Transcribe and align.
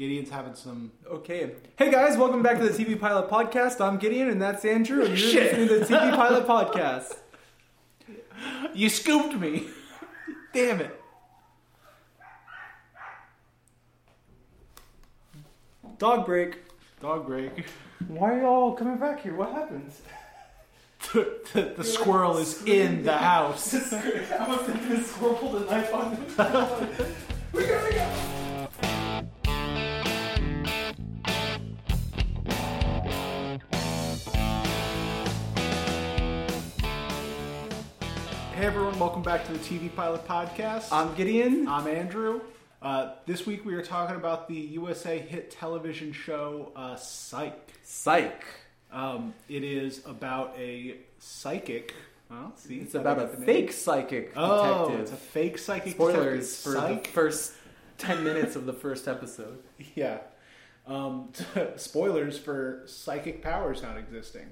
Gideon's 0.00 0.30
having 0.30 0.54
some. 0.54 0.92
Okay. 1.06 1.52
Hey 1.76 1.90
guys, 1.90 2.16
welcome 2.16 2.42
back 2.42 2.56
to 2.56 2.66
the 2.66 2.72
TV 2.72 2.98
Pilot 2.98 3.28
Podcast. 3.28 3.82
I'm 3.82 3.98
Gideon 3.98 4.30
and 4.30 4.40
that's 4.40 4.64
Andrew, 4.64 5.04
and 5.04 5.10
you're 5.10 5.18
Shit. 5.18 5.58
listening 5.58 5.68
to 5.68 5.78
the 5.80 5.84
TV 5.84 6.16
Pilot 6.16 6.46
Podcast. 6.46 7.18
You 8.72 8.88
scooped 8.88 9.38
me. 9.38 9.66
Damn 10.54 10.80
it. 10.80 10.98
Dog 15.98 16.24
break. 16.24 16.56
Dog 17.02 17.26
break. 17.26 17.66
Why 18.08 18.36
are 18.36 18.40
y'all 18.40 18.72
coming 18.72 18.96
back 18.96 19.20
here? 19.20 19.34
What 19.34 19.52
happens? 19.52 20.00
the, 21.12 21.42
the, 21.52 21.74
the 21.76 21.84
squirrel 21.84 22.38
is 22.38 22.64
in 22.64 23.02
the 23.02 23.18
house. 23.18 23.74
I 23.92 24.46
must 24.48 24.66
have 24.66 24.88
been 24.88 25.04
squirrel 25.04 25.34
pulled 25.34 25.62
a 25.62 25.66
knife 25.66 25.92
on 25.92 26.12
me. 26.12 26.18
we 27.52 27.66
gotta 27.66 27.92
go. 27.92 28.29
Welcome 39.22 39.38
back 39.38 39.46
to 39.46 39.52
the 39.52 39.58
TV 39.58 39.94
Pilot 39.94 40.26
Podcast. 40.26 40.88
I'm 40.90 41.14
Gideon. 41.14 41.68
I'm 41.68 41.86
Andrew. 41.86 42.40
Uh, 42.80 43.12
this 43.26 43.44
week 43.44 43.66
we 43.66 43.74
are 43.74 43.82
talking 43.82 44.16
about 44.16 44.48
the 44.48 44.54
USA 44.54 45.18
hit 45.18 45.50
television 45.50 46.10
show 46.10 46.72
uh, 46.74 46.96
Psych. 46.96 47.70
Psych. 47.82 48.42
Um, 48.90 49.34
it 49.46 49.62
is 49.62 50.00
about 50.06 50.54
a 50.58 50.96
psychic. 51.18 51.92
Well, 52.30 52.54
see, 52.56 52.78
It's 52.78 52.94
about 52.94 53.18
a 53.18 53.20
got 53.24 53.32
the 53.32 53.36
name. 53.40 53.46
fake 53.46 53.72
psychic 53.72 54.32
Oh, 54.36 54.84
detective. 54.86 55.00
it's 55.02 55.12
a 55.12 55.16
fake 55.16 55.58
psychic. 55.58 55.92
Spoilers 55.92 56.62
for 56.62 56.72
detective. 56.72 57.02
the 57.02 57.08
first 57.10 57.52
10 57.98 58.24
minutes 58.24 58.56
of 58.56 58.64
the 58.64 58.72
first 58.72 59.06
episode. 59.06 59.62
Yeah. 59.94 60.20
Um, 60.86 61.28
spoilers 61.76 62.38
for 62.38 62.84
psychic 62.86 63.42
powers 63.42 63.82
not 63.82 63.98
existing. 63.98 64.46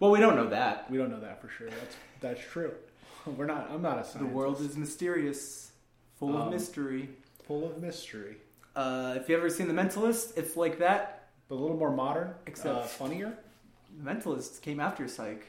Well, 0.00 0.10
we 0.10 0.20
don't 0.20 0.36
know 0.36 0.48
that. 0.48 0.90
We 0.90 0.96
don't 0.96 1.10
know 1.10 1.20
that 1.20 1.42
for 1.42 1.50
sure. 1.50 1.68
That's 1.68 1.96
that's 2.20 2.40
true. 2.40 2.72
We're 3.36 3.46
not. 3.46 3.70
I'm 3.70 3.82
not 3.82 3.98
a 3.98 4.04
scientist. 4.04 4.18
The 4.18 4.26
world 4.26 4.60
is 4.60 4.76
mysterious, 4.76 5.72
full 6.18 6.36
Um, 6.36 6.42
of 6.48 6.50
mystery. 6.52 7.08
full 7.44 7.64
of 7.66 7.80
mystery, 7.82 8.36
Uh, 8.74 9.14
if 9.16 9.28
you 9.28 9.36
ever 9.36 9.48
seen 9.48 9.68
The 9.68 9.74
Mentalist, 9.74 10.36
it's 10.36 10.56
like 10.56 10.78
that. 10.78 11.28
but 11.48 11.54
a 11.54 11.60
little 11.60 11.76
more 11.76 11.92
modern, 11.92 12.34
Except- 12.46 12.76
uh, 12.76 12.82
funnier. 12.82 13.38
The 13.98 14.10
Mentalist 14.10 14.60
came 14.62 14.80
after 14.80 15.06
Psych. 15.08 15.46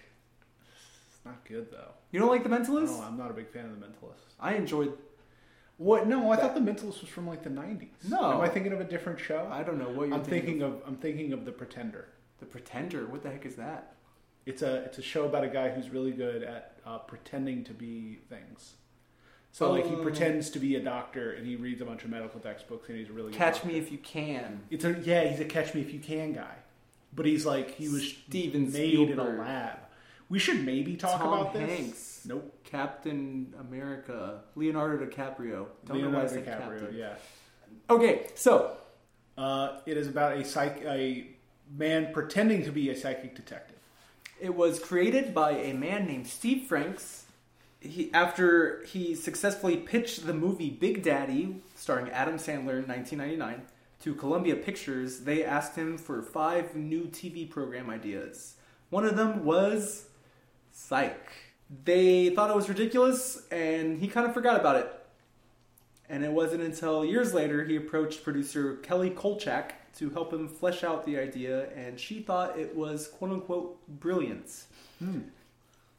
It's 1.09 1.25
not 1.25 1.43
good 1.43 1.71
though. 1.71 1.91
You 2.11 2.19
don't 2.19 2.29
like 2.29 2.43
The 2.43 2.49
Mentalist? 2.49 2.97
No, 2.99 3.03
I'm 3.03 3.17
not 3.17 3.31
a 3.31 3.33
big 3.33 3.49
fan 3.49 3.65
of 3.65 3.79
the 3.79 3.85
Mentalist. 3.85 4.21
I 4.39 4.53
enjoyed. 4.53 4.95
What? 5.77 6.07
No, 6.07 6.31
I 6.31 6.37
thought 6.37 6.53
the 6.55 6.61
Mentalist 6.61 7.01
was 7.01 7.09
from 7.09 7.27
like 7.27 7.43
the 7.43 7.49
90s. 7.49 7.89
No. 8.09 8.31
am 8.33 8.41
I 8.41 8.47
thinking 8.47 8.71
of 8.73 8.79
a 8.79 8.83
different 8.83 9.19
show? 9.19 9.47
I 9.51 9.61
don't 9.63 9.77
know 9.77 9.89
what 9.89 10.07
you're 10.07 10.17
I'm 10.17 10.23
thinking 10.23 10.61
of. 10.61 10.81
I'm 10.87 10.95
thinking 10.95 11.33
of 11.33 11.43
the 11.45 11.51
Pretender. 11.51 12.07
The 12.39 12.45
Pretender. 12.45 13.05
What 13.07 13.21
the 13.23 13.29
heck 13.29 13.45
is 13.45 13.55
that? 13.57 13.96
It's 14.47 14.61
a 14.61 14.77
it's 14.85 14.97
a 14.97 15.01
show 15.01 15.25
about 15.25 15.43
a 15.43 15.49
guy 15.49 15.69
who's 15.69 15.89
really 15.89 16.11
good 16.11 16.41
at 16.41 16.77
uh, 16.85 16.97
pretending 16.99 17.63
to 17.65 17.73
be 17.73 18.19
things. 18.29 18.73
So 19.51 19.71
like 19.71 19.85
he 19.87 19.95
Oh. 19.95 20.01
pretends 20.03 20.49
to 20.51 20.59
be 20.59 20.75
a 20.75 20.79
doctor 20.79 21.31
and 21.31 21.45
he 21.45 21.55
reads 21.55 21.81
a 21.81 21.85
bunch 21.85 22.03
of 22.03 22.09
medical 22.09 22.39
textbooks 22.39 22.89
and 22.89 22.97
he's 22.97 23.09
a 23.09 23.13
really 23.13 23.31
good 23.31 23.37
Catch 23.37 23.55
doctor. 23.55 23.67
Me 23.69 23.77
If 23.77 23.91
You 23.91 23.97
Can. 23.97 24.61
It's 24.69 24.85
a 24.85 24.93
yeah, 25.03 25.23
he's 25.27 25.39
a 25.39 25.45
catch 25.45 25.73
me 25.73 25.81
if 25.81 25.91
you 25.93 25.99
can 25.99 26.33
guy. 26.33 26.55
But 27.13 27.25
he's 27.25 27.45
like 27.45 27.71
he 27.75 27.89
was 27.89 28.07
Steven 28.27 28.71
made 28.71 28.93
in 28.93 28.99
a 29.01 29.13
Spielberg. 29.13 29.39
lab. 29.39 29.79
We 30.29 30.39
should 30.39 30.65
maybe 30.65 30.95
talk 30.97 31.19
Tom 31.19 31.33
about 31.33 31.53
this. 31.53 31.69
Hanks. 31.69 32.21
Nope. 32.25 32.53
Captain 32.63 33.53
America. 33.59 34.41
Leonardo 34.55 35.05
DiCaprio. 35.05 35.67
Don't 35.85 36.01
know 36.01 36.09
why 36.09 36.23
I 36.23 36.25
Leonardo 36.25 36.27
said 36.27 36.45
DiCaprio, 36.45 36.79
Captain. 36.79 36.95
yeah. 36.97 37.13
Okay, 37.89 38.27
so 38.35 38.77
Uh, 39.37 39.79
it 39.85 39.97
is 39.97 40.07
about 40.07 40.37
a 40.37 40.43
psych 40.45 40.81
a 40.85 41.27
man 41.75 42.11
pretending 42.13 42.63
to 42.65 42.71
be 42.71 42.89
a 42.89 42.95
psychic 42.95 43.35
detective. 43.35 43.76
It 44.39 44.55
was 44.55 44.79
created 44.79 45.33
by 45.33 45.51
a 45.51 45.73
man 45.73 46.05
named 46.05 46.27
Steve 46.27 46.67
Franks. 46.67 47.25
He, 47.79 48.11
after 48.13 48.83
he 48.85 49.15
successfully 49.15 49.77
pitched 49.77 50.25
the 50.27 50.33
movie 50.33 50.69
Big 50.69 51.01
Daddy, 51.03 51.61
starring 51.75 52.09
Adam 52.09 52.35
Sandler 52.35 52.79
in 52.79 52.87
1999, 52.87 53.63
to 54.01 54.13
Columbia 54.13 54.55
Pictures, 54.55 55.21
they 55.21 55.43
asked 55.43 55.75
him 55.75 55.97
for 55.97 56.21
five 56.21 56.75
new 56.75 57.05
TV 57.05 57.49
program 57.49 57.89
ideas. 57.89 58.55
One 58.89 59.05
of 59.05 59.15
them 59.15 59.43
was 59.43 60.05
Psych. 60.71 61.31
They 61.83 62.29
thought 62.29 62.49
it 62.49 62.55
was 62.55 62.69
ridiculous, 62.69 63.43
and 63.51 63.97
he 63.99 64.07
kind 64.07 64.27
of 64.27 64.33
forgot 64.33 64.59
about 64.59 64.75
it. 64.75 64.93
And 66.07 66.23
it 66.23 66.31
wasn't 66.31 66.61
until 66.61 67.03
years 67.03 67.33
later 67.33 67.65
he 67.65 67.75
approached 67.75 68.23
producer 68.23 68.75
Kelly 68.77 69.09
Kulchak 69.09 69.71
to 69.97 70.09
help 70.11 70.31
him 70.31 70.47
flesh 70.47 70.83
out 70.83 71.05
the 71.05 71.17
idea, 71.17 71.69
and 71.71 71.99
she 71.99 72.21
thought 72.21 72.57
it 72.57 72.75
was 72.75 73.07
quote 73.07 73.31
unquote 73.31 73.77
brilliant. 73.87 74.65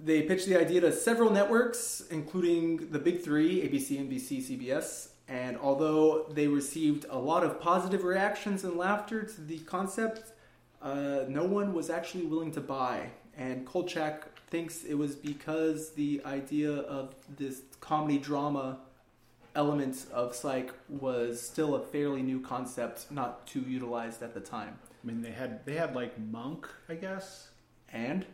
They 0.00 0.22
pitched 0.22 0.46
the 0.46 0.56
idea 0.56 0.80
to 0.82 0.92
several 0.92 1.30
networks, 1.30 2.04
including 2.10 2.90
the 2.92 3.00
big 3.00 3.22
three 3.22 3.62
ABC, 3.62 3.98
NBC, 4.08 4.42
CBS. 4.48 5.08
And 5.28 5.58
although 5.58 6.26
they 6.32 6.46
received 6.46 7.04
a 7.10 7.18
lot 7.18 7.44
of 7.44 7.60
positive 7.60 8.04
reactions 8.04 8.64
and 8.64 8.76
laughter 8.76 9.24
to 9.24 9.40
the 9.40 9.58
concept, 9.60 10.32
uh, 10.80 11.24
no 11.28 11.44
one 11.44 11.74
was 11.74 11.90
actually 11.90 12.24
willing 12.24 12.52
to 12.52 12.60
buy. 12.60 13.10
And 13.36 13.66
Kulchak 13.66 14.22
thinks 14.48 14.84
it 14.84 14.94
was 14.94 15.16
because 15.16 15.90
the 15.90 16.22
idea 16.24 16.72
of 16.72 17.14
this 17.36 17.62
comedy 17.80 18.18
drama 18.18 18.78
element 19.62 20.06
of 20.12 20.34
psych 20.34 20.72
was 20.88 21.42
still 21.42 21.74
a 21.74 21.80
fairly 21.80 22.22
new 22.22 22.40
concept, 22.40 23.10
not 23.10 23.46
too 23.46 23.60
utilized 23.60 24.22
at 24.22 24.32
the 24.34 24.40
time. 24.40 24.74
I 25.02 25.06
mean, 25.06 25.20
they 25.22 25.32
had 25.32 25.64
they 25.66 25.74
had 25.74 25.94
like 25.94 26.12
Monk, 26.18 26.66
I 26.88 26.94
guess. 26.94 27.48
And 27.92 28.24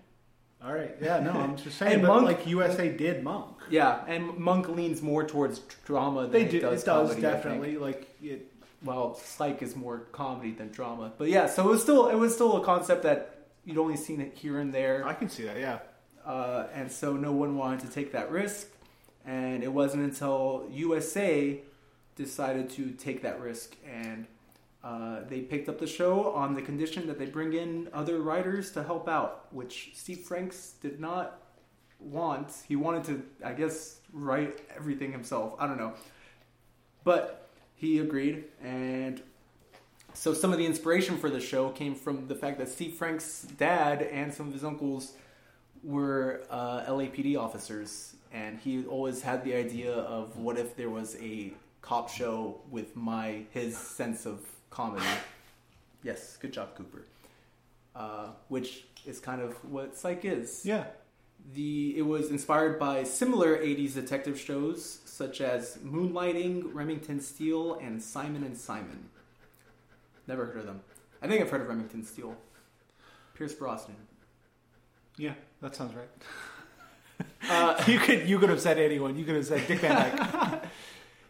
All 0.65 0.73
right, 0.81 0.95
yeah, 1.01 1.21
no, 1.21 1.33
I'm 1.33 1.57
just 1.57 1.79
saying. 1.81 1.95
And 1.95 2.03
but 2.03 2.09
Monk- 2.09 2.27
like 2.27 2.47
USA 2.47 2.89
did 3.05 3.23
Monk. 3.25 3.57
yeah, 3.71 4.05
and 4.07 4.37
Monk 4.39 4.69
leans 4.69 5.01
more 5.03 5.25
towards 5.27 5.61
drama 5.87 6.23
than 6.23 6.33
They 6.33 6.43
it 6.45 6.51
do. 6.51 6.61
does 6.61 6.83
it 6.83 6.87
does 6.87 7.09
comedy, 7.09 7.21
definitely 7.23 7.77
like 7.79 8.03
it. 8.23 8.51
Well, 8.83 9.15
psych 9.15 9.63
is 9.63 9.75
more 9.77 9.99
comedy 10.13 10.53
than 10.53 10.69
drama, 10.71 11.11
but 11.17 11.29
yeah. 11.29 11.47
So 11.47 11.67
it 11.67 11.71
was 11.71 11.83
still 11.83 12.09
it 12.09 12.17
was 12.25 12.35
still 12.35 12.57
a 12.61 12.65
concept 12.65 13.03
that 13.05 13.21
you'd 13.65 13.79
only 13.79 13.97
seen 13.97 14.21
it 14.21 14.33
here 14.43 14.59
and 14.61 14.75
there. 14.75 15.07
I 15.07 15.15
can 15.15 15.29
see 15.31 15.45
that. 15.45 15.59
Yeah. 15.59 15.79
uh, 16.27 16.67
and 16.75 16.91
so 17.01 17.15
no 17.17 17.33
one 17.33 17.57
wanted 17.57 17.81
to 17.87 17.91
take 17.99 18.13
that 18.13 18.31
risk. 18.31 18.69
And 19.27 19.63
it 19.63 19.73
wasn't 19.73 20.05
until 20.05 20.67
USA 20.71 21.63
decided 22.17 22.71
to 22.71 22.91
take 22.93 23.23
that 23.23 23.41
risk, 23.41 23.77
and 23.91 24.27
uh, 24.83 25.21
they 25.29 25.41
picked 25.41 25.69
up 25.69 25.79
the 25.79 25.87
show 25.87 26.33
on 26.33 26.55
the 26.55 26.63
condition 26.63 27.07
that 27.07 27.19
they 27.19 27.27
bring 27.27 27.55
in 27.55 27.89
other 27.93 28.21
writers 28.21 28.71
to 28.73 28.83
help 28.83 29.09
out, 29.09 29.47
which 29.51 29.91
Steve 29.95 30.21
Franks 30.21 30.75
did 30.81 31.01
not 31.01 31.41
want. 31.99 32.53
He 32.69 32.77
wanted 32.77 33.05
to, 33.05 33.23
I 33.45 33.55
guess, 33.55 34.01
write 34.13 34.61
everything 34.77 35.11
himself. 35.11 35.55
I 35.59 35.67
don't 35.67 35.79
know, 35.79 35.95
but 37.03 37.49
he 37.75 37.99
agreed, 37.99 38.45
and 38.63 39.23
so 40.13 40.33
some 40.33 40.53
of 40.53 40.59
the 40.59 40.67
inspiration 40.67 41.19
for 41.19 41.29
the 41.29 41.41
show 41.41 41.71
came 41.71 41.95
from 41.95 42.29
the 42.29 42.35
fact 42.37 42.59
that 42.59 42.69
Steve 42.69 42.95
Franks' 42.95 43.43
dad 43.59 44.03
and 44.03 44.33
some 44.33 44.47
of 44.47 44.53
his 44.53 44.65
uncles 44.65 45.15
were 45.83 46.45
uh, 46.51 46.85
LAPD 46.87 47.39
officers, 47.39 48.15
and 48.35 48.59
he 48.59 48.85
always 48.85 49.23
had 49.23 49.45
the 49.45 49.55
idea 49.55 49.93
of 49.93 50.37
what 50.37 50.59
if 50.59 50.77
there 50.77 50.91
was 50.91 51.17
a 51.21 51.53
cop 51.81 52.11
show 52.11 52.61
with 52.69 52.97
my 52.97 53.45
his 53.51 53.79
sense 53.79 54.27
of 54.27 54.41
comedy. 54.71 55.07
Yes, 56.03 56.37
good 56.37 56.53
job, 56.53 56.75
Cooper. 56.75 57.05
Uh, 57.95 58.31
which 58.49 58.85
is 59.07 59.21
kind 59.21 59.41
of 59.41 59.53
what 59.65 59.97
Psych 59.97 60.25
is. 60.25 60.67
Yeah. 60.67 60.85
The 61.55 61.97
it 61.97 62.03
was 62.03 62.31
inspired 62.31 62.79
by 62.79 63.05
similar 63.05 63.57
'80s 63.57 63.95
detective 63.95 64.39
shows 64.39 64.99
such 65.05 65.41
as 65.41 65.79
Moonlighting, 65.85 66.75
Remington 66.75 67.21
Steele, 67.21 67.75
and 67.75 68.03
Simon 68.03 68.43
and 68.43 68.57
Simon. 68.57 69.11
Never 70.27 70.47
heard 70.47 70.59
of 70.59 70.67
them. 70.67 70.81
I 71.23 71.29
think 71.29 71.41
I've 71.41 71.51
heard 71.51 71.61
of 71.61 71.69
Remington 71.69 72.03
Steele. 72.03 72.37
Pierce 73.35 73.55
Brosnan. 73.55 73.97
Yeah, 75.17 75.35
that 75.61 75.77
sounds 75.77 75.95
right. 75.95 76.09
Uh, 77.49 77.83
you 77.87 77.99
could 77.99 78.29
you 78.29 78.39
could 78.39 78.49
have 78.51 78.61
said 78.61 78.79
anyone. 78.79 79.17
You 79.17 79.25
could 79.25 79.37
have 79.37 79.47
said 79.47 79.67
Dick 79.67 79.81
Van 79.81 80.17
Dyke. 80.17 80.63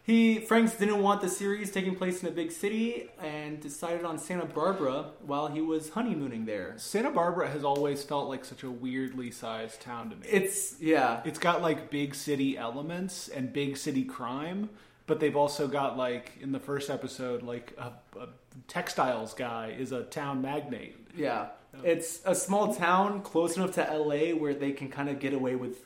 He 0.07 0.39
Franks 0.41 0.75
didn't 0.75 1.03
want 1.03 1.23
the 1.23 1.31
series 1.31 1.71
taking 1.71 1.97
place 1.97 2.23
in 2.23 2.29
a 2.29 2.31
big 2.31 2.53
city 2.53 3.09
and 3.23 3.59
decided 3.59 4.05
on 4.05 4.19
Santa 4.19 4.45
Barbara 4.45 5.07
while 5.25 5.49
he 5.49 5.63
was 5.63 5.89
honeymooning 5.89 6.45
there. 6.45 6.75
Santa 6.77 7.11
Barbara 7.11 7.49
has 7.49 7.65
always 7.65 8.05
felt 8.05 8.29
like 8.29 8.45
such 8.45 8.65
a 8.65 8.71
weirdly 8.71 9.31
sized 9.31 9.81
town 9.81 10.11
to 10.11 10.17
me. 10.17 10.27
It's 10.31 10.79
yeah, 10.79 11.23
It's 11.25 11.39
got 11.39 11.63
like 11.63 11.89
big 11.91 12.15
city 12.15 12.59
elements 12.59 13.29
and 13.29 13.51
big 13.51 13.79
city 13.79 14.05
crime, 14.05 14.69
but 15.07 15.21
they've 15.21 15.37
also 15.37 15.67
got 15.67 15.97
like 15.97 16.33
in 16.39 16.53
the 16.53 16.61
first 16.61 16.91
episode, 16.91 17.43
like 17.43 17.73
a, 17.79 17.93
a 18.21 18.29
textiles 18.69 19.33
guy 19.33 19.75
is 19.79 19.91
a 19.93 20.03
town 20.03 20.43
magnate. 20.43 20.97
yeah. 21.17 21.47
It's 21.83 22.21
a 22.25 22.35
small 22.35 22.75
town 22.75 23.23
close 23.23 23.57
enough 23.57 23.73
to 23.75 23.83
LA 23.83 24.35
where 24.37 24.55
they 24.55 24.73
can 24.73 24.89
kind 24.89 25.09
of 25.09 25.19
get 25.19 25.33
away 25.35 25.57
with 25.57 25.85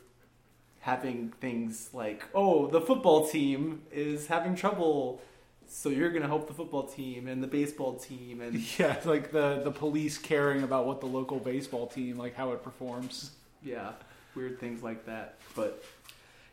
having 0.81 1.31
things 1.41 1.91
like, 1.93 2.25
oh, 2.35 2.67
the 2.69 2.81
football 2.81 3.27
team 3.29 3.83
is 3.93 4.27
having 4.29 4.55
trouble 4.55 5.21
So 5.67 5.89
you're 5.91 6.11
gonna 6.11 6.27
help 6.29 6.47
the 6.49 6.55
football 6.55 6.85
team 6.85 7.29
and 7.29 7.43
the 7.43 7.47
baseball 7.47 7.95
team 7.97 8.41
and 8.41 8.55
Yeah, 8.79 8.95
it's 8.95 9.07
like 9.07 9.33
the 9.33 9.61
the 9.65 9.71
police 9.71 10.17
caring 10.19 10.63
about 10.63 10.87
what 10.87 11.01
the 11.01 11.07
local 11.07 11.39
baseball 11.39 11.87
team 11.87 12.17
like 12.17 12.35
how 12.35 12.53
it 12.53 12.63
performs. 12.63 13.33
yeah, 13.63 13.93
weird 14.35 14.59
things 14.61 14.83
like 14.83 15.05
that. 15.07 15.35
But 15.55 15.83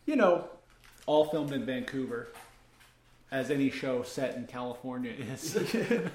you 0.05 0.15
know, 0.15 0.47
All 1.05 1.25
filmed 1.25 1.53
in 1.53 1.65
Vancouver, 1.65 2.27
as 3.31 3.49
any 3.51 3.69
show 3.69 4.03
set 4.03 4.35
in 4.35 4.45
California 4.45 5.11
is. 5.11 5.57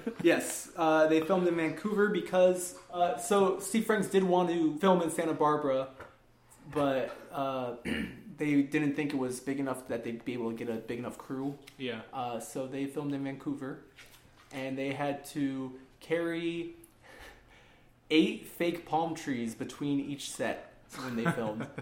yes, 0.22 0.70
uh, 0.76 1.06
they 1.06 1.20
filmed 1.20 1.46
in 1.48 1.56
Vancouver 1.56 2.08
because 2.08 2.76
uh, 2.92 3.16
so 3.18 3.58
Steve 3.58 3.84
Franks 3.86 4.06
did 4.08 4.22
want 4.24 4.48
to 4.48 4.76
film 4.78 5.02
in 5.02 5.10
Santa 5.10 5.34
Barbara, 5.34 5.88
but 6.72 7.14
uh, 7.32 7.72
they 8.38 8.62
didn't 8.62 8.94
think 8.94 9.12
it 9.12 9.18
was 9.18 9.40
big 9.40 9.58
enough 9.60 9.86
that 9.88 10.04
they'd 10.04 10.24
be 10.24 10.32
able 10.34 10.50
to 10.50 10.56
get 10.56 10.68
a 10.68 10.74
big 10.78 10.98
enough 10.98 11.18
crew. 11.18 11.56
yeah, 11.78 12.00
Uh, 12.12 12.38
so 12.40 12.66
they 12.66 12.86
filmed 12.86 13.12
in 13.12 13.24
Vancouver, 13.24 13.80
and 14.52 14.78
they 14.78 14.92
had 14.92 15.24
to 15.26 15.72
carry 16.00 16.74
eight 18.10 18.46
fake 18.46 18.86
palm 18.86 19.14
trees 19.14 19.54
between 19.54 20.00
each 20.00 20.30
set 20.30 20.72
when 21.04 21.16
they 21.16 21.24
filmed. 21.32 21.66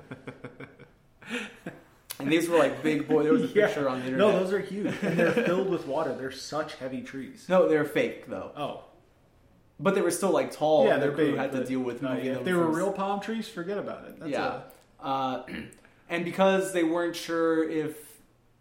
and 2.19 2.31
these 2.31 2.49
were 2.49 2.59
like 2.59 2.83
big 2.83 3.07
boy. 3.09 3.23
There 3.23 3.33
was 3.33 3.43
a 3.45 3.47
Yeah. 3.55 3.67
picture 3.67 3.89
on 3.89 4.01
the 4.01 4.07
internet. 4.07 4.33
no, 4.35 4.39
those 4.39 4.53
are 4.53 4.61
huge, 4.61 4.95
and 5.03 5.17
they're 5.19 5.33
filled 5.47 5.69
with 5.71 5.87
water. 5.87 6.15
They're 6.15 6.31
such 6.31 6.75
heavy 6.77 7.03
trees. 7.03 7.47
No, 7.49 7.69
they're 7.69 7.85
fake 7.85 8.27
though. 8.29 8.53
Oh, 8.57 8.83
But 9.81 9.95
they 9.95 10.01
were 10.03 10.11
still 10.11 10.31
like 10.31 10.51
tall. 10.53 10.87
yeah, 10.87 10.99
they're 10.99 11.13
big. 11.13 11.37
had 11.37 11.53
to 11.53 11.65
deal 11.65 11.81
with 11.81 12.03
moving 12.03 12.25
yeah, 12.25 12.33
them 12.33 12.39
If 12.41 12.45
they 12.45 12.53
were 12.53 12.65
from- 12.67 12.75
real 12.77 12.93
palm 12.93 13.21
trees, 13.21 13.49
forget 13.49 13.79
about 13.79 14.05
it. 14.07 14.19
That's 14.19 14.31
yeah. 14.33 14.61
a- 15.01 15.07
Uh, 15.07 15.47
and 16.09 16.25
because 16.25 16.73
they 16.73 16.83
weren't 16.85 17.15
sure 17.17 17.69
if 17.69 17.97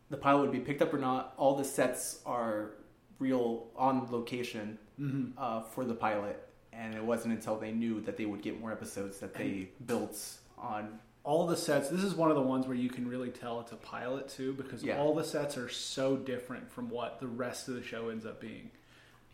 the 0.10 0.18
pilot 0.18 0.42
would 0.44 0.51
be 0.51 0.60
picked 0.60 0.81
up 0.81 0.94
or 0.94 1.00
not, 1.00 1.33
all 1.38 1.56
the 1.56 1.65
sets 1.65 2.19
are 2.25 2.71
real 3.19 3.68
on 3.75 4.07
location 4.12 4.77
mhm. 5.00 5.31
uh, 5.38 5.62
for 5.63 5.83
the 5.86 5.95
pilot. 5.95 6.44
And 6.71 6.94
it 6.94 7.03
wasn't 7.03 7.33
until 7.33 7.57
they 7.57 7.71
knew 7.71 8.01
that 8.01 8.18
they 8.18 8.25
would 8.25 8.44
get 8.44 8.60
more 8.62 8.71
episodes 8.71 9.18
that 9.18 9.33
they 9.33 9.69
built 9.88 10.15
on. 10.60 11.00
All 11.27 11.45
the 11.45 11.57
sets. 11.57 11.89
This 11.89 12.03
is 12.06 12.15
one 12.15 12.29
of 12.29 12.38
the 12.38 12.41
ones 12.41 12.68
where 12.68 12.75
you 12.77 12.88
can 12.89 13.06
really 13.06 13.29
tell 13.29 13.59
it's 13.59 13.74
a 13.74 13.75
pilot 13.75 14.29
too, 14.29 14.53
because 14.53 14.81
Yeah. 14.81 14.97
all 14.97 15.13
the 15.13 15.25
sets 15.25 15.57
are 15.57 15.68
so 15.68 16.15
different 16.15 16.71
from 16.71 16.89
what 16.89 17.19
the 17.19 17.27
rest 17.27 17.68
of 17.68 17.74
the 17.75 17.83
show 17.83 18.07
ends 18.07 18.25
up 18.25 18.39
being. 18.39 18.71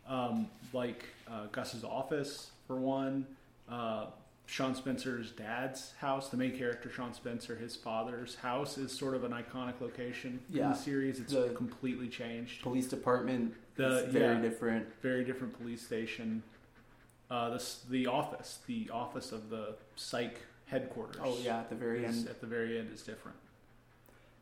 Um, 0.07 0.49
like 0.73 1.05
uh, 1.29 1.45
Gus's 1.51 1.83
office, 1.83 2.49
for 2.67 2.77
one. 2.77 3.27
Uh, 3.69 4.07
Sean 4.47 4.73
Spencer's 4.73 5.31
dad's 5.31 5.91
house, 5.99 6.29
the 6.29 6.35
main 6.35 6.57
character 6.57 6.89
Sean 6.89 7.13
Spencer, 7.13 7.55
his 7.55 7.75
father's 7.75 8.35
house, 8.35 8.77
is 8.79 8.91
sort 8.91 9.13
of 9.13 9.23
an 9.23 9.31
iconic 9.31 9.79
location 9.79 10.39
in 10.51 10.57
the 10.61 10.73
series. 10.73 11.19
It's 11.19 11.31
The- 11.31 11.49
completely 11.49 12.09
changed. 12.09 12.63
Police 12.63 12.87
department 12.87 13.53
The- 13.75 14.07
very 14.09 14.35
yeah. 14.35 14.41
different. 14.41 14.87
Very 15.03 15.23
different 15.23 15.55
police 15.57 15.85
station. 15.85 16.41
Uh, 17.29 17.51
the 17.51 17.63
the 17.89 18.07
office, 18.07 18.59
the 18.65 18.89
office 18.89 19.31
of 19.31 19.49
the 19.51 19.75
psych 19.95 20.39
headquarters. 20.65 21.21
Oh 21.23 21.37
yeah, 21.41 21.59
at 21.59 21.69
the 21.69 21.75
very 21.75 22.03
is- 22.05 22.17
end. 22.17 22.27
at 22.29 22.41
the 22.41 22.47
very 22.47 22.77
end 22.79 22.91
is 22.93 23.01
different. 23.01 23.37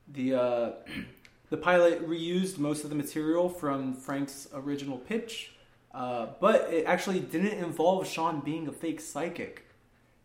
The 0.08 0.36
uh, 0.36 0.72
the 1.50 1.58
pilot 1.58 2.08
reused 2.08 2.58
most 2.58 2.84
of 2.84 2.90
the 2.90 2.96
material 2.96 3.50
from 3.50 3.94
Frank's 3.94 4.48
original 4.54 4.98
pitch, 4.98 5.54
uh, 5.94 6.28
but 6.40 6.74
it 6.74 6.86
actually 6.86 7.20
didn't 7.20 7.64
involve 7.64 8.08
Sean 8.08 8.40
being 8.42 8.68
a 8.68 8.72
fake 8.72 9.02
psychic. 9.02 9.66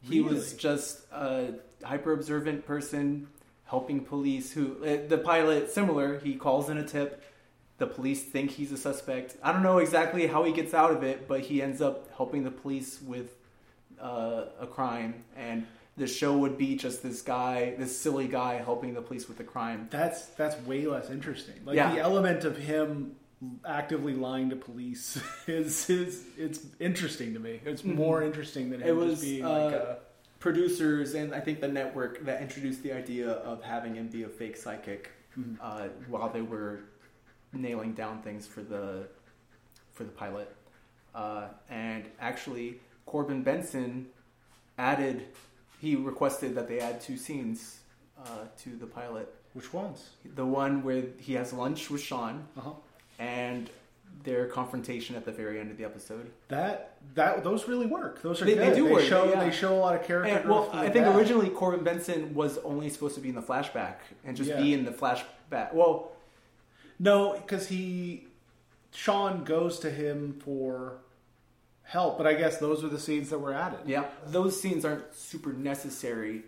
He 0.03 0.21
was 0.21 0.53
just 0.53 1.01
a 1.13 1.55
hyper 1.83 2.13
observant 2.13 2.65
person 2.65 3.27
helping 3.65 4.05
police. 4.05 4.53
Who 4.53 4.77
uh, 4.85 5.09
the 5.09 5.19
pilot 5.19 5.71
similar? 5.71 6.21
He 6.21 6.35
calls 6.37 6.71
in 6.71 6.79
a 6.79 6.85
tip. 6.87 7.25
The 7.79 7.89
police 7.89 8.23
think 8.23 8.53
he's 8.53 8.71
a 8.71 8.77
suspect. 8.77 9.37
I 9.43 9.53
don't 9.53 9.65
know 9.65 9.79
exactly 9.79 10.29
how 10.29 10.45
he 10.45 10.53
gets 10.53 10.73
out 10.75 10.93
of 10.93 11.03
it, 11.03 11.27
but 11.27 11.41
he 11.41 11.61
ends 11.61 11.83
up 11.83 12.09
helping 12.17 12.45
the 12.45 12.51
police 12.53 13.01
with 13.03 13.37
uh, 14.01 14.45
a 14.61 14.67
crime 14.67 15.25
and. 15.37 15.67
The 15.99 16.07
show 16.07 16.37
would 16.37 16.59
be 16.59 16.77
just 16.77 17.03
this 17.03 17.23
guy, 17.23 17.75
this 17.79 17.97
silly 17.99 18.29
guy, 18.29 18.57
helping 18.57 18.93
the 18.93 19.01
police 19.01 19.29
with 19.29 19.39
the 19.39 19.45
crime. 19.45 19.89
That's 19.91 20.27
that's 20.27 20.57
way 20.67 20.87
less 20.87 21.09
interesting. 21.11 21.55
Like 21.65 21.77
Yeah. 21.77 21.93
the 21.95 22.01
element 22.01 22.45
of 22.45 22.57
him 22.59 23.17
actively 23.67 24.15
lying 24.15 24.51
to 24.51 24.57
police 24.57 25.19
is 25.47 25.89
is 25.89 26.25
it's 26.37 26.61
interesting 26.81 27.33
to 27.35 27.41
me. 27.41 27.61
It's 27.65 27.83
more 27.85 28.23
interesting 28.23 28.71
than 28.71 28.81
him 28.83 28.89
Mm-hmm. 28.89 28.99
It 28.99 29.05
was, 29.07 29.11
just 29.13 29.23
being 29.23 29.45
uh, 29.45 29.51
like 29.51 29.73
a 29.75 29.99
producers 30.39 31.15
and 31.15 31.35
I 31.35 31.41
think 31.41 31.61
the 31.61 31.69
network 31.69 32.25
that 32.27 32.43
introduced 32.43 32.83
the 32.83 32.93
idea 32.93 33.31
of 33.31 33.63
having 33.63 33.95
him 33.95 34.09
be 34.09 34.23
a 34.25 34.29
fake 34.29 34.57
psychic 34.57 35.11
Mhm. 35.39 35.57
uh, 35.61 35.89
while 36.09 36.29
they 36.31 36.41
were 36.43 36.81
nailing 37.53 37.93
down 37.95 38.21
things 38.23 38.47
for 38.47 38.63
the 38.63 39.09
for 39.95 40.05
the 40.05 40.11
pilot. 40.13 40.55
Uh, 41.15 41.49
and 41.71 42.05
actually, 42.21 42.81
Corbin 43.07 43.43
Bernsen 43.43 44.05
added. 44.77 45.25
He 45.81 45.95
requested 45.97 46.55
that 46.55 46.69
they 46.69 46.81
add 46.81 47.01
two 47.01 47.17
scenes 47.17 47.81
uh, 48.25 48.29
to 48.63 48.71
the 48.77 48.87
pilot. 48.87 49.33
which 49.53 49.73
ones? 49.73 50.11
The 50.35 50.45
one 50.45 50.83
where 50.83 51.05
he 51.19 51.35
has 51.35 51.53
lunch 51.53 51.89
with 51.91 52.01
Sean 52.03 52.45
Uh 52.57 52.61
huh. 52.61 52.71
and 53.19 53.71
their 54.25 54.47
confrontation 54.47 55.15
at 55.17 55.25
the 55.25 55.33
very 55.33 55.61
end 55.61 55.71
of 55.71 55.77
the 55.77 55.85
episode. 55.85 56.31
That 56.49 56.97
that 57.15 57.45
those 57.45 57.69
really 57.69 57.87
work. 57.87 58.23
Those 58.23 58.41
are 58.43 58.45
They- 58.47 58.55
they 58.55 58.67
good. 58.71 58.77
do 58.77 58.93
work, 58.93 59.03
show 59.05 59.25
yeah. 59.31 59.41
they 59.45 59.51
show 59.51 59.75
a 59.75 59.81
lot 59.81 59.95
of 59.95 60.03
character. 60.07 60.35
And, 60.37 60.49
well, 60.49 60.69
I 60.73 60.89
think 60.89 61.05
bad. 61.07 61.17
originally 61.17 61.51
Corbin 61.51 61.85
Bernsen 61.85 62.33
was 62.35 62.59
only 62.59 62.89
supposed 62.91 63.15
to 63.17 63.21
be 63.21 63.29
in 63.29 63.35
the 63.35 63.43
flashback 63.43 63.97
and 64.25 64.37
just 64.37 64.51
Yeah. 64.51 64.61
be 64.61 64.73
in 64.75 64.85
the 64.85 64.93
flashback. 64.93 65.73
Well, 65.75 66.13
No, 66.99 67.35
because 67.35 67.69
he 67.69 68.27
Sean 68.91 69.45
goes 69.45 69.79
to 69.81 69.91
him 69.91 70.41
for 70.43 70.99
help, 71.87 72.19
but 72.19 72.27
I 72.27 72.35
guess 72.35 72.59
those 72.59 72.83
are 72.85 72.89
the 72.89 72.99
scenes 72.99 73.31
that 73.31 73.39
were 73.39 73.55
added. 73.55 73.81
yeah, 73.87 74.05
those 74.27 74.61
scenes 74.61 74.85
aren't 74.85 75.15
super 75.15 75.53
necessary, 75.53 76.43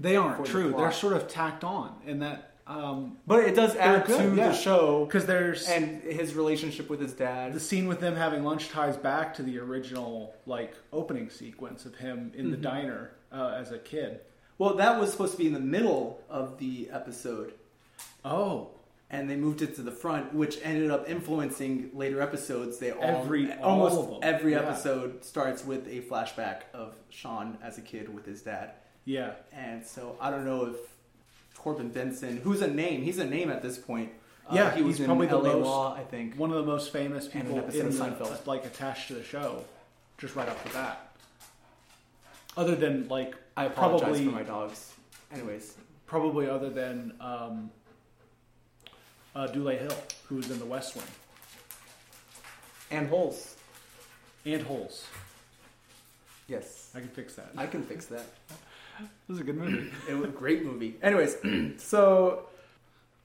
They 0.00 0.16
aren't 0.16 0.36
For 0.38 0.42
the 0.44 0.48
true. 0.48 0.74
They're 0.76 0.92
sort 0.92 1.12
of 1.14 1.26
tacked 1.28 1.64
on 1.64 1.94
in 2.06 2.20
that 2.20 2.52
um 2.68 3.16
but 3.28 3.44
it 3.44 3.54
does 3.54 3.76
add 3.76 4.06
good, 4.06 4.18
to 4.18 4.36
yeah. 4.36 4.48
the 4.48 4.52
show 4.54 5.04
because 5.04 5.24
there's 5.24 5.68
and 5.68 6.02
his 6.02 6.34
relationship 6.34 6.90
with 6.90 7.00
his 7.00 7.12
dad. 7.12 7.52
the 7.52 7.60
scene 7.60 7.86
with 7.86 8.00
them 8.00 8.16
having 8.16 8.42
lunch 8.42 8.70
ties 8.70 8.96
back 8.96 9.32
to 9.34 9.42
the 9.44 9.56
original 9.58 10.34
like 10.46 10.74
opening 10.92 11.30
sequence 11.30 11.86
of 11.86 11.94
him 11.94 12.32
in 12.34 12.46
Mm-hmm. 12.46 12.50
the 12.50 12.56
diner 12.56 13.10
uh, 13.32 13.54
as 13.56 13.70
a 13.70 13.78
kid. 13.78 14.18
Well, 14.58 14.74
that 14.76 14.98
was 15.00 15.12
supposed 15.12 15.32
to 15.32 15.38
be 15.38 15.46
in 15.46 15.52
the 15.52 15.60
middle 15.60 16.20
of 16.28 16.58
the 16.58 16.88
episode, 16.90 17.52
Oh, 18.24 18.70
and 19.10 19.30
they 19.30 19.36
moved 19.36 19.62
it 19.62 19.76
to 19.76 19.82
the 19.82 19.92
front, 19.92 20.34
which 20.34 20.58
ended 20.64 20.90
up 20.90 21.08
influencing 21.08 21.90
later 21.94 22.20
episodes. 22.20 22.78
They 22.78 22.90
all, 22.90 23.02
Every- 23.04 23.52
almost 23.54 23.94
all 23.96 24.02
of 24.04 24.10
them, 24.10 24.18
every 24.22 24.52
yeah. 24.52 24.60
episode 24.62 25.24
starts 25.24 25.64
with 25.64 25.86
a 25.86 26.00
flashback 26.02 26.62
of 26.74 26.94
Sean 27.10 27.56
as 27.62 27.78
a 27.78 27.82
kid 27.82 28.12
with 28.14 28.26
his 28.26 28.42
dad. 28.42 28.72
yeah. 29.04 29.32
And 29.52 29.84
so 29.86 30.16
I 30.20 30.30
don't 30.30 30.44
know 30.44 30.66
if 30.66 30.76
Corbin 31.56 31.90
Bernsen, 31.90 32.40
who's 32.40 32.62
a 32.62 32.66
name, 32.68 33.02
he's 33.02 33.18
a 33.18 33.24
name 33.26 33.50
at 33.50 33.62
this 33.62 33.78
point. 33.78 34.10
Uh, 34.48 34.54
Yeah, 34.54 34.74
he 34.74 34.82
was 34.82 34.98
probably 35.00 35.26
the 35.28 35.36
LA 35.38 35.52
most- 35.54 35.64
Law, 35.64 35.94
I 35.94 36.02
think. 36.04 36.36
One 36.36 36.50
of 36.50 36.56
the 36.56 36.62
most 36.66 36.92
famous 36.92 37.26
people 37.28 37.58
in 37.58 37.64
of 37.64 37.72
the, 38.18 38.38
like 38.44 38.64
attached 38.64 39.08
to 39.08 39.14
the 39.14 39.22
show, 39.24 39.64
just 40.18 40.34
right 40.36 40.48
off 40.48 40.62
the 40.64 40.70
bat. 40.70 41.12
Other 42.56 42.74
than 42.74 43.08
like 43.08 43.34
I 43.56 43.64
apologize 43.66 44.02
probably 44.02 44.24
for 44.24 44.30
my 44.32 44.42
dogs. 44.42 44.92
Anyways, 45.32 45.74
probably 46.06 46.48
other 46.48 46.70
than 46.70 47.12
um, 47.20 47.70
uh, 49.36 49.46
Dule 49.48 49.78
Hill, 49.78 49.96
who's 50.28 50.50
in 50.50 50.58
The 50.58 50.64
West 50.64 50.96
Wing, 50.96 51.04
and 52.90 53.08
holes. 53.08 53.54
and 54.44 54.62
Holes. 54.62 55.04
Yes, 56.48 56.90
I 56.94 57.00
can 57.00 57.08
fix 57.08 57.34
that. 57.34 57.50
I 57.56 57.66
can 57.66 57.82
fix 57.82 58.06
that. 58.06 58.24
This 59.28 59.34
is 59.34 59.40
a 59.42 59.44
good 59.44 59.58
movie. 59.58 59.92
It 60.08 60.14
was 60.14 60.24
a 60.24 60.32
great 60.32 60.64
movie. 60.64 60.96
Anyways, 61.02 61.36
so 61.76 62.46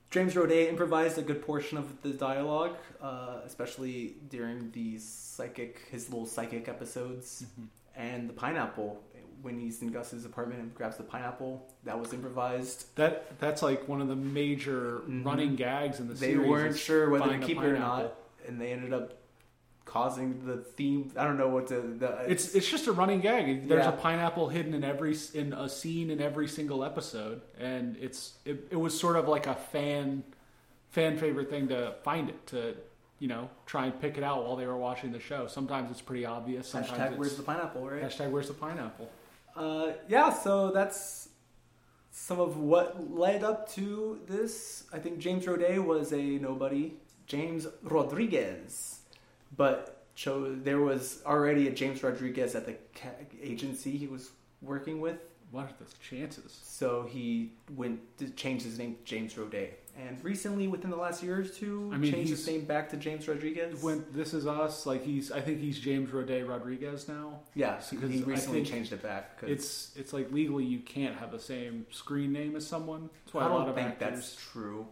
James 0.09 0.33
Roday 0.33 0.67
improvised 0.67 1.17
a 1.17 1.21
good 1.21 1.41
portion 1.45 1.77
of 1.77 2.01
the 2.01 2.09
dialogue, 2.09 2.75
uh, 3.01 3.39
especially 3.45 4.15
during 4.29 4.69
these 4.73 5.01
psychic, 5.07 5.79
his 5.89 6.09
little 6.09 6.25
psychic 6.25 6.67
episodes, 6.67 7.45
and 7.95 8.27
the 8.27 8.33
pineapple. 8.33 8.99
When 9.41 9.59
he's 9.59 9.81
in 9.81 9.89
Gus's 9.91 10.25
apartment 10.25 10.61
and 10.61 10.75
grabs 10.75 10.97
the 10.97 11.03
pineapple, 11.03 11.65
that 11.83 11.99
was 11.99 12.13
improvised. 12.13 12.95
That 12.95 13.39
that's 13.39 13.61
like 13.61 13.87
one 13.87 14.01
of 14.01 14.07
the 14.07 14.15
major 14.15 15.01
Mhm. 15.07 15.25
running 15.25 15.55
gags 15.55 15.99
in 15.99 16.07
the 16.07 16.13
They 16.13 16.27
series. 16.27 16.43
They 16.43 16.49
weren't 16.49 16.77
sure 16.77 17.09
whether 17.09 17.29
to 17.37 17.39
keep 17.39 17.57
it 17.57 17.65
or 17.65 17.77
not, 17.77 18.13
and 18.47 18.59
they 18.61 18.71
ended 18.71 18.93
up 18.93 19.13
causing 19.85 20.45
the 20.45 20.57
theme. 20.57 21.11
I 21.17 21.23
don't 21.23 21.37
know 21.37 21.49
what 21.49 21.67
to. 21.67 21.81
The, 21.81 22.25
It's 22.31 22.53
it's 22.55 22.69
just 22.69 22.87
a 22.87 22.91
running 22.91 23.19
gag. 23.19 23.67
There's 23.67 23.83
Yeah. 23.85 23.93
a 23.93 23.97
pineapple 23.97 24.49
hidden 24.49 24.73
in 24.73 24.83
every 24.83 25.17
in 25.33 25.53
a 25.53 25.67
scene 25.67 26.09
in 26.09 26.21
every 26.21 26.47
single 26.47 26.83
episode, 26.83 27.41
and 27.59 27.97
it's 27.97 28.37
it, 28.45 28.67
it 28.71 28.75
was 28.77 28.97
sort 28.97 29.15
of 29.15 29.27
like 29.27 29.47
a 29.47 29.55
fan 29.55 30.23
fan 30.89 31.17
favorite 31.17 31.49
thing 31.49 31.67
to 31.69 31.95
find 32.03 32.29
it 32.29 32.45
to 32.47 32.75
you 33.19 33.27
know 33.27 33.49
try 33.65 33.85
and 33.85 33.99
pick 33.99 34.17
it 34.17 34.23
out 34.23 34.43
while 34.45 34.55
they 34.55 34.67
were 34.67 34.77
watching 34.77 35.11
the 35.11 35.19
show. 35.19 35.47
Sometimes 35.47 35.89
it's 35.91 36.01
pretty 36.01 36.25
obvious. 36.25 36.67
Sometimes 36.67 36.91
hashtag 36.99 37.09
it's, 37.11 37.17
Where's 37.17 37.37
the 37.37 37.43
pineapple, 37.43 37.89
right? 37.89 38.03
hashtag 38.03 38.29
Where's 38.29 38.47
the 38.47 38.53
pineapple? 38.53 39.09
Uh, 39.55 39.91
yeah, 40.07 40.31
so 40.31 40.71
that's 40.71 41.29
some 42.11 42.39
of 42.39 42.57
what 42.57 43.11
led 43.11 43.43
up 43.43 43.69
to 43.73 44.19
this. 44.27 44.85
I 44.93 44.99
think 44.99 45.19
James 45.19 45.45
Roday 45.45 45.83
was 45.83 46.13
a 46.13 46.21
nobody. 46.21 46.93
James 47.27 47.67
Rodriguez, 47.83 48.99
but 49.55 50.05
chose 50.15 50.57
there 50.63 50.81
was 50.81 51.21
already 51.25 51.67
a 51.69 51.71
James 51.71 52.03
Rodriguez 52.03 52.55
at 52.55 52.65
the 52.65 52.75
agency 53.41 53.95
he 53.97 54.07
was 54.07 54.31
working 54.61 54.99
with, 54.99 55.17
What 55.51 55.65
are 55.65 55.73
the 55.79 55.85
chances? 55.99 56.59
so 56.63 57.03
he 57.09 57.51
went 57.75 57.99
to 58.19 58.29
change 58.29 58.63
his 58.63 58.77
name 58.79 58.95
to 58.95 59.03
James 59.03 59.33
Roday. 59.33 59.71
And 59.99 60.23
recently, 60.23 60.67
within 60.69 60.89
the 60.89 60.95
last 60.95 61.21
year 61.21 61.41
or 61.41 61.43
two, 61.43 61.91
I 61.93 61.97
mean, 61.97 62.13
changed 62.13 62.29
his 62.29 62.47
name 62.47 62.63
back 62.63 62.89
to 62.91 62.97
James 62.97 63.27
Rodriguez. 63.27 63.83
When 63.83 64.05
This 64.13 64.33
Is 64.33 64.47
Us, 64.47 64.85
like 64.85 65.03
he's, 65.03 65.33
I 65.33 65.41
think 65.41 65.59
he's 65.59 65.77
James 65.77 66.09
Roday 66.11 66.47
Rodriguez 66.47 67.09
now. 67.09 67.41
yeah, 67.55 67.81
because 67.89 68.09
he 68.09 68.21
recently 68.23 68.63
changed 68.63 68.93
it 68.93 69.03
back. 69.03 69.39
It's 69.41 69.91
it's 69.97 70.13
like 70.13 70.31
legally 70.31 70.63
you 70.63 70.79
can't 70.79 71.17
have 71.17 71.31
the 71.33 71.39
same 71.39 71.85
screen 71.91 72.31
name 72.31 72.55
as 72.55 72.65
someone. 72.65 73.09
That's 73.25 73.33
why 73.33 73.41
I 73.43 73.47
a 73.47 73.49
lot 73.49 73.59
don't 73.59 73.69
of 73.69 73.75
think 73.75 73.87
actors. 73.89 74.09
that's 74.31 74.35
true, 74.37 74.87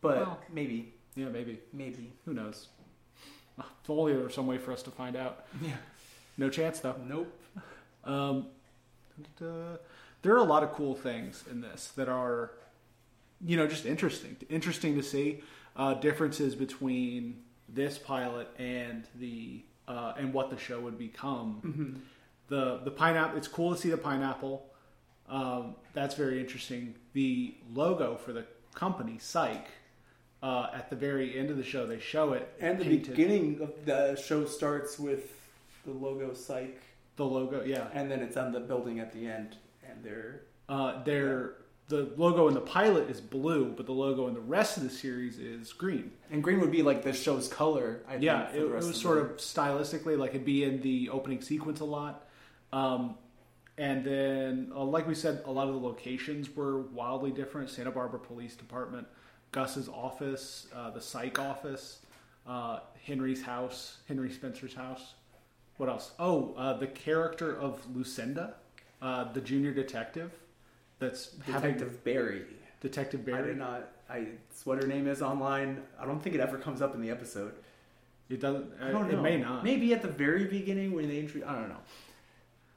but 0.00 0.16
Well- 0.18 0.40
maybe, 0.52 0.92
Yeah, 1.14 1.28
maybe. 1.28 1.60
maybe. 1.72 2.12
Who 2.24 2.34
knows? 2.34 2.66
If 3.58 3.88
only 3.88 4.12
there 4.14 4.24
was 4.24 4.34
some 4.34 4.48
way 4.48 4.58
for 4.58 4.72
us 4.72 4.82
to 4.82 4.90
find 4.90 5.14
out. 5.14 5.46
Yeah. 5.62 5.76
No 6.36 6.50
chance 6.50 6.80
though. 6.80 6.96
Nope. 7.08 7.32
Um, 8.04 8.48
uh, 9.40 9.76
there 10.22 10.34
are 10.34 10.38
a 10.38 10.44
lot 10.44 10.62
of 10.62 10.72
cool 10.72 10.94
things 10.94 11.44
in 11.50 11.60
this 11.60 11.88
that 11.96 12.08
are, 12.08 12.52
you 13.44 13.56
know, 13.56 13.66
just 13.66 13.86
interesting. 13.86 14.36
Interesting 14.48 14.94
to 14.96 15.02
see 15.02 15.42
uh, 15.76 15.94
differences 15.94 16.54
between 16.54 17.42
this 17.68 17.98
pilot 17.98 18.48
and 18.58 19.04
the 19.16 19.62
uh, 19.88 20.14
and 20.18 20.32
what 20.32 20.50
the 20.50 20.58
show 20.58 20.80
would 20.80 20.98
become. 20.98 21.60
Mm-hmm. 21.64 21.98
The 22.48 22.80
the 22.84 22.90
pineapple. 22.90 23.36
It's 23.38 23.48
cool 23.48 23.74
to 23.74 23.80
see 23.80 23.90
the 23.90 23.96
pineapple. 23.96 24.64
Um, 25.28 25.74
that's 25.92 26.14
very 26.14 26.40
interesting. 26.40 26.94
The 27.12 27.54
logo 27.74 28.16
for 28.16 28.32
the 28.32 28.44
company, 28.74 29.18
Psych. 29.18 29.66
Uh, 30.42 30.68
at 30.74 30.90
the 30.90 30.94
very 30.96 31.36
end 31.36 31.50
of 31.50 31.56
the 31.56 31.64
show, 31.64 31.86
they 31.86 31.98
show 31.98 32.34
it 32.34 32.46
And 32.60 32.78
the 32.78 32.84
painted. 32.84 33.16
beginning 33.16 33.60
of 33.62 33.84
the 33.86 34.14
show 34.16 34.44
starts 34.44 34.98
with 34.98 35.32
the 35.84 35.90
logo 35.92 36.34
Psych, 36.34 36.78
The 37.16 37.24
logo, 37.24 37.64
yeah. 37.64 37.88
and 37.94 38.10
then 38.10 38.20
it's 38.20 38.36
on 38.36 38.52
the 38.52 38.60
building 38.60 39.00
at 39.00 39.12
the 39.12 39.26
end, 39.26 39.56
and 39.88 40.04
they're 40.04 40.42
Uh, 40.68 41.02
their 41.04 41.54
the 41.88 42.12
logo 42.16 42.48
in 42.48 42.54
the 42.54 42.60
pilot 42.60 43.08
is 43.08 43.20
blue, 43.20 43.72
but 43.76 43.86
the 43.86 43.92
logo 43.92 44.26
in 44.26 44.34
the 44.34 44.40
rest 44.40 44.76
of 44.76 44.82
the 44.82 44.90
series 44.90 45.38
is 45.38 45.72
green. 45.72 46.10
and 46.30 46.42
green 46.42 46.60
would 46.60 46.72
be 46.72 46.82
like 46.82 47.02
the 47.02 47.12
show's 47.12 47.48
color. 47.48 48.02
I 48.08 48.16
yeah, 48.16 48.46
think, 48.46 48.56
it, 48.56 48.62
it 48.62 48.70
was 48.70 48.88
of 48.88 48.96
sort 48.96 49.18
of 49.18 49.36
stylistically 49.36 50.18
like 50.18 50.30
it'd 50.30 50.44
be 50.44 50.64
in 50.64 50.80
the 50.82 51.10
opening 51.10 51.40
sequence 51.40 51.80
a 51.80 51.84
lot. 51.84 52.26
Um, 52.72 53.14
and 53.78 54.04
then, 54.04 54.72
uh, 54.74 54.82
like 54.84 55.06
we 55.06 55.14
said, 55.14 55.42
a 55.44 55.50
lot 55.52 55.68
of 55.68 55.74
the 55.74 55.80
locations 55.80 56.54
were 56.56 56.80
wildly 56.80 57.30
different. 57.30 57.70
Santa 57.70 57.90
Barbara 57.90 58.18
Police 58.18 58.56
Department, 58.56 59.06
Gus's 59.52 59.88
office, 59.88 60.66
uh, 60.74 60.90
the 60.90 61.00
psych 61.00 61.38
office, 61.38 62.00
uh, 62.46 62.80
Henry's 63.04 63.42
house, 63.42 63.98
Henry 64.08 64.30
Spencer's 64.30 64.74
house. 64.74 65.14
What 65.76 65.88
else? 65.88 66.12
Oh, 66.18 66.54
uh, 66.56 66.74
the 66.74 66.86
character 66.86 67.54
of 67.58 67.80
Lucinda, 67.94 68.54
uh, 69.02 69.32
the 69.32 69.40
junior 69.40 69.72
detective. 69.72 70.32
That's 70.98 71.34
having 71.44 71.74
Detective 71.74 72.04
Barry. 72.04 72.42
Detective 72.80 73.24
Barry. 73.26 73.42
I 73.42 73.46
did 73.46 73.58
not. 73.58 73.88
I 74.08 74.26
it's 74.50 74.64
what 74.64 74.80
her 74.80 74.86
name 74.88 75.06
is 75.06 75.20
online. 75.20 75.82
I 76.00 76.06
don't 76.06 76.22
think 76.22 76.34
it 76.34 76.40
ever 76.40 76.56
comes 76.56 76.80
up 76.80 76.94
in 76.94 77.02
the 77.02 77.10
episode. 77.10 77.52
It 78.30 78.40
doesn't. 78.40 78.72
I 78.80 78.90
don't 78.90 79.10
know. 79.10 79.18
It 79.18 79.22
may 79.22 79.36
not. 79.36 79.62
Maybe 79.62 79.92
at 79.92 80.00
the 80.02 80.08
very 80.08 80.44
beginning 80.46 80.92
when 80.94 81.08
they 81.08 81.18
introduce. 81.18 81.46
I 81.46 81.52
don't 81.54 81.68
know. 81.68 81.82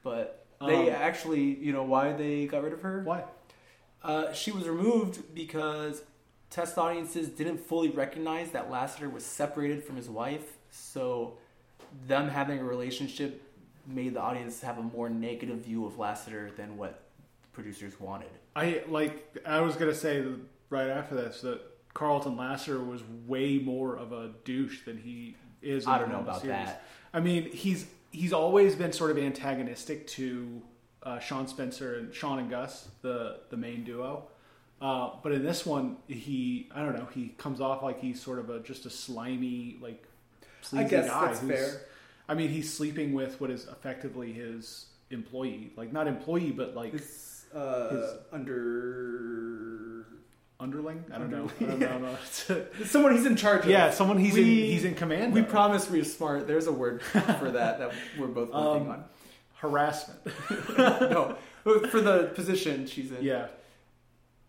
But 0.02 0.44
they 0.66 0.90
Um, 0.90 0.94
actually, 0.94 1.42
you 1.42 1.72
know, 1.72 1.82
why 1.82 2.12
they 2.12 2.46
got 2.46 2.62
rid 2.62 2.72
of 2.72 2.82
her? 2.82 3.02
Why? 3.02 3.24
Uh, 4.02 4.32
she 4.32 4.50
was 4.52 4.68
removed 4.68 5.34
because 5.34 6.02
test 6.50 6.76
audiences 6.78 7.28
didn't 7.28 7.58
fully 7.58 7.88
recognize 7.90 8.50
that 8.50 8.70
Lassiter 8.70 9.08
was 9.08 9.24
separated 9.24 9.84
from 9.84 9.96
his 9.96 10.08
wife. 10.08 10.56
So, 10.70 11.38
them 12.06 12.28
having 12.28 12.58
a 12.58 12.64
relationship 12.64 13.42
made 13.86 14.14
the 14.14 14.20
audience 14.20 14.60
have 14.60 14.78
a 14.78 14.82
more 14.82 15.08
negative 15.08 15.58
view 15.58 15.86
of 15.86 15.98
Lassiter 15.98 16.50
than 16.56 16.76
what 16.76 17.02
producers 17.52 17.98
wanted. 17.98 18.30
I 18.54 18.82
like. 18.88 19.36
I 19.46 19.60
was 19.60 19.76
gonna 19.76 19.94
say 19.94 20.24
right 20.68 20.88
after 20.88 21.14
this 21.14 21.40
that 21.42 21.60
Carlton 21.94 22.36
Lasser 22.36 22.82
was 22.82 23.02
way 23.26 23.58
more 23.58 23.96
of 23.96 24.12
a 24.12 24.30
douche 24.44 24.84
than 24.84 24.98
he 24.98 25.36
is. 25.62 25.84
In 25.84 25.90
I 25.90 25.98
don't 25.98 26.10
know 26.10 26.20
about 26.20 26.42
series. 26.42 26.56
that. 26.56 26.84
I 27.12 27.20
mean, 27.20 27.50
he's 27.50 27.86
he's 28.10 28.32
always 28.32 28.74
been 28.74 28.92
sort 28.92 29.10
of 29.10 29.18
antagonistic 29.18 30.06
to 30.08 30.62
uh, 31.02 31.18
Sean 31.18 31.46
Spencer 31.46 31.96
and 31.96 32.14
Sean 32.14 32.38
and 32.38 32.50
Gus, 32.50 32.88
the 33.02 33.40
the 33.50 33.56
main 33.56 33.84
duo. 33.84 34.28
Uh, 34.80 35.10
but 35.22 35.32
in 35.32 35.44
this 35.44 35.66
one, 35.66 35.96
he 36.06 36.68
I 36.74 36.80
don't 36.80 36.96
know. 36.96 37.08
He 37.14 37.34
comes 37.38 37.60
off 37.60 37.82
like 37.82 38.00
he's 38.00 38.20
sort 38.20 38.38
of 38.38 38.50
a 38.50 38.60
just 38.60 38.86
a 38.86 38.90
slimy 38.90 39.78
like. 39.80 40.04
Sleazy 40.62 40.88
guess 40.90 41.08
guy 41.08 41.26
that's 41.26 41.40
who's- 41.40 41.58
fair. 41.58 41.80
I 42.28 42.34
mean, 42.34 42.48
he's 42.50 42.72
sleeping 42.72 43.12
with 43.12 43.40
what 43.40 43.50
is 43.50 43.66
effectively 43.66 44.32
his 44.32 44.86
employee, 45.10 45.72
like 45.76 45.92
not 45.92 46.06
employee, 46.06 46.52
but 46.52 46.76
like 46.76 46.94
It's 46.94 47.44
uh, 47.54 47.88
His- 47.90 48.10
under 48.32 50.06
underling. 50.60 51.04
I 51.12 51.18
don't 51.18 51.30
know. 51.30 51.50
I 51.60 51.64
don't 51.64 52.02
know. 52.02 52.16
Someone 52.84 53.16
he's 53.16 53.26
in 53.26 53.34
charge. 53.36 53.64
of. 53.64 53.70
yeah, 53.70 53.90
someone 53.90 54.18
he's 54.18 54.36
in. 54.36 54.44
He's 54.44 54.84
in 54.84 54.94
command. 54.94 55.32
We 55.32 55.40
of. 55.40 55.48
promise 55.48 55.88
we're 55.90 56.04
smart. 56.04 56.46
There's 56.46 56.66
a 56.66 56.72
word 56.72 57.02
for 57.02 57.50
that 57.52 57.78
that 57.78 57.92
we're 58.18 58.26
both 58.28 58.50
working 58.52 58.82
Um, 58.86 58.90
on. 58.90 59.04
harassment. 59.56 60.20
no, 60.78 61.36
for 61.64 62.00
the 62.00 62.30
position 62.34 62.86
she's 62.86 63.10
in. 63.10 63.22
Yeah. 63.24 63.48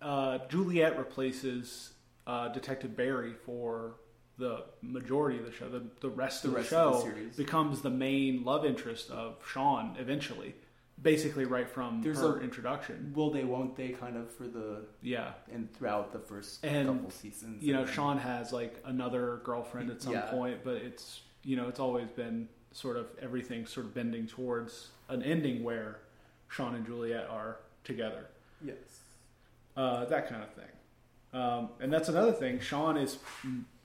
Uh, 0.01 0.39
Juliet 0.49 0.97
replaces 0.97 1.93
uh, 2.27 2.49
Detective 2.49 2.95
Barry 2.97 3.33
for 3.45 3.93
the 4.37 4.63
majority 4.81 5.37
of 5.39 5.45
the 5.45 5.51
show. 5.51 5.69
The, 5.69 5.83
the 5.99 6.09
rest 6.09 6.41
The 6.43 6.47
of 6.49 6.53
the 6.53 6.57
rest 6.59 6.69
show 6.69 6.89
of 6.89 6.93
the 7.05 7.11
series. 7.11 7.35
becomes 7.35 7.81
the 7.81 7.89
main 7.89 8.43
love 8.43 8.65
interest 8.65 9.09
of 9.11 9.35
Sean 9.47 9.95
eventually. 9.99 10.55
Basically, 11.01 11.45
right 11.45 11.67
from 11.69 12.01
There's 12.01 12.19
her 12.19 12.37
a- 12.39 12.43
introduction. 12.43 13.11
Will 13.15 13.31
they? 13.31 13.43
Won't 13.43 13.75
they? 13.75 13.89
Kind 13.89 14.15
of 14.17 14.31
for 14.31 14.47
the 14.47 14.83
Yeah. 15.01 15.33
and 15.51 15.71
throughout 15.73 16.11
the 16.13 16.19
first 16.19 16.63
And, 16.63 16.87
couple 16.87 17.09
seasons. 17.09 17.63
You 17.63 17.73
know, 17.73 17.85
then- 17.85 17.93
Sean 17.93 18.17
has 18.19 18.53
like 18.53 18.79
another 18.85 19.41
girlfriend 19.43 19.89
at 19.89 20.01
some 20.01 20.13
Yeah. 20.13 20.29
point, 20.29 20.63
but 20.63 20.75
it's, 20.75 21.21
you 21.43 21.55
know, 21.55 21.67
it's 21.67 21.79
always 21.79 22.09
been 22.11 22.47
sort 22.71 22.97
of 22.97 23.07
everything 23.19 23.65
sort 23.65 23.85
of 23.87 23.93
bending 23.93 24.27
towards 24.27 24.89
an 25.09 25.23
ending 25.23 25.63
where 25.63 25.99
Sean 26.49 26.75
and 26.75 26.85
Juliet 26.85 27.27
are 27.29 27.57
together. 27.83 28.27
Yes. 28.63 28.77
uh, 29.75 30.05
that 30.05 30.27
kind 30.29 30.43
of 30.43 30.53
thing. 30.53 30.65
Um, 31.33 31.69
and 31.79 31.91
that's 31.91 32.09
another 32.09 32.33
thing. 32.33 32.59
Sean 32.59 32.97
is 32.97 33.17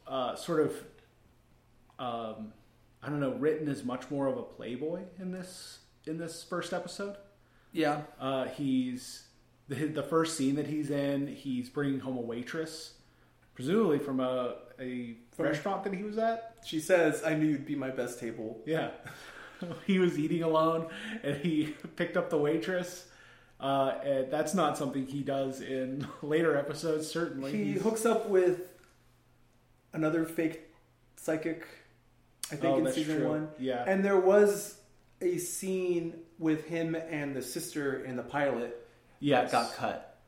uh, 0.07 0.35
sort 0.37 0.61
of, 0.61 0.73
um, 1.99 2.53
I 3.03 3.09
don't 3.09 3.21
know, 3.21 3.33
written 3.35 3.69
as 3.69 3.85
much 3.85 4.11
more 4.11 4.27
of 4.27 4.37
a 4.37 4.43
playboy 4.43 5.03
in 5.19 5.33
this 5.33 5.79
in 6.07 6.19
this 6.19 6.43
first 6.43 6.73
episode. 6.73 7.17
Yeah. 7.73 8.03
Uh, 8.21 8.45
he's 8.45 9.27
the, 9.69 9.87
the 9.87 10.03
first 10.03 10.37
scene 10.37 10.55
that 10.57 10.67
he's 10.67 10.91
in. 10.91 11.27
He's 11.27 11.69
bringing 11.69 12.01
home 12.01 12.17
a 12.17 12.21
waitress, 12.21 12.95
presumably 13.55 13.99
from 13.99 14.21
a 14.21 14.57
a 14.81 15.17
From- 15.33 15.47
restaurant 15.47 15.85
that 15.85 15.95
he 15.95 16.03
was 16.03 16.19
at. 16.19 16.57
She 16.65 16.81
says, 16.81 17.23
"I 17.25 17.35
knew 17.35 17.47
you'd 17.47 17.67
be 17.67 17.77
my 17.77 17.91
best 17.91 18.21
table." 18.21 18.61
Yeah. 18.67 18.91
he 19.87 19.99
was 19.99 20.19
eating 20.19 20.43
alone 20.43 20.87
and 21.23 21.37
he 21.39 21.75
picked 21.97 22.17
up 22.17 22.29
the 22.31 22.39
waitress. 22.39 23.07
Uh, 23.59 23.95
and 24.05 24.31
that's 24.31 24.53
not 24.53 24.77
something 24.77 25.07
he 25.07 25.23
does 25.23 25.63
in 25.63 26.07
later 26.23 26.59
episodes, 26.59 27.07
certainly. 27.07 27.53
He 27.53 27.65
He's- 27.73 27.83
hooks 27.83 28.05
up 28.05 28.29
with 28.29 28.73
another 29.97 30.25
fake 30.25 30.61
psychic. 31.17 31.67
I 32.53 32.57
think 32.57 32.65
Oh, 32.77 32.87
in 32.87 32.93
season 32.93 33.19
true. 33.19 33.29
one. 33.29 33.49
Yeah. 33.59 33.83
And 33.87 34.05
there 34.05 34.21
was 34.21 34.79
a 35.21 35.39
scene 35.39 36.15
with 36.39 36.67
him 36.67 36.95
and 36.95 37.35
the 37.35 37.43
sister 37.43 38.05
in 38.05 38.15
the 38.17 38.23
pilot 38.23 38.87
yes. 39.19 39.51
that 39.51 39.53
got 39.53 39.75
cut. 39.75 40.19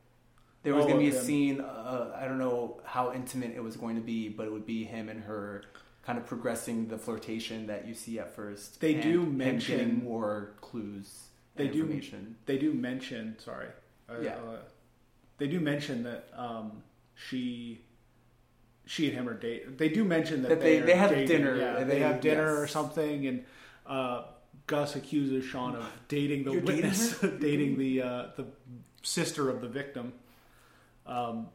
There 0.63 0.73
was 0.75 0.83
Oh, 0.83 0.87
going 0.89 0.99
to 0.99 1.09
be 1.09 1.15
a 1.15 1.17
okay. 1.17 1.25
scene. 1.25 1.61
Uh, 1.61 2.13
I 2.19 2.25
don't 2.25 2.39
know 2.39 2.81
how 2.83 3.13
intimate 3.13 3.51
it 3.55 3.63
was 3.63 3.77
going 3.77 3.95
to 3.95 4.01
be, 4.01 4.27
but 4.27 4.45
it 4.47 4.51
would 4.51 4.65
be 4.65 4.83
him 4.83 5.07
and 5.07 5.23
her 5.23 5.63
kind 6.03 6.17
of 6.17 6.25
progressing 6.25 6.87
the 6.89 6.97
flirtation 6.97 7.67
that 7.67 7.87
you 7.87 7.93
see 7.93 8.19
at 8.19 8.35
first. 8.35 8.81
They 8.81 8.95
do 8.95 9.25
mention- 9.25 10.03
more 10.03 10.55
clues. 10.59 11.27
They 11.55 11.67
do-. 11.67 11.85
They 12.45 12.57
do 12.57 12.73
mention, 12.73 13.37
sorry. 13.39 13.67
Uh, 14.09 14.19
Yeah. 14.21 14.35
uh, 14.35 14.57
they 15.37 15.47
do 15.47 15.59
mention 15.61 16.03
that 16.03 16.27
um, 16.35 16.83
she 17.15 17.81
she 18.89 19.05
and 19.07 19.13
him 19.15 19.29
are 19.29 19.35
date. 19.35 19.77
They 19.77 19.87
do 19.89 20.03
mention 20.03 20.41
that, 20.41 20.49
That 20.49 20.61
they- 20.61 20.79
they 20.79 20.95
have 20.95 21.11
dating. 21.11 21.27
dinner, 21.27 21.55
Yeah, 21.55 21.77
and 21.77 21.87
they, 21.89 21.95
they- 21.95 21.99
have 22.01 22.21
dinner 22.21 22.59
or 22.59 22.65
something, 22.65 23.27
and 23.27 23.45
uh, 23.85 24.23
Gus 24.65 24.95
accuses 24.95 25.45
Sean 25.45 25.75
of 25.75 25.85
dating 26.07 26.43
the 26.43 26.51
You're 26.53 26.61
dating 26.61 26.75
witness, 26.77 27.19
her? 27.19 27.27
dating, 27.39 27.77
the 27.77 28.01
uh, 28.01 28.25
the 28.35 28.45
sister 29.03 29.47
of 29.49 29.61
the 29.61 29.67
victim. 29.67 30.13
Um, 31.05 31.49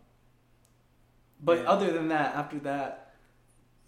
But 1.41 1.59
Yeah. 1.59 1.71
other 1.71 1.93
than 1.93 2.09
that, 2.09 2.37
after 2.37 2.59
that, 2.61 3.15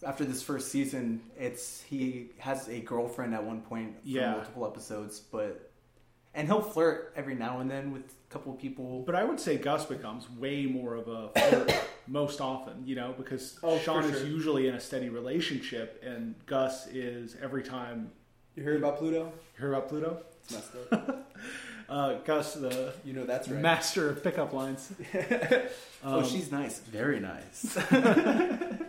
after 0.02 0.24
this 0.24 0.42
first 0.42 0.68
season, 0.72 1.22
it's 1.38 1.82
he 1.82 2.30
has 2.38 2.68
a 2.68 2.80
girlfriend 2.80 3.32
at 3.34 3.44
one 3.44 3.62
point 3.62 3.94
for 4.02 4.08
Yeah. 4.08 4.32
multiple 4.32 4.66
episodes, 4.66 5.20
but 5.20 5.70
and 6.36 6.46
he'll 6.46 6.60
flirt 6.62 7.12
every 7.16 7.34
now 7.34 7.58
and 7.58 7.68
then 7.68 7.90
with 7.92 8.02
a 8.02 8.32
couple 8.32 8.52
of 8.52 8.60
people. 8.60 9.02
But 9.04 9.16
I 9.16 9.24
would 9.24 9.40
say 9.40 9.56
Gus 9.56 9.84
becomes 9.86 10.30
way 10.30 10.66
more 10.66 10.94
of 10.94 11.08
a 11.08 11.30
flirt 11.30 11.74
most 12.06 12.40
often, 12.40 12.86
you 12.86 12.94
know, 12.94 13.12
because 13.18 13.58
Oh, 13.64 13.76
Sean 13.78 14.02
for 14.04 14.10
is 14.10 14.18
sure. 14.20 14.28
usually 14.28 14.68
in 14.68 14.74
a 14.76 14.80
steady 14.80 15.08
relationship, 15.08 16.02
and 16.06 16.34
Gus 16.46 16.86
is 16.88 17.36
every 17.42 17.62
time. 17.64 18.12
You 18.54 18.62
heard 18.62 18.76
about 18.76 18.98
Pluto? 18.98 19.32
You 19.56 19.62
heard 19.62 19.72
about 19.74 19.88
Pluto? 19.88 20.20
It's 20.44 20.52
messed 20.52 20.70
up. 20.92 21.22
Uh, 21.88 22.14
Gus, 22.24 22.54
the 22.54 22.92
you 23.04 23.12
know 23.12 23.24
that's 23.24 23.46
right. 23.46 23.60
master 23.62 24.10
of 24.10 24.20
pickup 24.24 24.52
lines. 24.52 24.90
oh, 26.02 26.18
Um, 26.18 26.24
she's 26.24 26.50
nice. 26.50 26.80
Very 26.80 27.20
nice. 27.20 27.78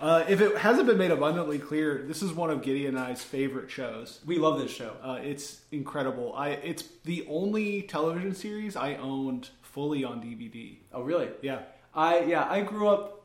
Uh, 0.00 0.24
if 0.28 0.40
it 0.40 0.56
hasn't 0.56 0.86
been 0.86 0.96
made 0.96 1.10
abundantly 1.10 1.58
clear, 1.58 2.02
this 2.06 2.22
is 2.22 2.32
one 2.32 2.48
of 2.48 2.62
Gideon 2.62 2.96
and 2.96 3.04
I's 3.04 3.22
favorite 3.22 3.70
shows. 3.70 4.20
we 4.24 4.38
love 4.38 4.58
this 4.58 4.70
show. 4.70 4.96
Uh, 5.02 5.18
it's 5.22 5.60
incredible. 5.72 6.32
I 6.34 6.50
it's 6.50 6.84
the 7.04 7.26
only 7.28 7.82
television 7.82 8.34
series 8.34 8.76
I 8.76 8.94
owned 8.94 9.50
fully 9.60 10.02
on 10.02 10.22
DVD. 10.22 10.78
Oh, 10.92 11.02
really? 11.02 11.28
Yeah, 11.42 11.60
I 11.94 12.20
yeah, 12.20 12.48
I 12.50 12.62
grew 12.62 12.88
up 12.88 13.24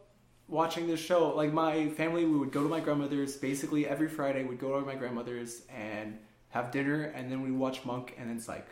watching 0.50 0.86
this 0.86 1.00
show. 1.00 1.34
Like 1.34 1.53
my 1.53 1.88
family, 1.89 2.25
we 2.25 2.38
would 2.38 2.51
go 2.51 2.62
to 2.62 2.70
my 2.70 2.82
grandmother's 2.82 3.38
basically 3.38 3.88
every 3.88 4.10
Friday. 4.10 4.44
We'd 4.44 4.60
go 4.60 4.77
to 4.77 4.86
my 4.86 4.96
grandmother's 4.96 5.62
and 5.74 6.17
have 6.50 6.72
dinner, 6.72 7.03
and 7.03 7.32
then 7.32 7.41
we'd 7.41 7.53
watch 7.53 7.86
Monk 7.86 8.15
and 8.17 8.29
then 8.29 8.39
Psych. 8.39 8.67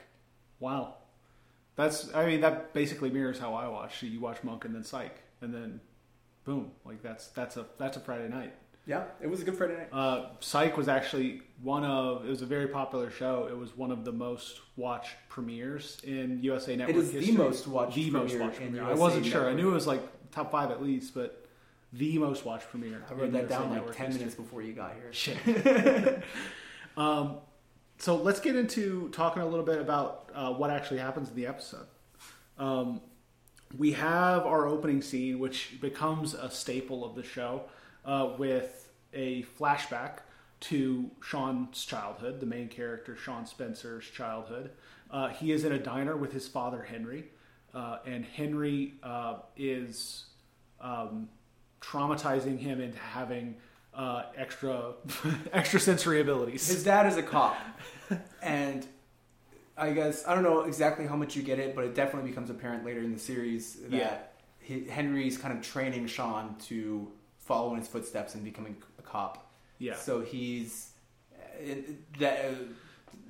wow. 0.60 0.96
That's 1.76 2.14
I 2.14 2.26
mean 2.28 2.42
that 2.42 2.74
basically 2.74 3.10
mirrors 3.10 3.40
how 3.40 3.54
I 3.56 3.68
watch. 3.68 4.04
You 4.04 4.20
watch 4.20 4.44
Monk 4.44 4.66
and 4.66 4.76
then 4.76 4.84
Psych, 4.84 5.16
and 5.42 5.54
then 5.54 5.80
boom, 6.46 6.72
like 6.86 7.02
that's 7.02 7.28
that's 7.28 7.58
a 7.58 7.66
that's 7.78 7.98
a 7.98 8.00
Friday 8.00 8.28
night. 8.28 8.54
Yeah, 8.86 9.06
it 9.22 9.30
was 9.30 9.42
a 9.42 9.46
good 9.46 9.58
Friday 9.58 9.78
night. 9.78 9.88
Uh, 9.94 10.26
Psych 10.42 10.76
was 10.76 10.90
actually 10.90 11.42
one 11.62 11.86
of 11.86 12.26
it 12.26 12.30
was 12.30 12.42
a 12.42 12.46
very 12.46 12.68
popular 12.68 13.10
show. 13.10 13.48
It 13.50 13.58
was 13.58 13.78
one 13.78 13.92
of 13.92 14.04
the 14.04 14.12
most 14.12 14.60
watched 14.76 15.16
premieres 15.30 16.02
in 16.04 16.44
USA 16.44 16.76
Network. 16.76 16.98
It 16.98 17.16
is 17.16 17.28
the 17.28 17.32
most 17.32 17.68
watched 17.68 17.96
the 17.96 18.10
most 18.10 18.38
watched 18.38 18.58
premiere. 18.58 18.84
I 18.84 18.94
wasn't 18.94 19.26
sure. 19.26 19.50
I 19.50 19.54
knew 19.54 19.70
it 19.70 19.74
was 19.74 19.88
like 19.88 20.02
top 20.32 20.52
five 20.52 20.70
at 20.70 20.84
least, 20.84 21.14
but 21.14 21.48
the 21.94 22.18
most 22.18 22.44
watched 22.44 22.70
premiere. 22.70 23.04
I 23.10 23.14
wrote 23.14 23.32
that 23.32 23.44
USA 23.44 23.60
down 23.60 23.70
like 23.70 23.96
ten 23.96 24.08
history. 24.08 24.20
minutes 24.20 24.36
before 24.36 24.62
you 24.62 24.74
got 24.74 24.94
here. 24.96 25.14
Shit. 25.14 26.24
um, 26.98 27.38
so 28.00 28.18
let's 28.18 28.42
get 28.42 28.58
into 28.58 29.08
talking 29.10 29.42
a 29.42 29.46
little 29.46 29.66
bit 29.66 29.80
about 29.80 30.30
uh, 30.36 30.52
what 30.52 30.70
actually 30.72 31.00
happens 31.00 31.30
in 31.30 31.36
the 31.36 31.48
episode. 31.48 31.88
Um, 32.58 33.00
we 33.78 33.94
have 33.94 34.46
our 34.46 34.68
opening 34.68 35.02
scene, 35.02 35.40
which 35.40 35.80
becomes 35.82 36.34
a 36.34 36.50
staple 36.50 37.04
of 37.04 37.16
the 37.16 37.24
show, 37.24 37.64
uh, 38.06 38.34
with 38.38 38.92
a 39.14 39.44
flashback 39.60 40.20
to 40.60 41.10
Sean's 41.22 41.84
childhood, 41.84 42.40
the 42.40 42.46
main 42.46 42.70
character, 42.70 43.16
Sean 43.16 43.46
Spencer's 43.46 44.06
childhood. 44.06 44.72
Uh, 45.12 45.30
he 45.30 45.52
is 45.52 45.66
in 45.66 45.72
a 45.72 45.80
diner 45.80 46.16
with 46.16 46.32
his 46.32 46.48
father, 46.48 46.84
Henry, 46.84 47.26
uh, 47.74 48.00
and 48.06 48.26
Henry 48.26 48.94
uh, 49.04 49.38
is 49.58 50.26
um, 50.80 51.30
traumatizing 51.82 52.58
him 52.58 52.80
into 52.80 52.98
having 52.98 53.56
uh, 53.94 54.24
extra 54.36 54.94
extra 55.54 55.80
sensory 55.80 56.22
abilities. 56.22 56.68
His 56.68 56.84
dad 56.84 57.06
is 57.08 57.18
a 57.18 57.24
cop, 57.24 57.58
and 58.42 58.88
I 59.78 59.92
guess 59.92 60.26
I 60.28 60.36
don't 60.36 60.44
know 60.44 60.62
exactly 60.62 61.08
how 61.08 61.16
much 61.16 61.36
you 61.36 61.44
get 61.44 61.60
it, 61.60 61.76
but 61.76 61.84
it 61.86 61.96
definitely 61.96 62.30
becomes 62.30 62.50
apparent 62.50 62.86
later 62.86 63.00
in 63.02 63.12
the 63.12 63.20
series 63.20 63.76
that 63.76 63.92
Yeah. 63.92 64.18
he, 64.60 64.86
Henry's 64.88 65.38
kind 65.38 65.58
of 65.58 65.64
training 65.64 66.08
Sean 66.08 66.56
to 66.68 67.12
follow 67.40 67.74
in 67.74 67.80
his 67.80 67.88
footsteps 67.88 68.36
and 68.36 68.44
becoming 68.44 68.76
a 69.00 69.02
cop. 69.02 69.52
yeah, 69.80 69.96
So 69.96 70.22
he's 70.22 70.92
it, 71.60 72.18
that. 72.20 72.46
Uh, 72.46 72.54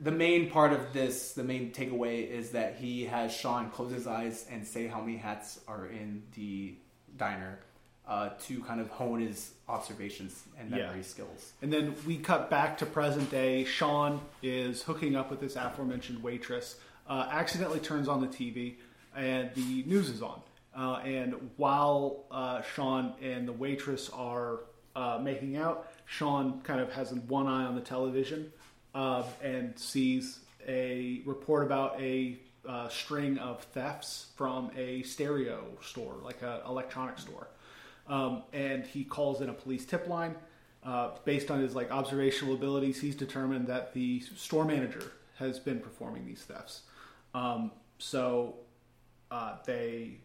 the 0.02 0.12
main 0.12 0.50
part 0.50 0.74
of 0.74 0.92
this, 0.92 1.34
the 1.34 1.44
main 1.44 1.72
takeaway 1.72 2.28
is 2.28 2.50
that 2.52 2.76
he 2.76 3.06
has 3.06 3.34
Sean 3.34 3.70
close 3.70 3.92
his 3.92 4.08
eyes 4.08 4.46
and 4.50 4.66
say 4.66 4.88
how 4.88 5.00
many 5.00 5.18
hats 5.18 5.60
are 5.68 5.86
in 5.86 6.24
the 6.36 6.76
diner 7.16 7.60
uh, 8.08 8.30
to 8.48 8.62
kind 8.64 8.82
of 8.82 8.90
hone 8.90 9.22
his 9.22 9.52
observations 9.70 10.44
and 10.60 10.70
Yeah. 10.70 10.88
memory 10.88 11.04
skills. 11.04 11.54
And 11.62 11.72
then 11.72 11.96
we 12.06 12.18
cut 12.18 12.50
back 12.50 12.78
to 12.80 12.86
present 12.86 13.32
day. 13.32 13.64
Sean 13.64 14.22
is 14.42 14.84
hooking 14.84 15.16
up 15.16 15.30
with 15.32 15.40
this 15.40 15.56
aforementioned 15.56 16.22
waitress, 16.22 16.80
uh, 17.08 17.28
accidentally 17.32 17.80
turns 17.80 18.08
on 18.08 18.20
the 18.22 18.28
TV, 18.28 18.78
and 19.16 19.54
the 19.56 19.84
news 19.86 20.10
is 20.10 20.22
on. 20.22 20.42
Uh, 20.76 20.96
and 21.06 21.52
while 21.58 22.26
uh, 22.32 22.62
Sean 22.62 23.14
and 23.22 23.48
the 23.48 23.54
waitress 23.54 24.10
are 24.10 24.62
uh, 24.96 25.20
making 25.22 25.56
out, 25.56 25.88
Sean 26.06 26.62
kind 26.62 26.82
of 26.82 26.92
has 26.94 27.14
one 27.14 27.48
eye 27.48 27.64
on 27.64 27.76
the 27.76 27.82
television 27.82 28.52
uh, 28.96 29.24
and 29.42 29.78
sees 29.78 30.40
a 30.68 31.22
report 31.26 31.64
about 31.66 32.00
a 32.02 32.38
uh, 32.68 32.88
string 32.90 33.38
of 33.40 33.64
thefts 33.66 34.28
from 34.36 34.72
a 34.78 35.04
stereo 35.04 35.64
store, 35.82 36.16
like 36.24 36.42
an 36.42 36.60
electronic 36.68 37.18
store. 37.20 37.48
Um, 38.08 38.44
and 38.52 38.86
he 38.86 39.04
calls 39.04 39.42
in 39.42 39.50
a 39.50 39.54
police 39.54 39.86
tip 39.86 40.08
line. 40.08 40.36
Uh, 40.84 41.12
based 41.24 41.50
on 41.50 41.62
his 41.62 41.74
like 41.76 41.90
observational 41.92 42.54
abilities, 42.54 43.00
he's 43.00 43.16
determined 43.16 43.68
that 43.68 43.94
the 43.94 44.20
store 44.36 44.66
manager 44.66 45.14
has 45.40 45.58
been 45.60 45.80
performing 45.80 46.26
these 46.26 46.42
thefts. 46.42 46.82
Um, 47.34 47.72
so 48.00 48.56
uh, 49.32 49.56
they 49.66 50.18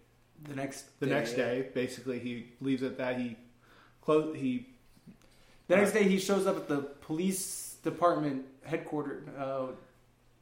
The 0.48 0.54
next 0.56 0.98
the 1.00 1.06
next 1.06 1.34
day, 1.34 1.68
basically, 1.74 2.18
he 2.18 2.46
leaves 2.60 2.82
it 2.82 2.98
that 2.98 3.18
he 3.20 3.36
close 4.02 4.36
he 4.36 4.66
The 5.68 5.76
next 5.76 5.92
day, 5.92 6.02
he 6.04 6.18
shows 6.18 6.46
up 6.46 6.56
at 6.56 6.68
the 6.68 6.78
police 7.06 7.76
department 7.84 8.44
headquarters. 8.64 9.28
Uh, 9.38 9.68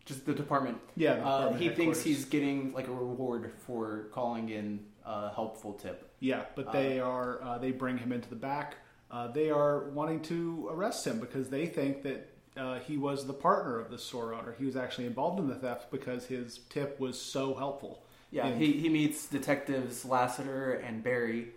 just 0.07 0.25
the 0.25 0.33
department. 0.35 0.79
yeah 0.97 1.17
the 1.17 1.21
Uh, 1.21 1.25
department 1.25 1.63
he 1.63 1.69
thinks 1.71 2.01
he's 2.03 2.25
getting 2.25 2.73
like 2.73 2.89
a 2.89 2.93
reward 2.93 3.53
for 3.67 4.07
calling 4.13 4.49
in 4.49 4.81
a 5.07 5.33
helpful 5.35 5.73
tip. 5.73 6.11
yeah, 6.21 6.43
but 6.55 6.73
they 6.73 6.99
are 7.01 7.43
uh, 7.43 7.59
they 7.59 7.71
bring 7.73 7.97
him 7.99 8.13
into 8.13 8.29
the 8.29 8.37
back. 8.37 8.77
Uh, 9.11 9.29
they 9.29 9.51
are 9.51 9.89
wanting 9.91 10.21
to 10.21 10.69
arrest 10.71 11.07
him 11.07 11.21
because 11.21 11.49
they 11.49 11.65
think 11.67 12.03
that 12.03 12.29
uh, 12.57 12.79
he 12.81 12.97
was 12.97 13.27
the 13.27 13.33
partner 13.33 13.79
of 13.79 13.91
the 13.91 13.99
store 13.99 14.35
owner. 14.35 14.55
He 14.59 14.65
was 14.65 14.77
actually 14.77 15.07
involved 15.07 15.39
in 15.39 15.47
the 15.47 15.55
theft 15.55 15.91
because 15.93 16.27
his 16.27 16.59
tip 16.71 16.99
was 16.99 17.21
so 17.21 17.55
helpful. 17.55 18.03
Yeah, 18.33 18.47
And- 18.47 18.61
he, 18.61 18.73
he 18.73 18.89
meets 18.89 19.27
detectives 19.27 20.05
Lassiter 20.05 20.73
and 20.73 21.05
Barry, 21.05 21.49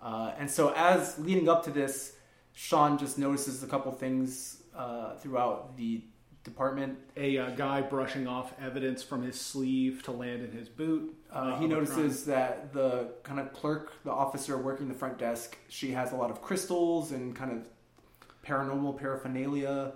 uh, 0.00 0.32
and 0.38 0.48
so 0.50 0.72
as 0.76 1.18
leading 1.18 1.48
up 1.48 1.64
to 1.64 1.70
this, 1.70 2.14
Sean 2.52 2.98
just 2.98 3.18
notices 3.18 3.62
a 3.62 3.66
couple 3.66 3.90
things 3.92 4.62
uh, 4.76 5.16
throughout 5.16 5.76
the 5.76 6.04
department. 6.44 6.98
a 7.16 7.38
uh, 7.38 7.50
guy 7.50 7.80
brushing 7.80 8.26
off 8.26 8.52
evidence 8.60 9.02
from 9.02 9.22
his 9.22 9.40
sleeve 9.40 10.02
to 10.04 10.12
land 10.12 10.42
in 10.44 10.50
his 10.52 10.68
boot. 10.68 11.14
Uh, 11.32 11.36
uh, 11.38 11.58
he 11.60 11.66
notices 11.66 12.24
that 12.26 12.72
the 12.72 13.12
kind 13.22 13.38
of 13.40 13.52
clerk, 13.52 13.92
the 14.04 14.10
officer 14.10 14.56
working 14.58 14.88
the 14.88 14.94
front 14.94 15.18
desk, 15.18 15.56
she 15.68 15.92
has 15.92 16.12
a 16.12 16.16
lot 16.16 16.30
of 16.30 16.42
crystals 16.42 17.12
and 17.12 17.34
kind 17.36 17.52
of 17.52 17.66
paranormal 18.46 18.98
paraphernalia 18.98 19.92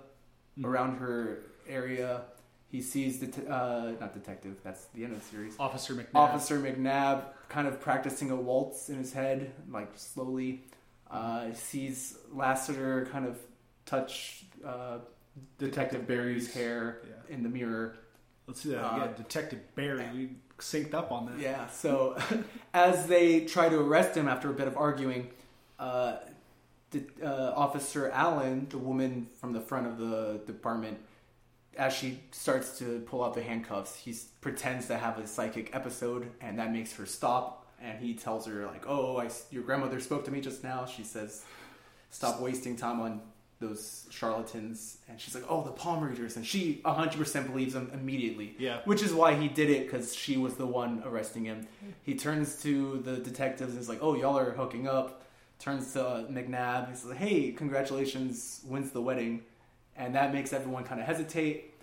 Mhm. 0.57 0.65
around 0.65 0.97
her 0.97 1.39
area. 1.67 2.21
He 2.69 2.81
sees 2.81 3.19
det- 3.19 3.47
uh, 3.47 3.91
not 3.99 4.13
detective. 4.13 4.57
That's 4.63 4.85
the 4.87 5.03
end 5.03 5.13
of 5.13 5.19
the 5.19 5.25
series. 5.25 5.55
Officer 5.59 5.93
McNab. 5.95 6.15
Officer 6.15 6.59
McNab 6.59 7.23
kind 7.49 7.67
of 7.67 7.79
practicing 7.79 8.31
a 8.31 8.35
waltz 8.35 8.89
in 8.89 8.97
his 8.97 9.13
head, 9.13 9.53
like 9.69 9.91
slowly. 9.95 10.63
Uh, 11.09 11.53
sees 11.53 12.17
Lassiter 12.33 13.05
kind 13.05 13.25
of 13.25 13.39
touch 13.85 14.45
uh, 14.65 14.97
Detective 15.57 16.07
Barry's 16.07 16.53
hair 16.53 17.01
Yeah. 17.07 17.35
in 17.35 17.43
the 17.43 17.49
mirror. 17.49 17.95
Let's 18.47 18.61
see 18.61 18.69
that 18.69 18.83
Uh, 18.83 18.95
again. 19.03 19.13
Detective 19.17 19.59
Barry. 19.75 20.07
We 20.13 20.29
synced 20.59 20.93
up 20.93 21.11
on 21.11 21.25
that. 21.27 21.39
Yeah. 21.39 21.67
So 21.67 22.17
as 22.73 23.07
they 23.07 23.45
try 23.45 23.69
to 23.69 23.79
arrest 23.79 24.15
him 24.15 24.27
after 24.27 24.49
a 24.49 24.53
bit 24.53 24.67
of 24.67 24.77
arguing, 24.77 25.29
uh, 25.79 26.17
the, 26.91 27.03
uh, 27.21 27.53
Officer 27.55 28.09
Allen, 28.11 28.67
the 28.69 28.77
woman 28.77 29.27
from 29.39 29.51
the 29.53 29.59
front 29.61 29.87
of 29.87 29.97
the 29.97 30.41
department, 30.47 30.97
as 31.77 31.93
she 31.93 32.21
starts 32.31 32.79
to 32.79 33.01
pull 33.01 33.23
out 33.23 33.33
the 33.35 33.43
handcuffs, 33.43 33.95
he 33.97 34.15
pretends 34.41 34.87
to 34.87 34.97
have 34.97 35.19
a 35.19 35.27
psychic 35.27 35.75
episode, 35.75 36.31
and 36.41 36.57
that 36.57 36.71
makes 36.71 36.93
her 36.93 37.05
stop. 37.05 37.65
And 37.79 37.99
he 37.99 38.15
tells 38.15 38.47
her 38.47 38.65
like, 38.65 38.85
"Oh, 38.87 39.17
I 39.17 39.29
your 39.51 39.61
grandmother 39.61 39.99
spoke 39.99 40.25
to 40.25 40.31
me 40.31 40.41
just 40.41 40.63
now." 40.63 40.85
She 40.87 41.03
says, 41.03 41.45
"Stop 42.09 42.39
wasting 42.39 42.75
time 42.75 42.99
on." 43.01 43.21
Those 43.59 44.05
charlatans, 44.11 44.99
and 45.09 45.19
she's 45.19 45.33
like, 45.33 45.45
"Oh, 45.49 45.63
the 45.63 45.71
palm 45.71 46.03
readers," 46.03 46.35
and 46.35 46.45
she 46.45 46.79
100% 46.85 47.47
believes 47.47 47.73
him 47.73 47.89
immediately. 47.91 48.55
Yeah. 48.59 48.81
Which 48.85 49.01
is 49.01 49.13
why 49.13 49.33
he 49.33 49.47
did 49.47 49.71
it 49.71 49.85
because 49.85 50.15
she 50.15 50.37
was 50.37 50.55
the 50.55 50.67
one 50.67 51.01
arresting 51.03 51.45
him. 51.45 51.67
He 52.03 52.13
turns 52.13 52.61
to 52.61 52.99
the 52.99 53.17
detectives 53.17 53.71
and 53.71 53.81
is 53.81 53.89
like, 53.89 53.99
"Oh, 54.01 54.13
y'all 54.15 54.37
are 54.37 54.51
hooking 54.51 54.87
up." 54.87 55.23
Turns 55.57 55.91
to 55.93 56.05
uh, 56.05 56.27
McNab. 56.27 56.89
He's 56.89 57.03
like, 57.03 57.17
"Hey, 57.17 57.51
congratulations, 57.51 58.61
wins 58.67 58.91
the 58.91 59.01
wedding," 59.01 59.41
and 59.95 60.13
that 60.13 60.33
makes 60.33 60.53
everyone 60.53 60.83
kind 60.83 61.01
of 61.01 61.07
hesitate. 61.07 61.73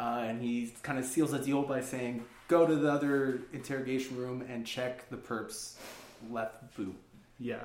Uh, 0.00 0.24
and 0.26 0.42
he 0.42 0.74
kind 0.82 0.98
of 0.98 1.04
seals 1.04 1.30
the 1.30 1.38
deal 1.38 1.62
by 1.62 1.80
saying, 1.82 2.24
"Go 2.48 2.66
to 2.66 2.74
the 2.74 2.90
other 2.90 3.42
interrogation 3.52 4.16
room 4.16 4.42
and 4.48 4.66
check 4.66 5.08
the 5.08 5.16
perp's 5.16 5.76
left 6.32 6.74
boot." 6.76 6.96
Yeah. 7.38 7.62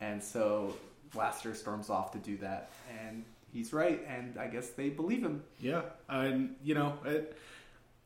And 0.00 0.22
so 0.22 0.74
Lassiter 1.14 1.54
storms 1.54 1.90
off 1.90 2.12
to 2.12 2.18
do 2.18 2.36
that, 2.38 2.70
and 3.06 3.24
he's 3.52 3.72
right. 3.72 4.04
And 4.06 4.38
I 4.38 4.48
guess 4.48 4.70
they 4.70 4.90
believe 4.90 5.22
him. 5.22 5.42
Yeah. 5.60 5.82
And, 6.08 6.56
you 6.62 6.74
know, 6.74 6.98
it, 7.04 7.38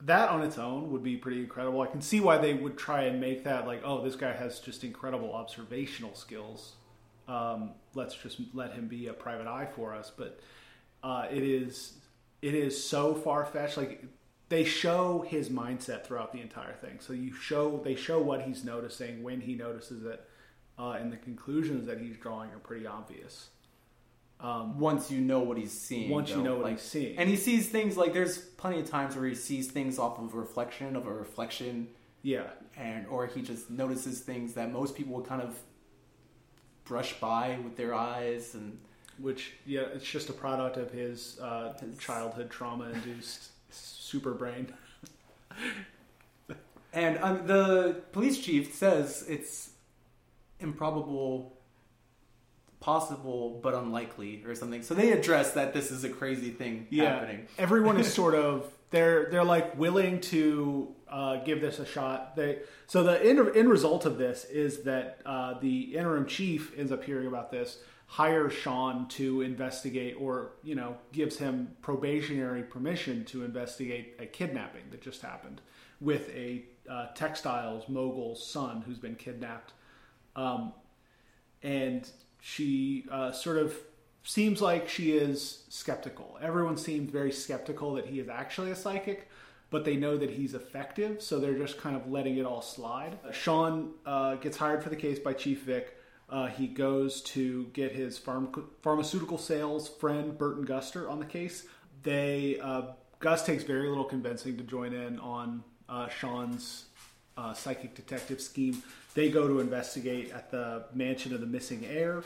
that 0.03 0.29
on 0.29 0.43
its 0.43 0.59
own 0.59 0.93
would 0.93 1.03
be 1.03 1.17
pretty 1.17 1.41
incredible. 1.41 1.81
I 1.81 1.87
can 1.87 2.03
see 2.03 2.21
why 2.21 2.39
they 2.39 2.55
would 2.55 2.79
try 2.79 3.03
and 3.05 3.21
make 3.21 3.45
that 3.45 3.67
like, 3.67 3.83
oh, 3.85 4.05
this 4.05 4.15
guy 4.15 4.33
has 4.33 4.61
just 4.61 4.85
incredible 4.85 5.33
observational 5.33 6.15
skills. 6.15 6.75
Um, 7.27 7.73
let's 7.95 8.15
just 8.15 8.41
let 8.55 8.73
him 8.73 8.87
be 8.87 9.09
a 9.09 9.13
private 9.13 9.47
eye 9.47 9.67
for 9.75 9.95
us. 9.95 10.13
But 10.17 10.39
uh, 11.03 11.27
it 11.31 11.43
is 11.43 11.95
it 12.41 12.55
is 12.55 12.83
so 12.83 13.15
far 13.15 13.45
fetched. 13.45 13.77
Like 13.77 14.05
they 14.49 14.65
show 14.65 15.27
his 15.29 15.49
mindset 15.49 16.05
throughout 16.05 16.33
the 16.33 16.41
entire 16.41 16.75
thing. 16.75 16.99
So 17.01 17.13
you 17.13 17.35
show 17.35 17.81
they 17.83 17.97
show 17.97 18.21
what 18.21 18.43
he's 18.43 18.65
noticing 18.65 19.23
when 19.23 19.41
he 19.41 19.55
notices 19.55 20.05
it, 20.05 20.25
uh, 20.79 20.93
and 20.93 21.13
the 21.13 21.17
conclusions 21.17 21.87
that 21.87 22.01
he's 22.01 22.17
drawing 22.17 22.51
are 22.51 22.59
pretty 22.59 22.87
obvious. 22.87 23.49
Um, 24.41 24.79
once 24.79 25.11
you 25.11 25.21
know 25.21 25.41
what 25.41 25.59
he's 25.59 25.73
seeing, 25.73 26.11
once 26.11 26.31
though, 26.31 26.37
you 26.37 26.43
know 26.45 26.55
what 26.57 26.65
like, 26.65 26.73
he's 26.75 26.83
seeing, 26.83 27.19
and 27.19 27.29
he 27.29 27.35
sees 27.35 27.69
things 27.69 27.97
like 27.97 28.13
there's 28.13 28.39
plenty 28.39 28.79
of 28.79 28.89
times 28.89 29.17
where 29.17 29.27
he 29.27 29.35
sees 29.35 29.69
things 29.69 29.99
off 29.99 30.19
of 30.19 30.33
a 30.33 30.37
reflection 30.37 30.95
of 30.95 31.07
a 31.07 31.13
reflection, 31.13 31.89
yeah, 32.23 32.45
and 32.77 33.07
or 33.09 33.27
he 33.27 33.43
just 33.43 33.69
notices 33.69 34.21
things 34.21 34.55
that 34.55 34.73
most 34.73 34.95
people 34.95 35.15
would 35.15 35.27
kind 35.27 35.43
of 35.43 35.59
brush 36.85 37.19
by 37.21 37.59
with 37.65 37.77
their 37.77 37.93
eyes 37.93 38.55
and 38.55 38.79
which 39.19 39.53
yeah 39.67 39.83
it's 39.93 40.07
just 40.07 40.31
a 40.31 40.33
product 40.33 40.77
of 40.77 40.91
his, 40.93 41.39
uh, 41.41 41.77
his 41.81 41.99
childhood 41.99 42.49
trauma 42.49 42.91
induced 42.91 43.51
super 43.71 44.33
brain. 44.33 44.73
And 46.93 47.19
um, 47.19 47.47
the 47.47 48.03
police 48.13 48.39
chief 48.39 48.75
says 48.75 49.25
it's 49.29 49.68
improbable 50.61 51.55
possible 52.81 53.59
but 53.63 53.75
unlikely 53.75 54.43
or 54.47 54.55
something 54.55 54.83
so 54.83 54.95
they 54.95 55.11
address 55.11 55.53
that 55.53 55.75
this 55.75 55.91
is 55.91 56.05
a 56.05 56.09
crazy 56.09 56.51
thing 56.51 56.87
yeah. 56.91 57.15
happening 57.15 57.47
everyone 57.59 57.99
is 57.99 58.13
sort 58.23 58.35
of 58.35 58.73
they're 58.91 59.29
they're 59.31 59.45
like 59.45 59.77
willing 59.77 60.21
to 60.21 60.95
uh, 61.09 61.37
give 61.37 61.61
this 61.61 61.79
a 61.79 61.87
shot. 61.87 62.37
They 62.37 62.61
so 62.87 63.03
the 63.03 63.25
end, 63.25 63.41
end 63.55 63.69
result 63.69 64.07
of 64.07 64.19
this 64.19 64.45
is 64.45 64.83
that 64.85 65.21
uh, 65.27 65.55
the 65.61 65.97
interim 65.97 66.27
chief 66.27 66.73
ends 66.77 66.93
up 66.93 67.05
hearing 67.05 67.27
about 67.27 67.51
this, 67.51 67.79
hires 68.07 68.53
Sean 68.53 69.09
to 69.09 69.43
investigate, 69.43 70.17
or 70.19 70.53
you 70.63 70.75
know 70.75 70.97
gives 71.13 71.39
him 71.39 71.77
probationary 71.83 72.63
permission 72.63 73.25
to 73.27 73.45
investigate 73.45 74.17
a 74.19 74.27
kidnapping 74.27 74.85
that 74.91 75.03
just 75.03 75.23
happened 75.23 75.61
with 76.01 76.29
a 76.31 76.65
uh, 76.89 77.07
textiles 77.15 77.89
mogul's 77.89 78.45
son 78.45 78.83
who's 78.83 78.99
been 78.99 79.17
kidnapped, 79.17 79.73
um, 80.39 80.73
and 81.63 82.09
she 82.41 83.05
uh, 83.11 83.33
sort 83.33 83.59
of 83.59 83.75
seems 84.23 84.63
like 84.63 84.89
she 84.89 85.13
is 85.13 85.65
skeptical. 85.69 86.39
Everyone 86.41 86.77
seems 86.77 87.11
very 87.11 87.33
skeptical 87.33 87.95
that 87.95 88.07
he 88.07 88.21
is 88.21 88.29
actually 88.29 88.71
a 88.71 88.77
psychic, 88.77 89.29
but 89.71 89.85
they 89.85 89.97
know 89.97 90.17
that 90.17 90.31
he's 90.31 90.55
effective, 90.55 91.21
so 91.21 91.41
they're 91.41 91.59
just 91.59 91.79
kind 91.79 91.97
of 91.97 92.09
letting 92.11 92.37
it 92.37 92.47
all 92.47 92.63
slide. 92.63 93.19
Sean 93.33 93.95
uh, 94.07 94.37
gets 94.37 94.57
hired 94.57 94.83
for 94.83 94.91
the 94.91 94.97
case 94.97 95.19
by 95.19 95.33
Chief 95.33 95.63
Vick. 95.65 95.97
Uh, 96.31 96.47
he 96.47 96.69
goes 96.69 97.23
to 97.23 97.65
get 97.73 97.91
his 97.93 98.19
pharm- 98.19 98.65
pharmaceutical 98.83 99.39
sales 99.39 99.89
friend 99.89 100.39
Burton 100.39 100.65
Guster 100.65 101.11
on 101.11 101.19
the 101.19 101.27
case. 101.27 101.67
They 102.03 102.61
uh, 102.63 102.83
Gus 103.19 103.45
takes 103.45 103.65
very 103.65 103.89
little 103.89 104.05
convincing 104.05 104.57
to 104.59 104.63
join 104.63 104.93
in 104.93 105.19
on 105.19 105.65
uh, 105.89 106.09
Sean's 106.09 106.85
uh, 107.39 107.55
psychic 107.55 107.95
detective 107.95 108.41
scheme. 108.41 108.83
They 109.15 109.31
go 109.31 109.47
to 109.47 109.61
investigate 109.61 110.33
at 110.33 110.51
the 110.51 110.85
mansion 110.93 111.33
of 111.33 111.41
the 111.41 111.47
missing 111.47 111.87
heir. 111.89 112.23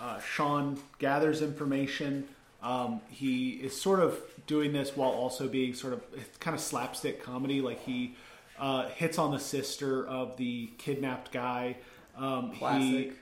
Uh, 0.00 0.18
Sean 0.20 0.78
gathers 0.98 1.42
information. 1.42 2.26
Um, 2.62 3.00
he 3.10 3.50
is 3.50 3.78
sort 3.78 4.00
of 4.00 4.18
doing 4.46 4.72
this 4.72 4.96
while 4.96 5.10
also 5.10 5.48
being 5.48 5.74
sort 5.74 5.92
of 5.92 6.02
kind 6.40 6.54
of 6.54 6.60
slapstick 6.60 7.22
comedy. 7.22 7.60
Like 7.60 7.84
he 7.84 8.16
uh, 8.58 8.88
hits 8.88 9.18
on 9.18 9.32
the 9.32 9.38
sister 9.38 10.06
of 10.06 10.36
the 10.38 10.70
kidnapped 10.78 11.30
guy. 11.30 11.76
Um, 12.16 12.52
Classic. 12.52 13.12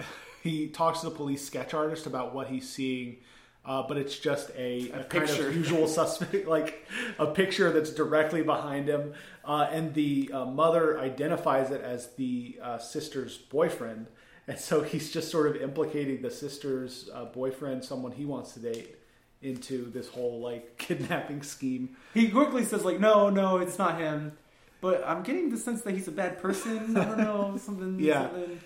He, 0.43 0.51
he 0.51 0.67
talks 0.69 1.01
to 1.01 1.07
the 1.07 1.15
police 1.15 1.45
sketch 1.45 1.75
artist 1.75 2.07
about 2.07 2.35
what 2.35 2.49
he's 2.49 2.69
seeing. 2.69 3.17
Uh, 3.65 3.83
but 3.87 3.97
it's 3.97 4.19
just 4.19 4.51
a, 4.57 4.91
a, 4.91 5.01
a 5.01 5.05
kind 5.05 5.31
of 5.31 5.55
usual 5.55 5.87
suspect, 5.87 6.47
like 6.49 6.85
a 7.19 7.27
picture 7.27 7.71
that's 7.71 7.91
directly 7.91 8.43
behind 8.43 8.89
him. 8.89 9.15
Uh, 9.45 9.69
and 9.71 9.95
the 9.95 10.31
uh, 10.33 10.45
mother 10.45 10.99
identifies 10.99 11.71
it 11.71 11.81
as 11.81 12.09
the 12.17 12.59
uh, 12.61 12.79
sister's 12.79 13.39
boyfriend. 13.39 14.09
And 14.49 14.59
so 14.59 14.83
he's 14.83 15.13
just 15.13 15.31
sort 15.31 15.47
of 15.47 15.63
implicating 15.63 16.23
the 16.23 16.31
sister's 16.31 17.09
uh, 17.15 17.27
boyfriend, 17.27 17.85
someone 17.85 18.11
he 18.11 18.25
wants 18.25 18.55
to 18.55 18.61
date 18.61 18.97
into 19.43 19.91
this 19.91 20.09
whole 20.09 20.41
like 20.41 20.77
kidnapping 20.79 21.43
scheme. 21.43 21.97
He 22.15 22.29
quickly 22.29 22.65
says 22.65 22.85
like, 22.85 22.99
"No, 22.99 23.31
no, 23.31 23.59
it's 23.59 23.79
not 23.79 23.99
him." 23.99 24.33
But 24.81 25.05
I'm 25.07 25.23
getting 25.23 25.51
the 25.51 25.57
sense 25.57 25.83
that 25.83 25.95
he's 25.95 26.09
a 26.09 26.13
bad 26.13 26.41
person. 26.43 26.97
I 26.97 27.05
don't 27.05 27.19
know 27.19 27.57
something. 27.61 28.01
yeah. 28.01 28.23
Something. 28.23 28.61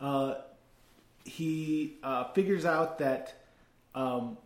Uh, 0.00 0.34
he 1.24 1.96
uh, 2.04 2.32
figures 2.32 2.64
out 2.64 2.98
that 3.00 3.34
um, 3.94 4.36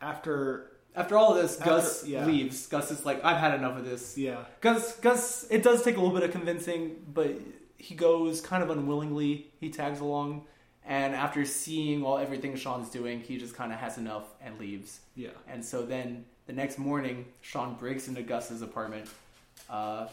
after 0.00 0.70
after 0.96 1.16
all 1.16 1.34
of 1.34 1.42
this, 1.42 1.58
after, 1.58 1.70
Gus 1.70 2.06
yeah. 2.06 2.24
leaves. 2.24 2.66
Gus 2.66 2.90
is 2.90 3.04
like, 3.04 3.24
"I've 3.24 3.38
had 3.38 3.54
enough 3.54 3.78
of 3.78 3.84
this." 3.84 4.16
Yeah. 4.16 4.44
Gus, 4.60 4.96
Gus, 4.96 5.46
it 5.50 5.62
does 5.62 5.82
take 5.82 5.96
a 5.96 6.00
little 6.00 6.14
bit 6.14 6.22
of 6.24 6.30
convincing, 6.30 6.96
but 7.12 7.32
he 7.76 7.94
goes 7.94 8.40
kind 8.40 8.62
of 8.62 8.70
unwillingly. 8.70 9.46
He 9.60 9.70
tags 9.70 10.00
along 10.00 10.44
and 10.86 11.14
after 11.14 11.44
seeing 11.46 12.04
all 12.04 12.18
everything 12.18 12.56
Sean's 12.56 12.90
doing, 12.90 13.20
he 13.20 13.38
just 13.38 13.54
kind 13.54 13.72
of 13.72 13.78
has 13.78 13.96
enough 13.96 14.24
and 14.42 14.58
leaves. 14.58 15.00
Yeah. 15.16 15.30
And 15.48 15.64
so 15.64 15.82
then 15.82 16.26
the 16.46 16.52
next 16.52 16.78
morning, 16.78 17.24
Sean 17.40 17.74
breaks 17.74 18.06
into 18.06 18.22
Gus's 18.22 18.60
apartment 18.60 19.08
uh, 19.70 20.08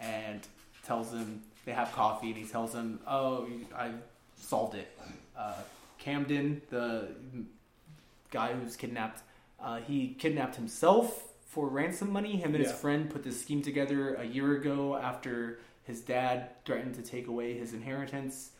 and 0.00 0.40
tells 0.86 1.12
him 1.12 1.42
they 1.66 1.72
have 1.72 1.92
coffee, 1.92 2.28
and 2.28 2.36
he 2.36 2.44
tells 2.44 2.72
him, 2.72 3.00
"Oh, 3.06 3.46
I 3.76 3.90
solved 4.40 4.74
it." 4.74 4.88
Uh, 5.36 5.54
Camden, 5.98 6.62
the 6.70 7.08
guy 8.30 8.52
who's 8.52 8.76
kidnapped, 8.76 9.22
uh, 9.60 9.78
he 9.78 10.14
kidnapped 10.18 10.56
himself 10.56 11.24
for 11.46 11.68
ransom 11.68 12.10
money. 12.12 12.36
Him 12.36 12.54
and 12.54 12.62
yeah. 12.62 12.70
his 12.70 12.78
friend 12.78 13.08
put 13.08 13.22
this 13.22 13.40
scheme 13.40 13.62
together 13.62 14.14
a 14.14 14.24
year 14.24 14.56
ago 14.56 14.96
after 14.96 15.58
his 15.84 16.00
dad 16.00 16.50
threatened 16.64 16.94
to 16.96 17.02
take 17.02 17.28
away 17.28 17.56
his 17.56 17.72
inheritance. 17.72 18.50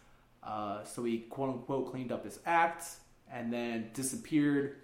Uh, 0.42 0.84
so 0.84 1.02
he 1.04 1.18
quote 1.18 1.50
unquote 1.50 1.90
cleaned 1.90 2.12
up 2.12 2.24
his 2.24 2.38
act 2.46 2.84
and 3.30 3.52
then 3.52 3.90
disappeared 3.92 4.76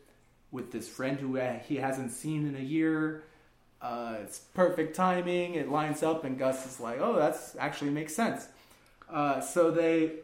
with 0.51 0.71
this 0.73 0.89
friend 0.89 1.19
who 1.19 1.37
he 1.67 1.77
hasn't 1.77 2.11
seen 2.11 2.47
in 2.47 2.57
a 2.57 2.65
year. 2.65 3.25
Uh, 3.81 4.17
it's 4.23 4.39
perfect 4.39 4.95
timing. 4.95 5.55
It 5.55 5.69
lines 5.69 6.03
up, 6.03 6.25
and 6.25 6.39
Gus 6.39 6.67
is 6.67 6.79
like, 6.79 7.01
"Oh, 7.01 7.17
that's 7.17 7.57
actually 7.57 7.91
makes 7.91 8.15
sense." 8.15 8.47
Uh, 9.09 9.41
so 9.41 9.71
they 9.71 10.17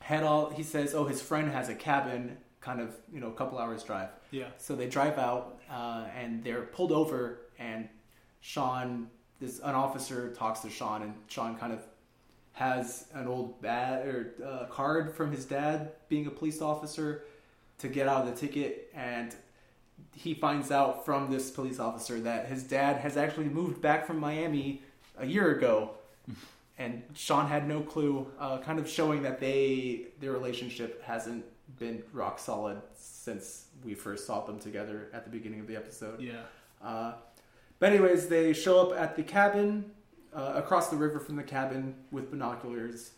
head 0.00 0.24
all. 0.24 0.50
He 0.50 0.62
says, 0.62 0.94
"Oh, 0.94 1.04
his 1.04 1.22
friend 1.22 1.50
has 1.52 1.68
a 1.70 1.74
cabin, 1.74 2.36
kind 2.62 2.80
of 2.80 2.94
you 3.12 3.20
know, 3.20 3.28
a 3.28 3.34
couple 3.34 3.58
hours 3.58 3.82
drive." 3.82 4.08
Yeah. 4.30 4.46
So 4.58 4.74
they 4.74 4.88
drive 4.88 5.18
out, 5.18 5.60
uh, 5.70 6.06
and 6.16 6.42
they're 6.42 6.62
pulled 6.62 6.92
over, 6.92 7.40
and 7.58 7.88
Sean, 8.40 9.08
this 9.40 9.58
an 9.58 9.74
officer 9.74 10.32
talks 10.34 10.60
to 10.60 10.70
Sean, 10.70 11.02
and 11.02 11.14
Sean 11.28 11.56
kind 11.56 11.72
of 11.72 11.80
has 12.52 13.06
an 13.14 13.26
old 13.26 13.60
bad 13.62 14.06
or 14.06 14.34
uh, 14.46 14.66
card 14.66 15.14
from 15.14 15.32
his 15.32 15.44
dad 15.44 15.92
being 16.08 16.26
a 16.26 16.30
police 16.30 16.60
officer 16.60 17.24
to 17.78 17.88
get 17.88 18.06
out 18.06 18.26
of 18.26 18.32
the 18.32 18.38
ticket 18.38 18.90
and 18.94 19.34
he 20.14 20.34
finds 20.34 20.70
out 20.70 21.04
from 21.04 21.30
this 21.30 21.50
police 21.50 21.78
officer 21.78 22.20
that 22.20 22.46
his 22.46 22.62
dad 22.62 22.96
has 22.96 23.16
actually 23.16 23.48
moved 23.48 23.80
back 23.80 24.06
from 24.06 24.18
Miami 24.18 24.82
a 25.18 25.26
year 25.26 25.56
ago 25.56 25.92
and 26.78 27.02
Sean 27.14 27.48
had 27.48 27.66
no 27.66 27.80
clue 27.80 28.26
uh, 28.38 28.58
kind 28.58 28.78
of 28.78 28.88
showing 28.88 29.22
that 29.22 29.40
they 29.40 30.08
their 30.20 30.32
relationship 30.32 31.02
hasn't 31.04 31.44
been 31.78 32.02
rock 32.12 32.38
solid 32.38 32.80
since 32.94 33.66
we 33.84 33.94
first 33.94 34.26
saw 34.26 34.44
them 34.44 34.58
together 34.58 35.08
at 35.12 35.24
the 35.24 35.30
beginning 35.30 35.60
of 35.60 35.66
the 35.66 35.76
episode 35.76 36.20
yeah 36.20 36.42
uh, 36.82 37.12
but 37.78 37.92
anyways 37.92 38.28
they 38.28 38.52
show 38.52 38.80
up 38.80 38.98
at 38.98 39.16
the 39.16 39.22
cabin 39.22 39.90
uh, 40.34 40.52
across 40.56 40.88
the 40.88 40.96
river 40.96 41.18
from 41.18 41.36
the 41.36 41.42
cabin 41.42 41.94
with 42.10 42.30
binoculars, 42.30 43.12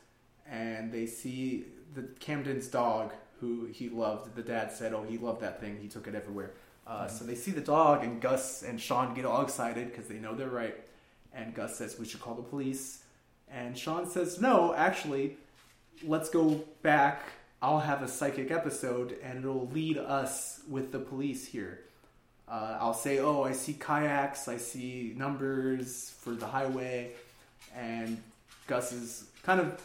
and 0.51 0.93
they 0.93 1.07
see 1.07 1.67
the 1.95 2.03
Camden's 2.21 2.67
dog, 2.67 3.13
who 3.41 3.67
he 3.67 3.89
loved. 3.89 4.35
The 4.35 4.43
dad 4.43 4.73
said, 4.73 4.93
"Oh, 4.93 5.05
he 5.05 5.19
loved 5.19 5.41
that 5.41 5.61
thing. 5.61 5.79
He 5.81 5.89
took 5.89 6.07
it 6.07 6.15
everywhere." 6.15 6.53
Uh, 6.87 7.05
mm-hmm. 7.05 7.17
So 7.17 7.25
they 7.25 7.35
see 7.35 7.53
the 7.53 7.61
dog, 7.61 8.05
and 8.05 8.21
Gus 8.21 8.63
and 8.63 8.81
Sean 8.81 9.15
get 9.15 9.25
all 9.25 9.43
excited 9.43 9.91
because 9.91 10.09
they 10.09 10.19
know 10.19 10.35
they're 10.35 10.49
right. 10.49 10.77
And 11.33 11.55
Gus 11.55 11.77
says, 11.77 11.99
"We 11.99 12.07
should 12.07 12.21
call 12.21 12.35
the 12.35 12.43
police." 12.43 13.05
And 13.49 13.79
Sean 13.79 14.09
says, 14.09 14.41
"No, 14.41 14.75
actually, 14.75 15.37
let's 16.03 16.31
go 16.31 16.65
back. 16.83 17.23
I'll 17.65 17.81
have 17.81 18.03
a 18.03 18.09
psychic 18.09 18.51
episode, 18.51 19.17
and 19.23 19.39
it'll 19.39 19.69
lead 19.69 19.97
us 19.97 20.61
with 20.69 20.93
the 20.93 20.99
police 20.99 21.47
here." 21.47 21.81
Uh, 22.47 22.77
I'll 22.79 22.93
say, 22.95 23.21
oh, 23.21 23.43
I 23.43 23.53
see 23.53 23.73
kayaks, 23.73 24.49
I 24.49 24.59
see 24.59 25.15
numbers 25.17 26.11
for 26.21 26.33
the 26.33 26.47
highway, 26.47 27.13
and 27.75 28.23
Gus 28.67 28.93
is 28.93 29.25
kind 29.43 29.61
of 29.61 29.81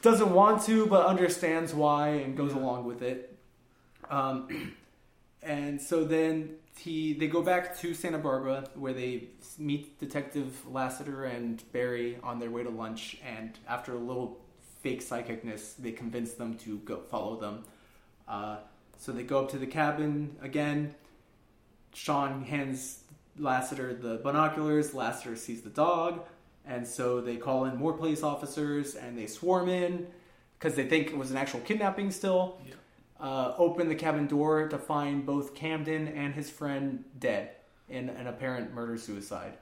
doesn't 0.00 0.32
want 0.32 0.62
to, 0.62 0.86
but 0.86 1.04
understands 1.06 1.74
why 1.74 2.08
and 2.08 2.36
goes 2.36 2.54
along 2.54 2.86
with 2.86 3.02
it. 3.02 3.36
Um, 4.10 4.74
and 5.42 5.80
so 5.80 6.04
then 6.04 6.54
he 6.78 7.12
they 7.12 7.26
go 7.26 7.42
back 7.42 7.78
to 7.80 7.92
Santa 7.92 8.18
Barbara 8.18 8.64
where 8.74 8.94
they 8.94 9.24
meet 9.58 9.98
Detective 10.00 10.66
Lassiter 10.66 11.24
and 11.24 11.62
Barry 11.72 12.18
on 12.22 12.38
their 12.38 12.50
way 12.50 12.62
to 12.62 12.70
lunch, 12.70 13.18
and 13.26 13.58
after 13.68 13.92
a 13.92 13.98
little 13.98 14.40
fake 14.82 15.00
psychicness, 15.00 15.76
they 15.76 15.92
convince 15.92 16.32
them 16.32 16.56
to 16.58 16.78
go 16.78 16.98
follow 16.98 17.38
them. 17.40 17.64
Uh, 18.26 18.58
so 18.98 19.12
they 19.12 19.22
go 19.22 19.40
up 19.40 19.50
to 19.50 19.58
the 19.58 19.66
cabin 19.66 20.36
again. 20.42 20.94
Sean 21.94 22.44
hands 22.44 23.04
Lassiter 23.38 23.94
the 23.94 24.16
binoculars. 24.16 24.94
Lassiter 24.94 25.36
sees 25.36 25.62
the 25.62 25.70
dog, 25.70 26.24
and 26.66 26.86
so 26.86 27.20
they 27.20 27.36
call 27.36 27.64
in 27.64 27.76
more 27.76 27.92
police 27.92 28.22
officers 28.22 28.94
and 28.94 29.16
they 29.16 29.26
swarm 29.26 29.68
in 29.68 30.06
because 30.58 30.74
they 30.74 30.86
think 30.86 31.08
it 31.08 31.16
was 31.16 31.30
an 31.30 31.36
actual 31.36 31.60
kidnapping 31.60 32.10
still. 32.10 32.60
Yeah. 32.66 32.74
Uh, 33.20 33.54
open 33.58 33.88
the 33.88 33.94
cabin 33.94 34.26
door 34.26 34.68
to 34.68 34.78
find 34.78 35.26
both 35.26 35.54
Camden 35.54 36.08
and 36.08 36.34
his 36.34 36.50
friend 36.50 37.04
dead 37.18 37.50
in 37.88 38.10
an 38.10 38.28
apparent 38.28 38.72
murder 38.72 38.96
suicide, 38.96 39.54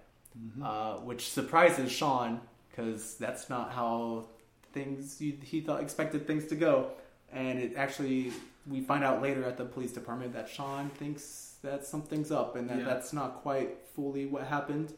uh, 0.62 0.96
which 0.96 1.30
surprises 1.30 1.90
Sean 1.90 2.40
because 2.68 3.14
that's 3.14 3.48
not 3.48 3.72
how 3.72 4.28
things 4.76 5.18
he, 5.18 5.38
he 5.42 5.60
thought 5.60 5.80
expected 5.82 6.26
things 6.26 6.44
to 6.46 6.54
go. 6.54 6.90
And 7.32 7.58
it 7.58 7.72
actually, 7.76 8.32
we 8.70 8.80
find 8.80 9.02
out 9.02 9.22
later 9.22 9.44
at 9.44 9.56
the 9.56 9.64
police 9.64 9.92
department 9.92 10.32
that 10.34 10.48
Sean 10.48 10.90
thinks 10.90 11.56
that 11.62 11.84
something's 11.86 12.30
up 12.30 12.54
and 12.56 12.68
that 12.70 12.78
Yeah. 12.78 12.84
that's 12.84 13.12
not 13.12 13.30
quite 13.46 13.70
fully 13.94 14.26
what 14.26 14.44
happened. 14.46 14.92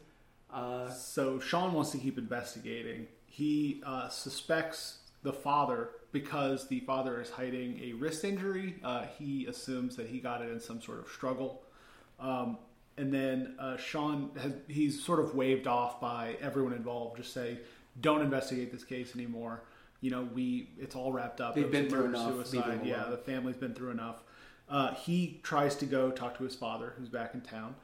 Uh, 0.53 0.89
So 0.91 1.39
Sean 1.39 1.73
wants 1.73 1.91
to 1.91 1.97
keep 1.97 2.17
investigating. 2.17 3.07
He 3.25 3.81
uh, 3.85 4.09
suspects 4.09 4.99
the 5.23 5.33
father 5.33 5.89
because 6.11 6.67
the 6.67 6.79
father 6.81 7.21
is 7.21 7.29
hiding 7.29 7.79
a 7.81 7.93
wrist 7.93 8.23
injury. 8.23 8.75
Uh, 8.83 9.05
he 9.17 9.45
assumes 9.45 9.95
that 9.95 10.07
he 10.07 10.19
got 10.19 10.41
it 10.41 10.49
in 10.51 10.59
some 10.59 10.81
sort 10.81 10.99
of 10.99 11.07
struggle. 11.09 11.61
Um, 12.19 12.57
and 12.97 13.13
then 13.13 13.55
uh, 13.59 13.77
Sean 13.77 14.31
has 14.41 14.53
he's 14.67 15.01
sort 15.09 15.19
of 15.19 15.33
waved 15.35 15.67
off 15.67 16.01
by 16.01 16.35
everyone 16.41 16.73
involved. 16.73 17.17
Just 17.17 17.33
say, 17.33 17.59
don't 18.01 18.21
investigate 18.21 18.71
this 18.71 18.83
case 18.83 19.15
anymore. 19.15 19.63
You 20.01 20.11
know, 20.11 20.29
we 20.33 20.69
it's 20.77 20.95
all 20.95 21.11
wrapped 21.11 21.41
up. 21.41 21.55
They've 21.55 21.65
It 21.65 21.71
been 21.71 21.89
through 21.89 22.07
murder 22.09 22.15
enough. 22.15 22.47
Suicide. 22.47 22.81
Yeah, 22.85 23.05
the 23.09 23.17
family's 23.17 23.57
been 23.57 23.73
through 23.73 23.91
enough. 23.91 24.23
Uh, 24.69 24.93
he 24.93 25.39
tries 25.43 25.75
to 25.77 25.85
go 25.85 26.11
talk 26.11 26.37
to 26.37 26.43
his 26.43 26.55
father, 26.55 26.93
who's 26.97 27.09
back 27.09 27.33
in 27.33 27.41
town, 27.41 27.75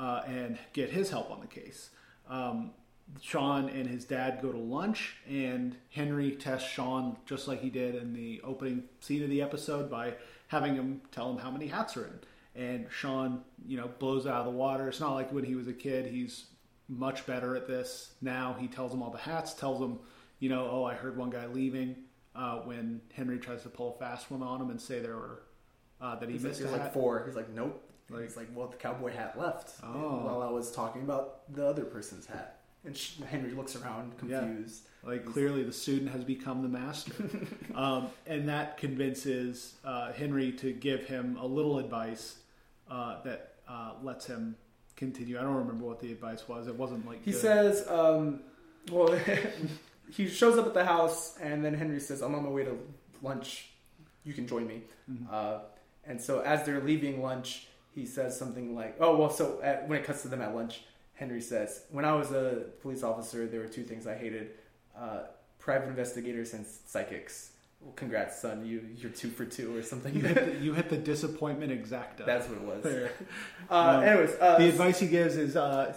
uh, 0.00 0.22
and 0.26 0.58
get 0.72 0.90
his 0.90 1.10
help 1.10 1.30
on 1.30 1.40
the 1.40 1.46
case. 1.46 1.90
Um, 2.28 2.72
Sean 3.20 3.68
and 3.68 3.88
his 3.88 4.04
dad 4.04 4.40
go 4.42 4.52
to 4.52 4.58
lunch, 4.58 5.16
and 5.28 5.76
Henry 5.90 6.32
tests 6.32 6.68
Sean 6.68 7.16
just 7.26 7.46
like 7.46 7.60
he 7.60 7.70
did 7.70 7.94
in 7.94 8.12
the 8.12 8.40
opening 8.42 8.84
scene 9.00 9.22
of 9.22 9.30
the 9.30 9.42
episode 9.42 9.90
by 9.90 10.14
having 10.48 10.74
him 10.74 11.00
tell 11.10 11.30
him 11.30 11.38
how 11.38 11.50
many 11.50 11.66
hats 11.68 11.96
are 11.96 12.06
in. 12.06 12.20
And 12.54 12.86
Sean, 12.90 13.42
you 13.66 13.76
know, 13.76 13.90
blows 13.98 14.26
out 14.26 14.40
of 14.40 14.44
the 14.46 14.50
water. 14.50 14.88
It's 14.88 15.00
not 15.00 15.14
like 15.14 15.32
when 15.32 15.44
he 15.44 15.54
was 15.54 15.68
a 15.68 15.72
kid. 15.72 16.06
He's 16.06 16.46
much 16.88 17.24
better 17.26 17.56
at 17.56 17.66
this 17.66 18.12
now. 18.20 18.56
He 18.58 18.66
tells 18.68 18.92
him 18.92 19.02
all 19.02 19.10
the 19.10 19.18
hats, 19.18 19.54
tells 19.54 19.80
him, 19.80 19.98
you 20.42 20.48
know, 20.48 20.68
oh, 20.70 20.84
I 20.84 20.94
heard 20.94 21.16
one 21.16 21.30
guy 21.30 21.46
leaving. 21.46 21.94
Uh, 22.34 22.56
when 22.60 23.00
Henry 23.12 23.38
tries 23.38 23.62
to 23.62 23.68
pull 23.68 23.94
a 23.94 23.98
fast 23.98 24.28
one 24.30 24.42
on 24.42 24.60
him 24.60 24.70
and 24.70 24.80
say 24.80 24.98
there 24.98 25.14
were 25.16 25.42
uh, 26.00 26.16
that 26.16 26.28
he 26.28 26.32
he's 26.34 26.42
missed 26.42 26.60
he's 26.60 26.68
a 26.68 26.72
like 26.72 26.92
four. 26.92 27.22
He's 27.24 27.36
like, 27.36 27.48
nope. 27.50 27.80
Like- 28.10 28.22
he's 28.24 28.36
like, 28.36 28.48
well, 28.54 28.66
the 28.66 28.76
cowboy 28.76 29.12
hat 29.12 29.38
left 29.38 29.74
Oh. 29.84 30.22
while 30.24 30.42
I 30.42 30.50
was 30.50 30.72
talking 30.72 31.02
about 31.02 31.52
the 31.54 31.64
other 31.66 31.84
person's 31.84 32.26
hat. 32.26 32.58
And 32.84 32.98
Henry 33.30 33.52
looks 33.52 33.76
around 33.76 34.14
Yeah. 34.26 34.40
confused. 34.40 34.88
Like 35.04 35.24
clearly, 35.24 35.62
the 35.62 35.72
student 35.72 36.10
has 36.10 36.24
become 36.24 36.62
the 36.62 36.68
master, 36.68 37.12
um, 37.76 38.08
and 38.26 38.48
that 38.48 38.76
convinces 38.78 39.74
uh, 39.84 40.12
Henry 40.12 40.50
to 40.52 40.72
give 40.72 41.04
him 41.04 41.36
a 41.40 41.46
little 41.46 41.78
advice 41.78 42.36
uh, 42.90 43.22
that 43.22 43.54
uh, 43.68 43.92
lets 44.02 44.26
him 44.26 44.56
continue. 44.96 45.38
I 45.38 45.42
don't 45.42 45.54
remember 45.54 45.84
what 45.84 46.00
the 46.00 46.10
advice 46.12 46.48
was. 46.48 46.66
It 46.66 46.74
wasn't 46.76 47.06
like 47.06 47.24
He 47.24 47.30
good. 47.32 47.40
says, 47.40 47.86
um, 47.88 48.40
well, 48.90 49.16
he 50.10 50.28
shows 50.28 50.58
up 50.58 50.66
at 50.66 50.74
the 50.74 50.84
house, 50.84 51.36
and 51.40 51.64
then 51.64 51.74
Henry 51.74 52.00
says, 52.00 52.20
I'm 52.22 52.34
on 52.34 52.42
my 52.44 52.48
way 52.50 52.64
to 52.64 52.76
lunch. 53.22 53.70
You 54.24 54.32
can 54.32 54.46
join 54.46 54.66
me. 54.66 54.82
Mhm. 55.10 55.26
Uh, 55.32 55.58
and 56.04 56.20
so 56.20 56.40
as 56.40 56.64
they're 56.64 56.80
leaving 56.80 57.22
lunch, 57.22 57.66
he 57.94 58.06
says 58.06 58.38
something 58.38 58.74
like, 58.74 58.96
oh, 59.00 59.16
well, 59.16 59.30
so 59.30 59.60
at, 59.62 59.88
when 59.88 59.98
it 60.00 60.04
cuts 60.04 60.22
to 60.22 60.28
them 60.28 60.42
at 60.42 60.54
lunch, 60.54 60.82
Henry 61.14 61.40
says, 61.40 61.82
when 61.90 62.04
I 62.04 62.14
was 62.14 62.32
a 62.32 62.64
police 62.80 63.02
officer, 63.02 63.46
there 63.46 63.60
were 63.60 63.68
two 63.68 63.84
things 63.84 64.06
I 64.06 64.14
hated 64.16 64.50
uh, 64.98 65.20
private 65.58 65.88
investigators 65.88 66.54
and 66.54 66.66
psychics. 66.66 67.50
Well, 67.80 67.92
congrats, 67.94 68.40
son. 68.40 68.64
You, 68.64 68.82
you're 68.96 69.10
two 69.10 69.28
for 69.28 69.44
two 69.44 69.76
or 69.76 69.82
something. 69.82 70.14
you, 70.14 70.20
hit 70.22 70.46
the, 70.52 70.64
you 70.64 70.72
hit 70.74 70.88
the 70.88 70.96
disappointment 71.12 71.70
exacta. 71.72 72.24
That's 72.26 72.48
what 72.48 72.58
it 72.58 72.64
was. 72.64 72.86
Uh, 72.86 73.08
Um, 73.70 74.02
anyways, 74.04 74.34
uh, 74.40 74.58
the 74.58 74.68
advice 74.68 74.98
he 75.00 75.06
gives 75.08 75.36
is 75.36 75.56
uh, 75.56 75.94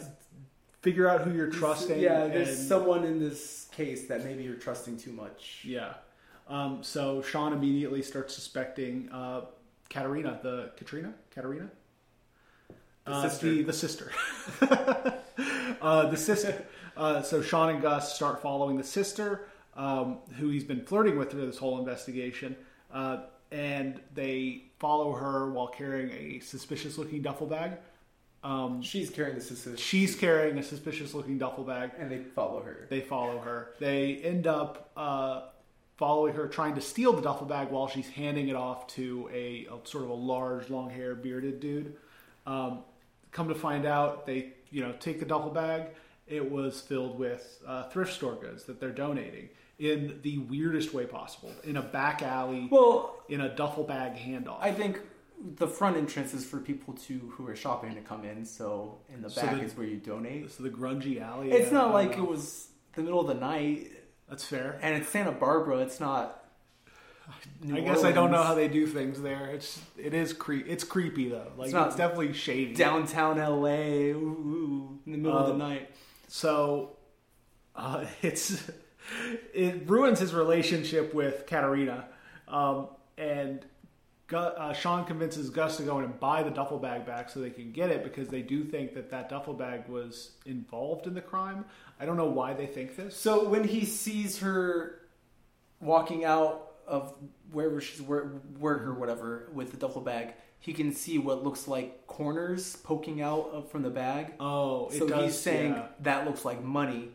figure 0.81 1.07
out 1.07 1.21
who 1.21 1.31
you're 1.33 1.49
trusting. 1.49 1.99
Yeah, 1.99 2.27
there's 2.27 2.49
and- 2.59 2.67
someone 2.67 3.03
in 3.03 3.19
this 3.19 3.64
case 3.75 4.07
that 4.07 4.23
maybe 4.23 4.43
you're 4.43 4.55
trusting 4.55 4.97
too 4.97 5.11
much. 5.11 5.61
Yeah. 5.65 5.93
Um, 6.47 6.79
so 6.81 7.21
Sean 7.21 7.53
immediately 7.53 8.01
starts 8.01 8.33
suspecting 8.33 9.09
uh, 9.11 9.41
Katerina, 9.89 10.39
the 10.43 10.71
Katrina, 10.77 11.13
Katerina, 11.31 11.69
The 13.05 13.11
Uh, 13.11 13.29
sister. 13.29 13.49
the, 13.49 13.63
the 13.63 13.73
sister, 13.73 14.11
uh, 15.81 16.09
the 16.09 16.17
sister. 16.17 16.65
Uh, 16.95 17.21
so 17.21 17.41
Sean 17.41 17.69
and 17.69 17.81
Gus 17.81 18.15
start 18.15 18.41
following 18.41 18.77
the 18.77 18.83
sister, 18.83 19.47
um, 19.75 20.19
who 20.38 20.49
he's 20.49 20.63
been 20.63 20.83
flirting 20.85 21.17
with 21.17 21.31
through 21.31 21.45
this 21.45 21.57
whole 21.57 21.77
investigation, 21.79 22.55
uh, 22.93 23.23
and 23.51 23.99
they 24.13 24.63
follow 24.79 25.11
her 25.13 25.51
while 25.51 25.67
carrying 25.67 26.09
a 26.11 26.39
suspicious-looking 26.39 27.21
duffel 27.21 27.47
bag. 27.47 27.71
Um, 28.45 28.81
She's 28.84 29.10
carrying 29.10 29.36
the 29.36 29.41
sister, 29.41 29.75
she's 29.75 30.15
carrying 30.15 30.58
a 30.60 30.63
suspicious-looking 30.63 31.39
duffel 31.39 31.63
bag. 31.63 31.91
and 31.97 32.12
they 32.12 32.19
follow 32.19 32.62
her. 32.62 32.86
They 32.89 33.01
follow 33.01 33.39
her. 33.39 33.73
They 33.79 34.17
end 34.17 34.45
up 34.45 34.91
uh, 34.95 35.41
following 35.97 36.36
her, 36.36 36.47
trying 36.47 36.75
to 36.75 36.81
steal 36.81 37.13
the 37.13 37.23
duffel 37.23 37.47
bag 37.47 37.71
while 37.71 37.88
she's 37.88 38.08
handing 38.10 38.49
it 38.49 38.55
off 38.55 38.86
to 38.95 39.27
a, 39.34 39.65
a 39.65 39.88
sort 39.88 40.03
of 40.03 40.12
a 40.12 40.13
large, 40.13 40.69
long-haired, 40.69 41.23
bearded 41.23 41.60
dude. 41.60 41.95
Um, 42.45 42.79
come 43.31 43.47
to 43.49 43.55
find 43.55 43.86
out, 43.86 44.27
they 44.27 44.53
you 44.69 44.81
know 44.84 44.93
take 44.99 45.19
the 45.19 45.25
duffel 45.25 45.49
bag. 45.49 45.88
It 46.27 46.51
was 46.51 46.81
filled 46.81 47.17
with 47.17 47.60
uh, 47.67 47.84
thrift 47.89 48.13
store 48.13 48.36
goods 48.36 48.65
that 48.65 48.79
they're 48.79 48.91
donating 48.91 49.49
in 49.79 50.19
the 50.21 50.38
weirdest 50.38 50.93
way 50.93 51.05
possible, 51.05 51.51
in 51.63 51.77
a 51.77 51.81
back 51.81 52.21
alley, 52.21 52.67
Well, 52.71 53.15
in 53.27 53.41
a 53.41 53.49
duffel 53.55 53.84
bag 53.84 54.15
handoff. 54.15 54.58
I 54.62 54.71
think 54.71 55.01
the 55.55 55.67
front 55.67 55.97
entrance 55.97 56.34
is 56.34 56.43
for 56.45 56.58
people 56.60 56.93
to 56.93 57.19
who 57.36 57.47
are 57.47 57.55
shopping 57.55 57.93
to 57.95 58.01
come 58.01 58.23
in. 58.25 58.45
So 58.45 58.97
in 59.13 59.21
the 59.21 59.29
So 59.29 59.41
back 59.41 59.55
the- 59.58 59.63
is 59.63 59.75
where 59.77 59.86
you 59.88 59.97
donate. 59.97 60.51
so 60.51 60.63
the 60.63 60.69
grungy 60.69 61.21
alley. 61.21 61.51
It's 61.51 61.71
uh, 61.71 61.75
not 61.75 61.93
like 61.93 62.13
don't 62.13 62.23
it 62.23 62.29
was 62.29 62.67
the 62.93 63.03
middle 63.03 63.19
of 63.19 63.27
the 63.27 63.34
night, 63.36 63.91
That's 64.29 64.45
fair. 64.45 64.79
and 64.81 64.95
it's 64.95 65.10
Santa 65.10 65.31
Barbara. 65.31 65.79
It's 65.79 65.99
not. 65.99 66.41
New 67.63 67.75
I 67.77 67.79
guess 67.79 68.03
I 68.03 68.12
don't 68.12 68.29
know 68.29 68.43
how 68.43 68.53
they 68.53 68.67
do 68.67 68.86
things 68.86 69.19
there. 69.21 69.47
It's 69.47 69.81
it 69.97 70.13
is 70.13 70.31
cre- 70.31 70.62
It's 70.67 70.84
creepy 70.84 71.27
though. 71.29 71.51
Like 71.58 71.73
It's 71.73 71.75
it's, 71.88 71.95
definitely 71.95 72.34
shady. 72.34 72.75
downtown 72.75 73.38
LA 73.39 74.12
ooh, 74.12 74.15
ooh, 74.15 74.99
in 75.08 75.12
the 75.12 75.17
middle 75.17 75.38
of 75.38 75.47
the 75.47 75.53
Um, 75.53 75.58
night. 75.58 75.89
So 76.27 76.97
uh, 77.75 78.05
it's 78.21 78.62
it 79.53 79.89
ruins 79.89 80.19
his 80.19 80.34
relationship 80.36 81.13
with 81.15 81.45
Katarina, 81.47 82.05
um, 82.47 82.89
and 83.17 83.65
uh, 84.33 84.73
Sean 84.73 85.05
convinces 85.05 85.49
Gus 85.49 85.77
to 85.77 85.83
go 85.83 85.99
in 85.99 86.05
and 86.05 86.19
buy 86.19 86.41
the 86.43 86.49
duffel 86.49 86.79
bag 86.79 87.05
back 87.05 87.29
so 87.29 87.39
they 87.39 87.49
can 87.49 87.71
get 87.71 87.89
it 87.89 88.03
because 88.03 88.27
they 88.27 88.41
do 88.41 88.63
think 88.63 88.93
that 88.95 89.09
that 89.11 89.29
duffel 89.29 89.53
bag 89.53 89.88
was 89.88 90.31
involved 90.45 91.07
in 91.07 91.13
the 91.13 91.21
crime. 91.21 91.65
I 91.99 92.05
don't 92.05 92.17
know 92.17 92.29
why 92.29 92.53
they 92.53 92.65
think 92.65 92.95
this. 92.95 93.15
So 93.15 93.47
when 93.47 93.63
he 93.63 93.85
sees 93.85 94.39
her 94.39 95.01
walking 95.79 96.25
out 96.25 96.71
of 96.88 97.13
wherever 97.51 97.79
she's 97.79 98.01
wor- 98.01 98.41
work 98.59 98.83
or 98.83 98.93
whatever 98.93 99.49
with 99.53 99.71
the 99.71 99.77
duffel 99.77 100.01
bag, 100.01 100.33
he 100.59 100.73
can 100.73 100.91
see 100.91 101.19
what 101.19 101.43
looks 101.43 101.67
like 101.67 102.07
corners 102.07 102.75
poking 102.77 103.21
out 103.21 103.49
of, 103.51 103.69
from 103.69 103.83
the 103.83 103.89
bag. 103.89 104.33
Oh, 104.39 104.89
so 104.89 105.07
does, 105.07 105.23
he's 105.23 105.39
saying 105.39 105.73
yeah. 105.73 105.88
that 106.01 106.25
looks 106.25 106.43
like 106.43 106.63
money, 106.63 107.09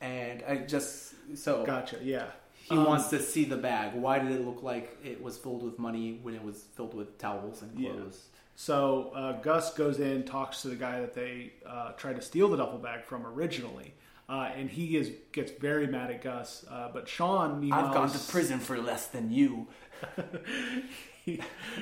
and 0.00 0.42
I 0.42 0.56
just 0.56 1.14
so 1.36 1.64
Gotcha. 1.64 1.98
Yeah. 2.02 2.26
He 2.70 2.76
Um, 2.78 2.84
wants 2.86 3.08
to 3.08 3.20
see 3.20 3.44
the 3.44 3.56
bag. 3.58 3.94
Why 3.94 4.18
did 4.18 4.30
it 4.32 4.46
look 4.46 4.62
like 4.62 4.96
it 5.04 5.22
was 5.22 5.36
filled 5.36 5.62
with 5.62 5.78
money 5.78 6.18
when 6.22 6.34
it 6.34 6.42
was 6.42 6.64
filled 6.74 6.94
with 6.94 7.18
towels 7.18 7.60
and 7.62 7.78
Yeah. 7.78 7.90
clothes? 7.90 8.28
So 8.56 9.10
uh, 9.14 9.32
Gus 9.42 9.74
goes 9.74 10.00
in, 10.00 10.24
talks 10.24 10.62
to 10.62 10.68
the 10.68 10.76
guy 10.76 11.00
that 11.00 11.14
they 11.14 11.52
uh, 11.66 11.92
tried 11.92 12.16
to 12.16 12.22
steal 12.22 12.48
the 12.48 12.56
duffel 12.56 12.78
bag 12.78 13.04
from 13.04 13.26
originally, 13.26 13.94
uh, 14.28 14.50
and 14.54 14.70
he 14.70 14.96
is 14.96 15.10
gets 15.32 15.50
very 15.52 15.86
mad 15.86 16.10
at 16.10 16.22
Gus. 16.22 16.64
Uh, 16.70 16.88
but 16.92 17.08
Sean, 17.08 17.60
meanwhile, 17.60 17.86
I've 17.86 17.94
gone 17.94 18.10
to 18.10 18.18
prison 18.18 18.58
for 18.60 18.78
less 18.78 19.06
than 19.08 19.30
you. 19.32 19.66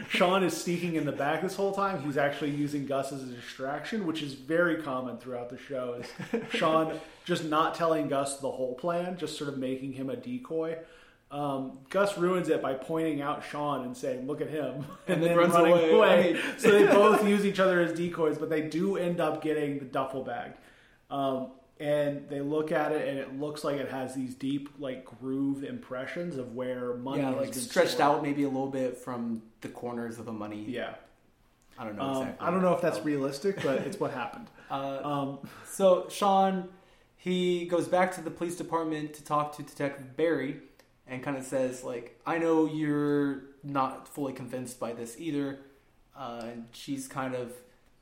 Sean 0.09 0.43
is 0.43 0.57
sneaking 0.57 0.95
in 0.95 1.05
the 1.05 1.13
back 1.13 1.43
this 1.43 1.55
whole 1.57 1.73
time. 1.73 2.03
He's 2.03 2.17
actually 2.17 2.51
using 2.51 2.87
Gus 2.87 3.13
as 3.13 3.23
a 3.23 3.27
distraction, 3.27 4.07
which 4.07 4.23
is 4.23 4.35
very 4.35 4.83
common 4.83 5.19
throughout 5.19 5.51
the 5.51 5.59
show. 5.59 5.95
Is 6.01 6.43
Sean 6.53 6.99
just 7.25 7.45
not 7.45 7.75
telling 7.75 8.09
Gus 8.09 8.39
the 8.39 8.51
whole 8.51 8.75
plan, 8.75 9.17
just 9.17 9.37
sort 9.39 9.49
of 9.51 9.59
making 9.59 9.93
him 9.93 10.11
a 10.11 10.17
decoy. 10.17 10.79
Um, 11.31 11.81
Gus 11.91 12.17
ruins 12.17 12.49
it 12.49 12.63
by 12.63 12.73
pointing 12.75 13.21
out 13.21 13.45
Sean 13.45 13.85
and 13.85 13.95
saying, 13.97 14.27
"Look 14.27 14.41
at 14.41 14.49
him," 14.49 14.87
And 15.09 15.23
then 15.23 15.37
runs 15.37 15.55
away. 15.55 15.91
I 16.03 16.23
mean- 16.33 16.43
so 16.57 16.71
they 16.71 16.87
both 16.87 17.27
use 17.27 17.45
each 17.45 17.61
other 17.61 17.81
as 17.81 17.93
decoys, 17.93 18.39
but 18.39 18.49
they 18.49 18.63
do 18.63 18.97
end 18.97 19.21
up 19.21 19.43
getting 19.43 19.79
the 19.79 19.85
duffel 19.85 20.25
bag. 20.25 20.53
Um, 21.11 21.49
and 21.81 22.29
they 22.29 22.41
look 22.41 22.73
at 22.73 22.93
it, 22.93 23.09
and 23.09 23.19
it 23.19 23.39
looks 23.39 23.63
like 23.63 23.77
it 23.77 23.91
has 23.91 24.15
these 24.15 24.35
deep, 24.35 24.69
like 24.79 25.05
groove 25.05 25.63
impressions 25.65 26.37
of 26.37 26.55
where 26.55 26.95
money 26.95 27.23
yeah, 27.23 27.31
like 27.31 27.55
stretched 27.55 27.93
stored. 27.93 28.17
out 28.17 28.23
maybe 28.23 28.43
a 28.43 28.49
little 28.49 28.71
bit 28.71 28.97
from 28.97 29.43
the 29.61 29.69
corners 29.69 30.19
of 30.19 30.27
the 30.27 30.33
money. 30.33 30.65
Yeah, 30.69 30.95
I 31.79 31.85
don't 31.85 31.97
know 31.97 32.03
um, 32.03 32.17
exactly. 32.23 32.47
I 32.47 32.51
don't 32.51 32.63
know 32.63 32.73
if 32.75 32.81
that's 32.81 33.05
realistic, 33.05 33.63
but 33.63 33.79
it's 33.81 33.99
what 34.01 34.13
happened. 34.13 34.49
Uh, 34.71 35.01
Um, 35.03 35.39
So 35.65 36.09
Sean, 36.11 36.69
he 37.17 37.65
goes 37.65 37.89
back 37.89 38.13
to 38.17 38.21
the 38.21 38.31
police 38.31 38.55
department 38.55 39.15
to 39.15 39.25
talk 39.25 39.57
to 39.57 39.63
Detective 39.63 40.15
Barry, 40.15 40.61
and 41.07 41.23
kind 41.23 41.39
of 41.39 41.45
says 41.45 41.83
like, 41.85 42.21
"I 42.27 42.37
know 42.37 42.67
you're 42.67 43.45
not 43.63 44.07
fully 44.09 44.35
convinced 44.35 44.79
by 44.79 44.93
this 44.93 45.17
either." 45.19 45.61
Uh, 46.15 46.43
and 46.43 46.67
she's 46.73 47.09
kind 47.09 47.35
of 47.35 47.53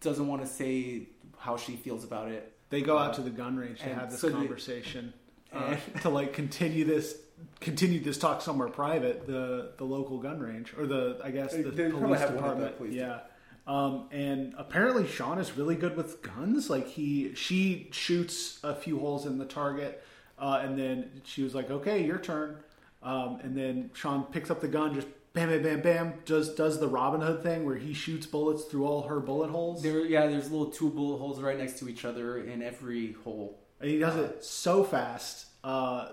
doesn't 0.00 0.26
want 0.26 0.42
to 0.42 0.48
say 0.48 1.08
how 1.38 1.56
she 1.56 1.76
feels 1.76 2.02
about 2.02 2.28
it. 2.32 2.55
They 2.70 2.82
go 2.82 2.98
out 2.98 3.14
to 3.14 3.20
the 3.20 3.30
gun 3.30 3.56
range 3.56 3.78
to 3.80 3.86
and 3.86 4.00
have 4.00 4.10
this 4.10 4.20
so 4.20 4.28
the- 4.28 4.34
conversation 4.34 5.12
uh, 5.52 5.76
to 6.02 6.08
like 6.08 6.32
continue 6.32 6.84
this 6.84 7.16
continue 7.60 8.00
this 8.00 8.18
talk 8.18 8.40
somewhere 8.40 8.68
private 8.68 9.26
the 9.26 9.72
the 9.76 9.84
local 9.84 10.18
gun 10.18 10.40
range 10.40 10.72
or 10.78 10.86
the 10.86 11.18
i 11.22 11.30
guess 11.30 11.52
the 11.52 11.64
police 11.64 11.76
the 12.20 12.26
department. 12.28 12.76
police 12.78 12.94
yeah. 12.94 13.20
um, 13.66 14.08
and 14.10 14.54
apparently 14.56 15.06
sean 15.06 15.38
is 15.38 15.56
really 15.56 15.74
good 15.76 15.96
with 15.96 16.22
guns. 16.22 16.70
Like 16.70 16.86
he 16.86 17.34
she 17.34 17.88
shoots 17.92 18.58
a 18.62 18.74
few 18.74 18.98
holes 18.98 19.26
in 19.26 19.38
the 19.38 19.44
target 19.44 20.02
uh, 20.38 20.60
and 20.62 20.78
then 20.78 21.10
she 21.24 21.42
was 21.42 21.54
like 21.54 21.70
okay 21.70 22.04
your 22.04 22.18
turn. 22.18 22.58
Um, 23.02 23.38
and 23.42 23.56
then 23.56 23.90
sean 23.94 24.24
picks 24.24 24.50
up 24.50 24.60
the 24.60 24.68
gun 24.68 24.94
just 24.94 25.06
bam 25.36 25.48
bam 25.50 25.62
bam 25.62 25.80
bam 25.82 26.14
does 26.24 26.54
does 26.54 26.80
the 26.80 26.88
robin 26.88 27.20
hood 27.20 27.42
thing 27.42 27.64
where 27.64 27.76
he 27.76 27.92
shoots 27.94 28.26
bullets 28.26 28.64
through 28.64 28.84
all 28.86 29.02
her 29.02 29.20
bullet 29.20 29.50
holes 29.50 29.82
There, 29.82 30.04
yeah, 30.04 30.26
there's 30.26 30.50
little 30.50 30.70
two 30.70 30.90
bullet 30.90 31.18
holes 31.18 31.40
right 31.40 31.56
next 31.58 31.78
to 31.80 31.88
each 31.88 32.04
other 32.04 32.38
in 32.38 32.62
every 32.62 33.12
hole. 33.24 33.58
and 33.80 33.90
he 33.90 33.98
does 33.98 34.16
it 34.16 34.42
so 34.44 34.82
fast 34.82 35.46
uh, 35.62 36.08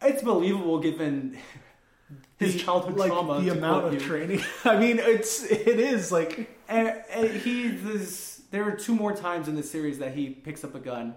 It's 0.00 0.22
believable 0.22 0.78
given 0.80 1.36
his 2.38 2.54
the- 2.54 2.60
childhood 2.60 2.96
like 2.96 3.10
trauma. 3.10 3.40
the 3.40 3.50
amount 3.50 3.86
of 3.86 3.94
you. 3.94 4.00
training. 4.00 4.42
I 4.64 4.78
mean, 4.78 4.98
it's 4.98 5.42
it 5.44 5.78
is 5.80 6.10
like 6.12 6.48
And, 6.68 6.94
and 7.10 7.28
he 7.30 7.68
this 7.68 8.40
there 8.50 8.64
are 8.68 8.72
two 8.76 8.94
more 8.94 9.12
times 9.14 9.48
in 9.48 9.56
the 9.56 9.62
series 9.62 9.98
that 9.98 10.14
he 10.14 10.30
picks 10.30 10.64
up 10.64 10.74
a 10.74 10.78
gun, 10.78 11.14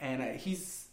and 0.00 0.22
uh, 0.22 0.26
he's 0.38 0.86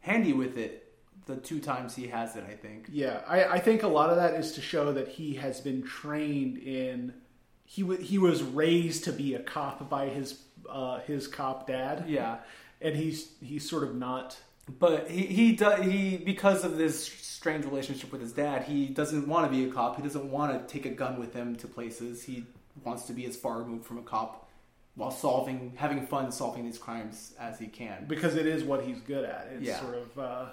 handy 0.00 0.32
with 0.32 0.56
it. 0.58 0.83
The 1.26 1.36
two 1.36 1.58
times 1.60 1.96
he 1.96 2.08
has 2.08 2.36
it, 2.36 2.44
I 2.48 2.54
think. 2.54 2.86
yeah. 2.92 3.22
I, 3.26 3.44
I 3.44 3.58
think 3.58 3.82
a 3.82 3.88
lot 3.88 4.10
of 4.10 4.16
that 4.16 4.34
is 4.34 4.52
to 4.52 4.60
show 4.60 4.92
that 4.92 5.08
he 5.08 5.34
has 5.36 5.60
been 5.60 5.82
trained 5.82 6.58
in. 6.58 7.14
He 7.64 7.80
w- 7.82 8.00
he 8.00 8.18
was 8.18 8.42
raised 8.42 9.04
to 9.04 9.12
be 9.12 9.34
a 9.34 9.40
cop 9.40 9.88
by 9.88 10.08
his 10.08 10.42
uh, 10.68 11.00
his 11.00 11.26
cop 11.26 11.66
dad, 11.66 12.04
Yeah, 12.08 12.38
and 12.82 12.94
he's 12.94 13.32
he's 13.42 13.68
sort 13.68 13.84
of 13.84 13.94
not. 13.94 14.36
but 14.78 15.10
he 15.10 15.22
he 15.26 15.52
does 15.56 15.82
he 15.82 16.18
because 16.18 16.62
of 16.64 16.76
this 16.76 17.06
strange 17.06 17.64
relationship 17.64 18.12
with 18.12 18.20
his 18.20 18.32
dad, 18.32 18.64
he 18.64 18.86
doesn't 18.86 19.26
want 19.26 19.50
to 19.50 19.56
be 19.56 19.64
a 19.68 19.72
cop. 19.72 19.96
He 19.96 20.02
doesn't 20.02 20.30
want 20.30 20.52
to 20.68 20.72
take 20.72 20.84
a 20.84 20.94
gun 20.94 21.18
with 21.18 21.32
him 21.32 21.56
to 21.56 21.66
places. 21.66 22.22
He 22.22 22.44
wants 22.84 23.04
to 23.04 23.12
be 23.14 23.24
as 23.24 23.34
far 23.36 23.58
removed 23.58 23.86
from 23.86 23.96
a 23.98 24.02
cop 24.02 24.50
while 24.96 25.10
solving, 25.10 25.72
having 25.76 26.06
fun 26.06 26.30
solving 26.32 26.64
these 26.64 26.78
crimes 26.78 27.34
as 27.40 27.58
he 27.58 27.66
can. 27.66 28.04
Because 28.06 28.36
it 28.36 28.46
is 28.46 28.62
what 28.62 28.84
he's 28.84 29.00
good 29.00 29.24
at. 29.24 29.48
It's 29.54 29.62
Yeah. 29.66 29.80
sort 29.80 29.94
of 29.96 30.18
uh, 30.18 30.44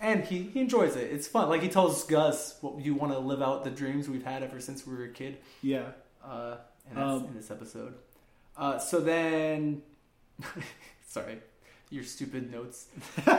And 0.00 0.24
he, 0.24 0.44
he 0.44 0.60
enjoys 0.60 0.94
it. 0.94 1.10
It's 1.10 1.26
fun. 1.26 1.48
Like 1.48 1.60
he 1.62 1.68
tells 1.68 2.04
Gus, 2.04 2.56
"What 2.60 2.80
you 2.84 2.94
want 2.94 3.12
to 3.12 3.18
live 3.18 3.42
out 3.42 3.64
the 3.64 3.70
dreams 3.70 4.08
we've 4.08 4.24
had 4.24 4.42
ever 4.42 4.60
since 4.60 4.86
we 4.86 4.94
were 4.94 5.04
a 5.04 5.08
kid." 5.08 5.38
yeah. 5.62 5.88
Uh, 6.24 6.56
and 6.88 6.96
that's 6.98 7.22
Um, 7.22 7.24
in 7.26 7.34
this 7.34 7.50
episode. 7.50 7.94
Uh, 8.56 8.78
so 8.78 9.00
then, 9.00 9.82
sorry, 11.08 11.38
your 11.90 12.04
stupid 12.04 12.50
notes. 12.50 12.86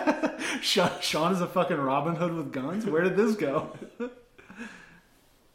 Sean, 0.61 0.91
Sean 1.01 1.33
is 1.33 1.41
a 1.41 1.47
fucking 1.47 1.77
Robin 1.77 2.15
Hood 2.15 2.33
with 2.33 2.51
guns. 2.51 2.85
Where 2.85 3.03
did 3.03 3.15
this 3.15 3.35
go? 3.35 3.71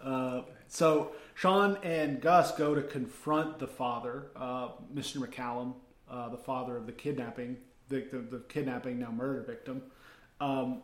uh, 0.02 0.42
so 0.68 1.12
Sean 1.34 1.78
and 1.82 2.20
Gus 2.20 2.52
go 2.56 2.74
to 2.74 2.82
confront 2.82 3.58
the 3.58 3.66
father, 3.66 4.26
uh, 4.36 4.68
Mr. 4.94 5.16
McCallum, 5.16 5.74
uh, 6.10 6.28
the 6.28 6.36
father 6.36 6.76
of 6.76 6.86
the 6.86 6.92
kidnapping 6.92 7.56
victim, 7.88 8.28
the 8.30 8.40
kidnapping 8.48 8.98
now 8.98 9.10
murder 9.10 9.42
victim, 9.42 9.82
um, 10.40 10.82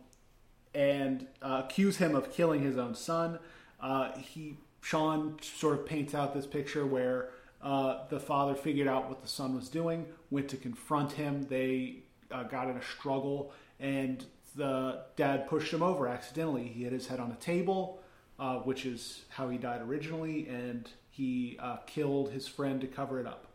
and 0.74 1.26
uh, 1.42 1.62
accuse 1.64 1.96
him 1.96 2.14
of 2.14 2.33
killing 2.33 2.62
his 2.62 2.76
own 2.76 2.94
son. 2.94 3.38
Uh, 3.80 4.12
he 4.16 4.56
Sean 4.83 5.37
sort 5.42 5.78
of 5.78 5.87
paints 5.87 6.14
out 6.14 6.33
this 6.35 6.46
picture 6.46 6.87
where 6.87 7.30
uh, 7.62 7.98
the 8.09 8.18
father 8.18 8.54
figured 8.54 8.88
out 8.88 9.09
what 9.09 9.20
the 9.22 9.28
son 9.28 9.54
was 9.54 9.68
doing, 9.68 10.06
went 10.30 10.48
to 10.48 10.56
confront 10.56 11.12
him. 11.12 11.46
They 11.48 12.04
uh, 12.30 12.44
got 12.44 12.70
in 12.70 12.76
a 12.76 12.83
struggle, 12.83 13.52
and 13.78 14.24
the 14.56 15.02
dad 15.16 15.48
pushed 15.48 15.72
him 15.72 15.83
over 15.83 16.09
accidentally. 16.09 16.68
He 16.68 16.85
hit 16.85 16.92
his 16.92 17.06
head 17.09 17.20
on 17.20 17.30
a 17.30 17.37
table, 17.37 18.02
uh, 18.38 18.56
which 18.56 18.87
is 18.87 19.24
how 19.28 19.50
he 19.50 19.59
died 19.59 19.83
originally, 19.83 20.48
and 20.48 20.88
he 21.11 21.59
uh, 21.61 21.76
killed 21.87 22.30
his 22.30 22.48
friend 22.48 22.80
to 22.80 22.87
cover 22.87 23.20
it 23.20 23.26
up. 23.26 23.48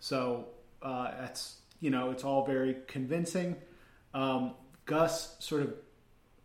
So 0.00 0.48
that's 0.82 1.58
you 1.80 1.90
know 1.90 2.10
it's 2.10 2.24
all 2.24 2.44
very 2.44 2.78
convincing. 2.88 3.56
Um, 4.14 4.54
Gus 4.86 5.36
sort 5.38 5.62
of 5.62 5.74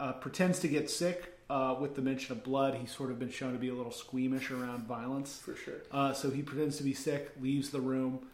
uh, 0.02 0.14
pretends 0.14 0.60
to 0.60 0.68
get 0.68 0.90
sick 0.90 1.38
uh, 1.50 1.76
with 1.80 1.96
the 1.96 2.02
mention 2.02 2.32
of 2.36 2.44
blood. 2.44 2.76
He's 2.76 2.92
sort 2.92 3.12
of 3.12 3.20
been 3.20 3.30
shown 3.30 3.54
to 3.54 3.60
be 3.60 3.70
a 3.70 3.74
little 3.74 3.92
squeamish 3.92 4.50
around 4.52 4.88
violence. 4.88 5.38
For 5.38 5.56
sure. 5.56 5.76
Uh, 5.92 6.12
so 6.14 6.30
he 6.32 6.42
pretends 6.42 6.78
to 6.78 6.84
be 6.84 6.94
sick, 6.94 7.32
leaves 7.40 7.70
the 7.70 7.82
room, 7.82 8.26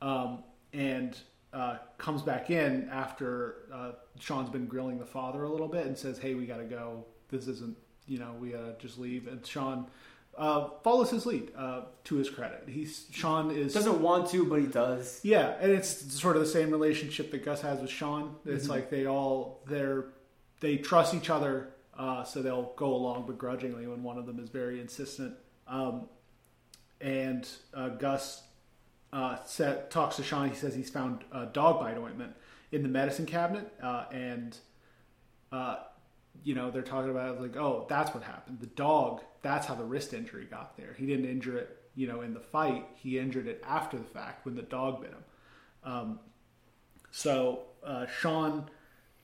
um, 0.00 0.42
and 0.72 1.16
uh, 1.52 1.76
comes 1.98 2.22
back 2.22 2.50
in 2.50 2.88
after 2.90 3.68
uh, 3.72 3.92
Sean's 4.18 4.50
been 4.50 4.66
grilling 4.66 4.98
the 4.98 5.06
father 5.06 5.44
a 5.44 5.48
little 5.50 5.68
bit 5.68 5.86
and 5.86 5.96
says, 5.96 6.18
"Hey, 6.18 6.34
we 6.34 6.44
got 6.44 6.56
to 6.58 6.64
go. 6.64 7.04
This 7.28 7.46
isn't, 7.46 7.76
you 8.06 8.18
know, 8.18 8.34
we 8.40 8.50
gotta 8.50 8.74
just 8.78 8.98
leave." 8.98 9.28
And 9.28 9.46
Sean 9.46 9.86
uh, 10.36 10.70
follows 10.82 11.10
his 11.10 11.24
lead. 11.26 11.52
Uh, 11.56 11.82
to 12.04 12.16
his 12.16 12.30
credit, 12.30 12.64
he's 12.66 13.06
Sean 13.12 13.50
is 13.50 13.74
Doesn't 13.74 14.00
want 14.00 14.30
to, 14.30 14.44
but 14.46 14.60
he 14.60 14.66
does. 14.66 15.20
yeah, 15.22 15.54
and 15.60 15.70
it's 15.70 16.12
sort 16.20 16.36
of 16.36 16.42
the 16.42 16.48
same 16.48 16.70
relationship 16.70 17.30
that 17.30 17.44
Gus 17.44 17.60
has 17.60 17.80
with 17.80 17.90
Sean. 17.90 18.34
It's 18.46 18.68
like 18.68 18.88
they 18.90 19.06
all 19.06 19.62
they're 19.66 20.06
they 20.62 20.76
trust 20.76 21.12
each 21.12 21.28
other, 21.28 21.70
uh, 21.98 22.22
so 22.22 22.40
they'll 22.40 22.72
go 22.76 22.94
along 22.94 23.26
begrudgingly 23.26 23.86
when 23.86 24.02
one 24.02 24.16
of 24.16 24.26
them 24.26 24.38
is 24.38 24.48
very 24.48 24.80
insistent. 24.80 25.34
Um, 25.66 26.08
and 27.00 27.46
uh, 27.74 27.88
Gus 27.88 28.44
uh, 29.12 29.42
set, 29.44 29.90
talks 29.90 30.16
to 30.16 30.22
Sean. 30.22 30.48
He 30.48 30.54
says 30.54 30.74
he's 30.74 30.88
found 30.88 31.24
dog 31.52 31.80
bite 31.80 31.98
ointment 31.98 32.34
in 32.70 32.84
the 32.84 32.88
medicine 32.88 33.26
cabinet, 33.26 33.70
uh, 33.82 34.04
and 34.12 34.56
uh, 35.50 35.78
you 36.44 36.54
know 36.54 36.70
they're 36.70 36.82
talking 36.82 37.10
about 37.10 37.40
like, 37.40 37.56
oh, 37.56 37.84
that's 37.88 38.14
what 38.14 38.22
happened. 38.22 38.60
The 38.60 38.66
dog. 38.66 39.20
That's 39.42 39.66
how 39.66 39.74
the 39.74 39.84
wrist 39.84 40.14
injury 40.14 40.46
got 40.48 40.76
there. 40.76 40.94
He 40.96 41.04
didn't 41.04 41.24
injure 41.24 41.58
it, 41.58 41.76
you 41.96 42.06
know, 42.06 42.20
in 42.20 42.32
the 42.32 42.40
fight. 42.40 42.86
He 42.94 43.18
injured 43.18 43.48
it 43.48 43.60
after 43.66 43.98
the 43.98 44.04
fact 44.04 44.46
when 44.46 44.54
the 44.54 44.62
dog 44.62 45.00
bit 45.00 45.10
him. 45.10 45.24
Um, 45.82 46.20
so 47.10 47.62
Sean, 48.20 48.70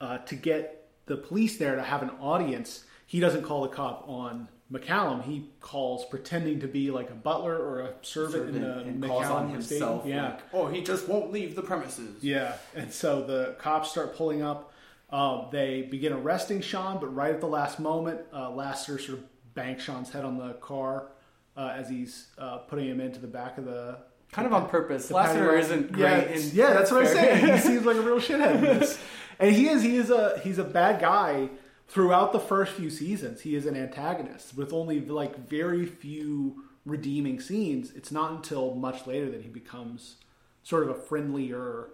to 0.00 0.34
get 0.34 0.77
the 1.08 1.16
police 1.16 1.58
there 1.58 1.76
to 1.76 1.82
have 1.82 2.02
an 2.02 2.10
audience, 2.20 2.84
he 3.06 3.20
doesn't 3.20 3.42
call 3.42 3.62
the 3.62 3.68
cop 3.68 4.04
on 4.08 4.48
McCallum. 4.72 5.22
He 5.22 5.50
calls 5.60 6.04
pretending 6.04 6.60
to 6.60 6.68
be 6.68 6.90
like 6.90 7.10
a 7.10 7.14
butler 7.14 7.56
or 7.56 7.80
a 7.80 7.94
servant, 8.02 8.54
in 8.54 8.62
the 8.62 8.78
and 8.80 9.02
calls 9.02 9.26
on 9.26 9.48
McCallum 9.48 9.52
himself. 9.52 10.06
Yeah, 10.06 10.24
like, 10.24 10.40
oh, 10.52 10.66
he 10.66 10.82
just 10.82 11.08
won't 11.08 11.32
leave 11.32 11.54
the 11.54 11.62
premises. 11.62 12.22
yeah. 12.22 12.54
And 12.74 12.92
so 12.92 13.22
the 13.24 13.56
cops 13.58 13.90
start 13.90 14.16
pulling 14.16 14.42
up. 14.42 14.72
Uh, 15.10 15.48
they 15.50 15.82
begin 15.82 16.12
arresting 16.12 16.60
Sean, 16.60 17.00
but 17.00 17.06
right 17.14 17.34
at 17.34 17.40
the 17.40 17.48
last 17.48 17.80
moment, 17.80 18.20
uh, 18.32 18.50
Lassiter 18.50 18.98
sort 18.98 19.18
of 19.18 19.54
banks 19.54 19.84
Sean's 19.84 20.10
head 20.10 20.24
on 20.24 20.36
the 20.36 20.52
car 20.54 21.12
uh, 21.56 21.72
as 21.74 21.88
he's 21.88 22.28
uh, 22.36 22.58
putting 22.58 22.86
him 22.86 23.00
into 23.00 23.18
the 23.18 23.26
back 23.26 23.56
of 23.58 23.64
the. 23.64 23.98
Kind 24.32 24.46
of 24.46 24.52
on 24.52 24.68
purpose. 24.68 25.08
the 25.08 25.14
Lassiter 25.14 25.56
isn't 25.56 25.92
great. 25.92 26.12
it's- 26.24 26.50
in 26.50 26.56
yeah, 26.56 26.72
that's 26.74 26.90
what 26.90 27.00
I'm 27.06 27.12
saying. 27.12 27.46
He 27.54 27.58
seems 27.68 27.84
like 27.84 27.96
a 27.96 28.02
real 28.02 28.20
shithead 28.20 28.56
in 28.56 28.60
this, 28.62 28.98
and 29.38 29.54
he 29.54 29.68
is. 29.68 29.82
He 29.82 29.96
is 29.96 30.10
a 30.10 30.38
he's 30.40 30.58
a 30.58 30.64
bad 30.64 31.00
guy 31.00 31.48
throughout 31.88 32.32
the 32.32 32.40
first 32.40 32.72
few 32.72 32.90
seasons. 32.90 33.40
He 33.40 33.54
is 33.56 33.64
an 33.66 33.74
antagonist 33.76 34.56
with 34.56 34.72
only 34.72 35.00
like 35.00 35.36
very 35.48 35.86
few 35.86 36.64
redeeming 36.84 37.40
scenes. 37.40 37.90
It's 37.92 38.12
not 38.12 38.30
until 38.32 38.74
much 38.74 39.06
later 39.06 39.30
that 39.30 39.42
he 39.42 39.48
becomes 39.48 40.16
sort 40.62 40.82
of 40.84 40.90
a 40.90 40.94
friendlier. 40.94 41.88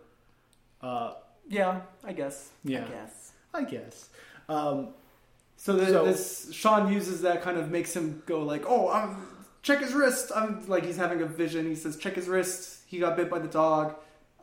Uh, 0.83 1.13
yeah, 1.49 1.83
I 2.03 2.13
guess. 2.13 2.51
Yeah. 2.65 2.85
I 2.85 2.89
guess. 2.89 3.33
I 3.55 3.63
guess. 3.65 4.09
Um, 4.49 4.89
So, 5.57 5.75
the, 5.75 5.87
So- 5.87 6.05
this 6.05 6.53
Sean 6.53 6.93
uses 6.93 7.23
that 7.23 7.43
kind 7.43 7.57
of 7.59 7.71
makes 7.71 7.95
him 7.95 8.23
go 8.27 8.43
like, 8.43 8.65
"Oh, 8.67 8.91
I'm 8.91 9.29
check 9.65 9.81
his 9.81 9.93
wrist." 9.93 10.31
I'm 10.35 10.65
like 10.69 10.85
he's 10.85 10.97
having 10.97 11.21
a 11.23 11.27
vision. 11.27 11.67
He 11.67 11.75
says, 11.75 11.97
"Check 11.97 12.15
his 12.15 12.29
wrist. 12.29 12.83
He 12.87 13.01
got 13.01 13.17
bit 13.17 13.29
by 13.29 13.41
the 13.41 13.49
dog. 13.49 13.97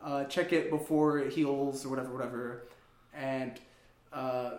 Uh, 0.04 0.24
check 0.24 0.52
it 0.52 0.68
before 0.68 1.18
it 1.18 1.32
heals 1.32 1.86
or 1.86 1.88
whatever, 1.88 2.12
whatever." 2.12 2.64
And 3.14 3.58
uh, 4.12 4.50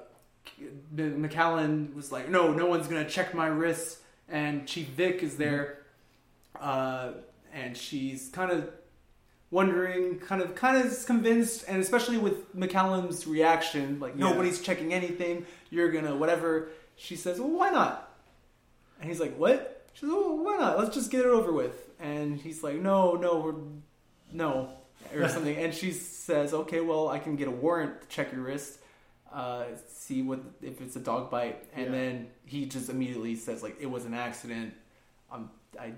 McCallum 0.95 1.93
was 1.95 2.11
like, 2.11 2.29
"No, 2.29 2.51
no 2.53 2.65
one's 2.65 2.87
gonna 2.87 3.07
check 3.09 3.33
my 3.33 3.47
wrist. 3.47 3.99
and 4.29 4.65
Chief 4.65 4.87
Vick 4.87 5.21
is 5.21 5.35
there, 5.37 5.79
uh, 6.59 7.11
and 7.53 7.75
she's 7.77 8.29
kind 8.29 8.51
of 8.51 8.69
wondering, 9.51 10.17
kind 10.17 10.41
of, 10.41 10.55
kind 10.55 10.77
of 10.77 11.05
convinced, 11.05 11.65
and 11.67 11.79
especially 11.81 12.17
with 12.17 12.55
McCallum's 12.55 13.27
reaction, 13.27 13.99
like 13.99 14.13
Yeah. 14.15 14.29
nobody's 14.29 14.61
checking 14.61 14.93
anything, 14.93 15.45
you're 15.69 15.91
gonna 15.91 16.15
whatever. 16.15 16.69
She 16.95 17.15
says, 17.17 17.39
"Well, 17.39 17.49
why 17.49 17.69
not?" 17.69 18.15
And 18.99 19.09
he's 19.09 19.19
like, 19.19 19.35
"What?" 19.35 19.72
She 19.93 20.05
like, 20.05 20.15
"Oh, 20.17 20.35
why 20.35 20.57
not? 20.57 20.79
Let's 20.79 20.93
just 20.95 21.11
get 21.11 21.21
it 21.21 21.27
over 21.27 21.51
with." 21.51 21.89
And 21.99 22.37
he's 22.37 22.63
like, 22.63 22.75
"No, 22.75 23.13
no, 23.13 23.39
we're 23.39 23.55
no," 24.31 24.69
or 25.15 25.27
something. 25.35 25.55
and 25.55 25.73
she 25.73 25.91
says, 25.91 26.53
"Okay, 26.53 26.79
well, 26.81 27.09
I 27.09 27.19
can 27.19 27.35
get 27.35 27.47
a 27.47 27.51
warrant 27.51 28.01
to 28.01 28.07
check 28.07 28.31
your 28.31 28.41
wrist, 28.41 28.79
uh, 29.31 29.65
see 29.87 30.21
what 30.21 30.39
if 30.61 30.81
it's 30.81 30.95
a 30.95 30.99
dog 30.99 31.29
bite." 31.29 31.63
And 31.75 31.85
Yeah. 31.85 31.91
then 31.91 32.27
he 32.45 32.65
just 32.65 32.89
immediately 32.89 33.35
says, 33.35 33.61
"Like 33.63 33.77
it 33.79 33.89
was 33.89 34.05
an 34.05 34.13
accident." 34.13 34.73
Um, 35.31 35.49
I, 35.79 35.93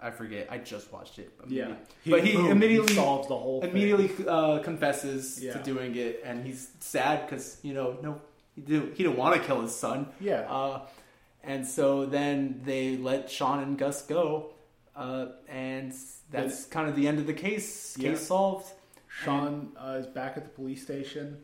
I 0.00 0.10
forget. 0.10 0.48
I 0.50 0.58
just 0.58 0.92
watched 0.92 1.18
it. 1.18 1.32
but 1.38 1.50
Yeah, 1.50 1.66
maybe- 1.68 1.78
but 2.10 2.24
he 2.24 2.32
boom, 2.34 2.50
immediately 2.50 2.94
solves 2.94 3.28
the 3.28 3.36
whole 3.36 3.60
thing. 3.60 3.70
immediately 3.70 4.10
uh, 4.26 4.58
confesses 4.60 5.42
Yeah. 5.42 5.52
to 5.54 5.62
doing 5.62 5.94
it, 5.96 6.22
and 6.24 6.44
he's 6.46 6.70
sad 6.80 7.26
because 7.28 7.58
you 7.62 7.72
know 7.74 7.96
no, 8.02 8.20
he 8.54 8.60
didn't 8.62 8.94
he 8.96 9.02
didn't 9.04 9.16
want 9.18 9.40
to 9.40 9.46
kill 9.46 9.60
his 9.62 9.74
son. 9.74 10.08
Yeah, 10.20 10.40
Uh, 10.50 10.86
and 11.44 11.66
so 11.66 12.06
then 12.06 12.62
they 12.64 12.96
let 12.96 13.30
Sean 13.30 13.60
and 13.62 13.76
Gus 13.78 14.02
go, 14.02 14.50
uh, 14.96 15.26
and 15.48 15.92
that's 16.30 16.64
kind 16.66 16.88
of 16.88 16.96
the 16.96 17.06
end 17.08 17.18
of 17.18 17.26
the 17.26 17.34
case. 17.34 17.96
Case 17.96 18.04
Yeah. 18.04 18.14
solved. 18.16 18.72
Sean 19.08 19.72
uh, 19.76 19.98
is 20.00 20.06
back 20.06 20.36
at 20.36 20.44
the 20.44 20.50
police 20.50 20.82
station. 20.82 21.38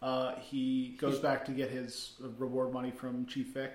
Uh, 0.00 0.34
he 0.40 0.96
goes 0.98 1.20
back 1.20 1.44
to 1.44 1.52
get 1.52 1.70
his 1.70 2.14
reward 2.38 2.72
money 2.72 2.90
from 2.90 3.24
Chief 3.26 3.54
Vick, 3.54 3.74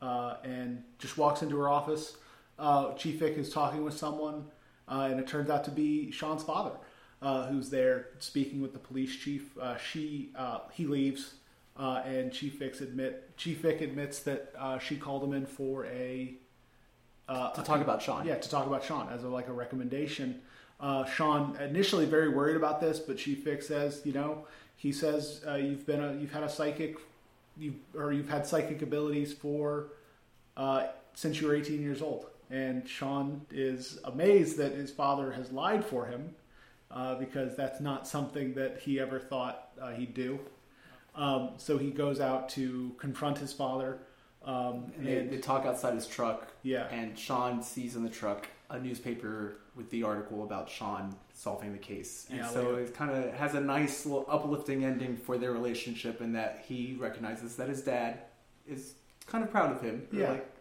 uh, 0.00 0.36
and 0.44 0.84
just 0.98 1.18
walks 1.18 1.42
into 1.42 1.56
her 1.58 1.68
office. 1.68 2.16
Uh, 2.58 2.92
Chief 2.94 3.18
Vick 3.18 3.36
is 3.36 3.50
talking 3.52 3.82
with 3.84 3.96
someone, 3.96 4.44
uh, 4.88 5.08
and 5.10 5.18
it 5.18 5.26
turns 5.26 5.50
out 5.50 5.64
to 5.64 5.70
be 5.72 6.10
Sean's 6.12 6.44
father, 6.44 6.76
uh, 7.20 7.48
who's 7.48 7.70
there 7.70 8.10
speaking 8.20 8.60
with 8.60 8.72
the 8.72 8.78
police 8.78 9.14
chief. 9.16 9.56
Uh, 9.58 9.76
she 9.76 10.30
uh, 10.36 10.60
he 10.72 10.86
leaves, 10.86 11.34
uh, 11.78 12.02
and 12.04 12.32
Chief 12.32 12.58
Vick 12.58 12.80
admit 12.80 13.36
Chief 13.36 13.60
Vick 13.60 13.80
admits 13.80 14.20
that 14.20 14.52
uh, 14.58 14.78
she 14.78 14.96
called 14.96 15.22
him 15.22 15.32
in 15.32 15.46
for 15.46 15.86
a 15.86 16.34
uh, 17.28 17.50
To 17.52 17.60
a 17.60 17.64
talk 17.64 17.80
about 17.80 18.02
Sean. 18.02 18.26
yeah, 18.26 18.36
to 18.36 18.48
talk 18.48 18.66
about 18.66 18.84
Sean 18.84 19.08
as 19.10 19.22
a, 19.22 19.28
like 19.28 19.48
a 19.48 19.52
recommendation. 19.52 20.40
Uh, 20.80 21.04
Sean 21.04 21.56
initially 21.56 22.06
very 22.06 22.28
worried 22.28 22.56
about 22.56 22.80
this, 22.80 22.98
but 22.98 23.18
Chief 23.18 23.44
Vick 23.44 23.62
says, 23.62 24.00
you 24.04 24.12
know, 24.12 24.46
he 24.76 24.92
says 24.92 25.42
uh, 25.46 25.54
you've 25.54 25.84
been 25.86 26.02
a, 26.02 26.14
you've 26.14 26.32
had 26.32 26.44
a 26.44 26.48
psychic, 26.48 26.96
you 27.56 27.74
or 27.94 28.12
you've 28.12 28.28
had 28.28 28.46
psychic 28.46 28.82
abilities 28.82 29.32
for 29.32 29.88
uh, 30.56 30.86
since 31.14 31.40
you 31.40 31.48
were 31.48 31.54
18 31.54 31.80
years 31.80 32.00
old. 32.00 32.26
And 32.50 32.88
Sean 32.88 33.42
is 33.50 33.98
amazed 34.04 34.56
that 34.58 34.72
his 34.72 34.90
father 34.90 35.32
has 35.32 35.52
lied 35.52 35.84
for 35.84 36.06
him 36.06 36.34
uh, 36.90 37.16
because 37.16 37.56
that's 37.56 37.80
not 37.80 38.06
something 38.06 38.54
that 38.54 38.78
he 38.78 38.98
ever 38.98 39.18
thought 39.18 39.68
uh, 39.80 39.90
he'd 39.92 40.14
do. 40.14 40.38
Um, 41.18 41.50
so 41.56 41.76
he 41.78 41.90
goes 41.90 42.20
out 42.20 42.48
to 42.50 42.94
confront 42.98 43.38
his 43.38 43.52
father. 43.52 43.98
Um, 44.44 44.92
And 44.96 45.06
they, 45.06 45.26
they 45.26 45.38
talk 45.38 45.66
outside 45.66 45.94
his 45.94 46.06
truck, 46.06 46.52
yeah, 46.62 46.86
and 46.86 47.18
Sean 47.18 47.62
sees 47.62 47.96
in 47.96 48.04
the 48.04 48.08
truck 48.08 48.48
a 48.70 48.78
newspaper 48.78 49.56
with 49.74 49.90
the 49.90 50.04
article 50.04 50.44
about 50.44 50.70
Sean 50.70 51.16
solving 51.34 51.72
the 51.72 51.78
case. 51.78 52.26
And 52.30 52.38
Yeah, 52.38 52.48
so 52.48 52.76
it 52.76 52.94
kind 52.94 53.10
of 53.10 53.34
has 53.34 53.54
a 53.54 53.60
nice 53.60 54.06
little 54.06 54.26
uplifting 54.28 54.84
ending 54.84 55.16
for 55.16 55.38
their 55.38 55.52
relationship 55.52 56.20
in 56.20 56.32
that 56.34 56.64
he 56.66 56.96
recognizes 56.98 57.56
that 57.56 57.68
his 57.68 57.82
dad 57.82 58.20
is 58.66 58.94
kind 59.26 59.42
of 59.42 59.50
proud 59.50 59.72
of 59.72 59.82
him. 59.82 60.06
Yeah. 60.12 60.30
like, 60.30 60.54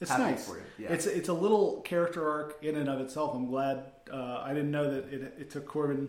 it's 0.00 0.10
nice. 0.10 0.48
for. 0.48 0.60
Yeah. 0.78 0.92
It's 0.92 1.06
it's 1.06 1.28
a 1.28 1.32
little 1.32 1.80
character 1.82 2.28
arc 2.28 2.58
in 2.62 2.76
and 2.76 2.88
of 2.88 3.00
itself. 3.00 3.34
I'm 3.34 3.46
glad. 3.46 3.84
Uh, 4.12 4.42
I 4.42 4.52
didn't 4.52 4.72
know 4.72 4.90
that 4.90 5.12
it, 5.12 5.34
it 5.38 5.50
took 5.50 5.64
Corbin 5.66 6.08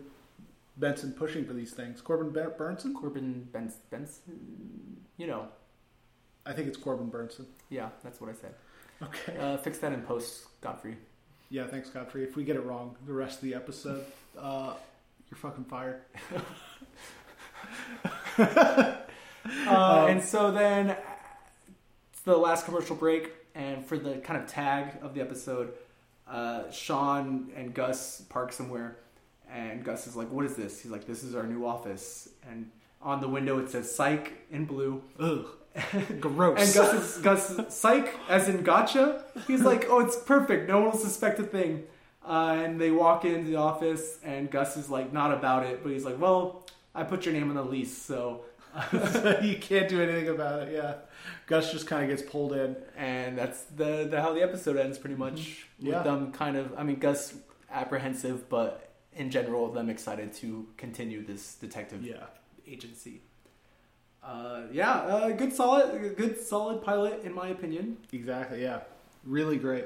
Benson 0.78 1.14
pushing 1.14 1.46
for 1.46 1.54
these 1.54 1.72
things. 1.74 2.02
Corbin 2.02 2.32
ben- 2.32 2.52
Burnson? 2.58 2.94
Corbin 2.94 3.48
Benz, 3.52 3.76
Benson, 3.92 4.98
you 5.18 5.28
know, 5.28 5.48
I 6.46 6.54
think 6.54 6.68
it's 6.68 6.78
Corbin 6.78 7.10
Burnson. 7.12 7.46
yeah, 7.70 7.90
that's 8.04 8.20
what 8.20 8.30
I 8.30 8.34
said. 8.34 8.54
Okay. 9.02 9.38
Uh, 9.38 9.58
fix 9.58 9.78
that 9.80 9.92
in 9.94 10.02
post, 10.02 10.46
Godfrey. 10.62 10.98
Yeah, 11.50 11.68
thanks, 11.68 11.90
Godfrey. 11.90 12.24
If 12.24 12.36
we 12.36 12.44
get 12.44 12.56
it 12.56 12.64
wrong, 12.66 12.96
the 13.06 13.14
rest 13.14 13.36
of 13.38 13.42
the 13.44 13.54
episode, 13.54 14.04
uh, 14.38 14.74
you're 15.30 15.38
fucking 15.38 15.66
fired. 15.66 16.02
Uh, 18.38 18.96
Um, 19.68 20.08
and 20.10 20.24
so 20.24 20.52
then 20.52 20.96
it's 22.12 22.22
the 22.22 22.38
last 22.38 22.64
commercial 22.66 22.96
break, 22.96 23.32
and 23.56 23.86
for 23.86 23.98
the 23.98 24.16
kind 24.20 24.42
of 24.42 24.48
tag 24.48 24.94
of 25.02 25.14
the 25.14 25.20
episode, 25.22 25.74
uh, 26.30 26.72
Sean 26.72 27.52
and 27.56 27.74
Gus 27.74 28.22
park 28.30 28.54
somewhere, 28.54 28.96
and 29.54 29.84
Gus 29.84 30.08
is 30.08 30.16
like, 30.16 30.30
"What 30.32 30.46
is 30.46 30.56
this?" 30.56 30.82
He's 30.82 30.92
like, 30.92 31.06
"This 31.06 31.24
is 31.24 31.36
our 31.36 31.44
new 31.44 31.66
office," 31.66 32.30
and 32.50 32.70
on 33.02 33.22
the 33.22 33.28
window 33.28 33.60
it 33.60 33.70
says 33.70 33.94
"Psych" 33.94 34.34
in 34.52 34.66
blue. 34.66 35.02
Ugh. 35.20 35.46
Gross. 36.20 36.60
And 36.60 36.74
Gus 36.74 36.94
is 36.94 37.22
Gus 37.24 37.76
psych 37.76 38.14
as 38.30 38.48
in 38.48 38.64
gotcha. 38.64 39.24
He's 39.48 39.62
like, 39.72 39.86
oh, 39.90 40.00
it's 40.02 40.16
perfect. 40.16 40.68
No 40.68 40.82
one 40.82 40.92
will 40.92 40.98
suspect 40.98 41.40
a 41.40 41.44
thing. 41.44 41.84
Uh, 42.26 42.58
and 42.64 42.80
they 42.80 42.92
walk 42.92 43.26
into 43.26 43.50
the 43.50 43.58
office, 43.58 44.20
and 44.24 44.50
Gus 44.50 44.78
is 44.78 44.90
like 44.90 45.12
not 45.12 45.34
about 45.34 45.66
it, 45.66 45.84
but 45.84 45.92
he's 45.92 46.06
like, 46.06 46.20
well, 46.20 46.64
I 46.96 47.04
put 47.04 47.26
your 47.26 47.34
name 47.34 47.50
on 47.50 47.56
the 47.56 47.64
lease, 47.64 47.98
so. 47.98 48.42
you 49.42 49.58
can't 49.60 49.88
do 49.88 50.02
anything 50.02 50.30
about 50.30 50.68
it. 50.68 50.74
Yeah. 50.74 50.96
Gus 51.46 51.72
just 51.72 51.86
kind 51.86 52.04
of 52.04 52.10
gets 52.10 52.28
pulled 52.28 52.54
in. 52.54 52.76
And 52.98 53.38
that's 53.38 53.64
the, 53.64 54.08
the 54.10 54.22
how 54.22 54.34
the 54.34 54.42
episode 54.42 54.78
ends, 54.78 54.98
pretty 54.98 55.16
much. 55.16 55.68
Mm-hmm. 55.80 55.88
Yeah. 55.88 55.96
With 55.96 56.04
them 56.06 56.32
kind 56.32 56.58
of, 56.58 56.74
I 56.78 56.84
mean, 56.84 56.98
Gus 56.98 57.36
apprehensive, 57.72 58.50
but 58.50 58.93
in 59.16 59.30
general, 59.30 59.72
them 59.72 59.90
excited 59.90 60.34
to 60.34 60.68
continue 60.78 61.26
this 61.26 61.56
detective 61.56 62.04
Yeah. 62.06 62.26
agency. 62.68 63.22
Uh, 64.24 64.62
yeah, 64.72 64.92
uh, 65.02 65.30
good 65.32 65.52
solid, 65.54 66.16
good 66.16 66.40
solid 66.40 66.82
pilot 66.82 67.24
in 67.24 67.34
my 67.34 67.50
opinion. 67.50 67.98
Exactly. 68.14 68.62
Yeah. 68.62 68.82
Really 69.26 69.58
great. 69.58 69.86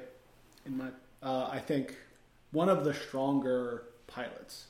In 0.66 0.78
my, 0.78 0.90
uh, 1.24 1.50
I 1.52 1.60
think 1.60 1.96
one 2.52 2.70
of 2.70 2.84
the 2.84 2.94
stronger 2.94 3.84
pilots. 4.06 4.68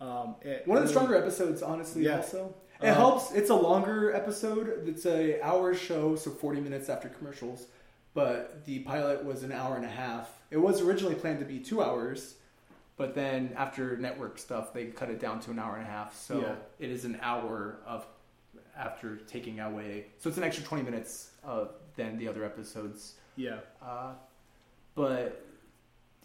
Um, 0.00 0.36
it 0.42 0.66
One 0.66 0.78
of 0.78 0.84
the 0.84 0.88
stronger 0.90 1.14
episodes, 1.16 1.62
honestly. 1.62 2.04
Yeah. 2.04 2.16
Also, 2.16 2.54
it 2.80 2.88
Uh, 2.88 2.94
helps. 2.94 3.32
It's 3.32 3.50
a 3.50 3.54
longer 3.54 4.12
episode. 4.14 4.88
It's 4.88 5.06
a 5.06 5.40
hour 5.42 5.74
show, 5.74 6.16
so 6.16 6.30
forty 6.30 6.60
minutes 6.60 6.88
after 6.88 7.08
commercials. 7.08 7.66
But 8.14 8.64
the 8.64 8.80
pilot 8.80 9.24
was 9.24 9.42
an 9.42 9.52
hour 9.52 9.76
and 9.76 9.84
a 9.84 9.88
half. 9.88 10.40
It 10.50 10.56
was 10.58 10.80
originally 10.80 11.14
planned 11.14 11.38
to 11.38 11.44
be 11.46 11.60
two 11.60 11.82
hours, 11.82 12.34
but 12.96 13.14
then 13.14 13.52
after 13.56 13.96
network 13.96 14.38
stuff, 14.38 14.72
they 14.72 14.86
cut 14.86 15.08
it 15.10 15.18
down 15.20 15.40
to 15.40 15.50
an 15.50 15.58
hour 15.58 15.76
and 15.76 15.86
a 15.86 15.90
half. 15.90 16.14
So 16.16 16.40
Yeah. 16.40 16.54
it 16.78 16.90
is 16.90 17.04
an 17.04 17.18
hour 17.22 17.78
of 17.86 18.06
after 18.76 19.16
taking 19.16 19.60
away. 19.60 20.06
So 20.18 20.28
it's 20.28 20.38
an 20.38 20.44
extra 20.44 20.64
twenty 20.64 20.82
minutes 20.84 21.30
uh, 21.44 21.66
than 21.96 22.16
the 22.18 22.28
other 22.28 22.44
episodes. 22.44 23.14
Yeah. 23.36 23.58
Uh, 23.82 24.12
but 24.94 25.44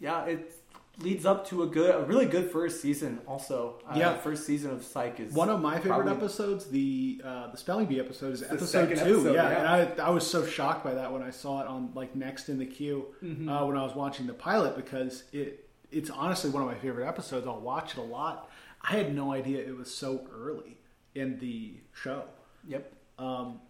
yeah, 0.00 0.24
it 0.26 0.52
leads 1.00 1.24
up 1.24 1.46
to 1.48 1.62
a 1.62 1.66
good, 1.66 1.94
a 1.94 2.02
really 2.04 2.26
good 2.26 2.50
first 2.50 2.80
season. 2.82 3.20
Also, 3.26 3.80
uh, 3.88 3.94
Yeah. 3.96 4.12
the 4.14 4.18
first 4.18 4.44
season 4.46 4.70
of 4.72 4.82
Psych 4.84 5.20
is 5.20 5.32
One 5.32 5.48
of 5.48 5.60
my 5.60 5.78
favorite 5.78 6.08
episodes, 6.08 6.66
the 6.66 7.20
uh, 7.24 7.50
the 7.50 7.56
spelling 7.56 7.86
bee 7.86 8.00
episode, 8.00 8.32
is 8.32 8.42
episode 8.42 8.86
two. 8.88 8.92
episode, 8.94 9.34
yeah, 9.34 9.50
yeah. 9.50 9.58
and 9.84 9.98
I 10.00 10.06
I 10.06 10.10
was 10.10 10.26
so 10.28 10.44
shocked 10.46 10.84
by 10.84 10.94
that 10.94 11.12
when 11.12 11.22
I 11.22 11.30
saw 11.30 11.62
it 11.62 11.66
on 11.68 11.90
like 11.94 12.14
next 12.16 12.48
in 12.48 12.58
the 12.58 12.66
queue 12.66 13.06
Mhm. 13.22 13.48
uh, 13.48 13.64
when 13.66 13.76
I 13.76 13.82
was 13.82 13.94
watching 13.94 14.26
the 14.26 14.34
pilot 14.34 14.76
because 14.76 15.24
it 15.32 15.67
it's 15.90 16.10
honestly 16.10 16.50
one 16.50 16.62
of 16.62 16.68
my 16.68 16.74
favorite 16.76 17.06
episodes. 17.06 17.46
I'll 17.46 17.60
watch 17.60 17.92
it 17.92 17.98
a 17.98 18.02
lot. 18.02 18.50
I 18.82 18.92
had 18.92 19.14
no 19.14 19.32
idea 19.32 19.58
it 19.60 19.76
was 19.76 19.92
so 19.94 20.26
early 20.32 20.76
in 21.14 21.38
the 21.38 21.74
show. 21.94 22.24
Yep. 22.66 22.92
Um, 23.18 23.60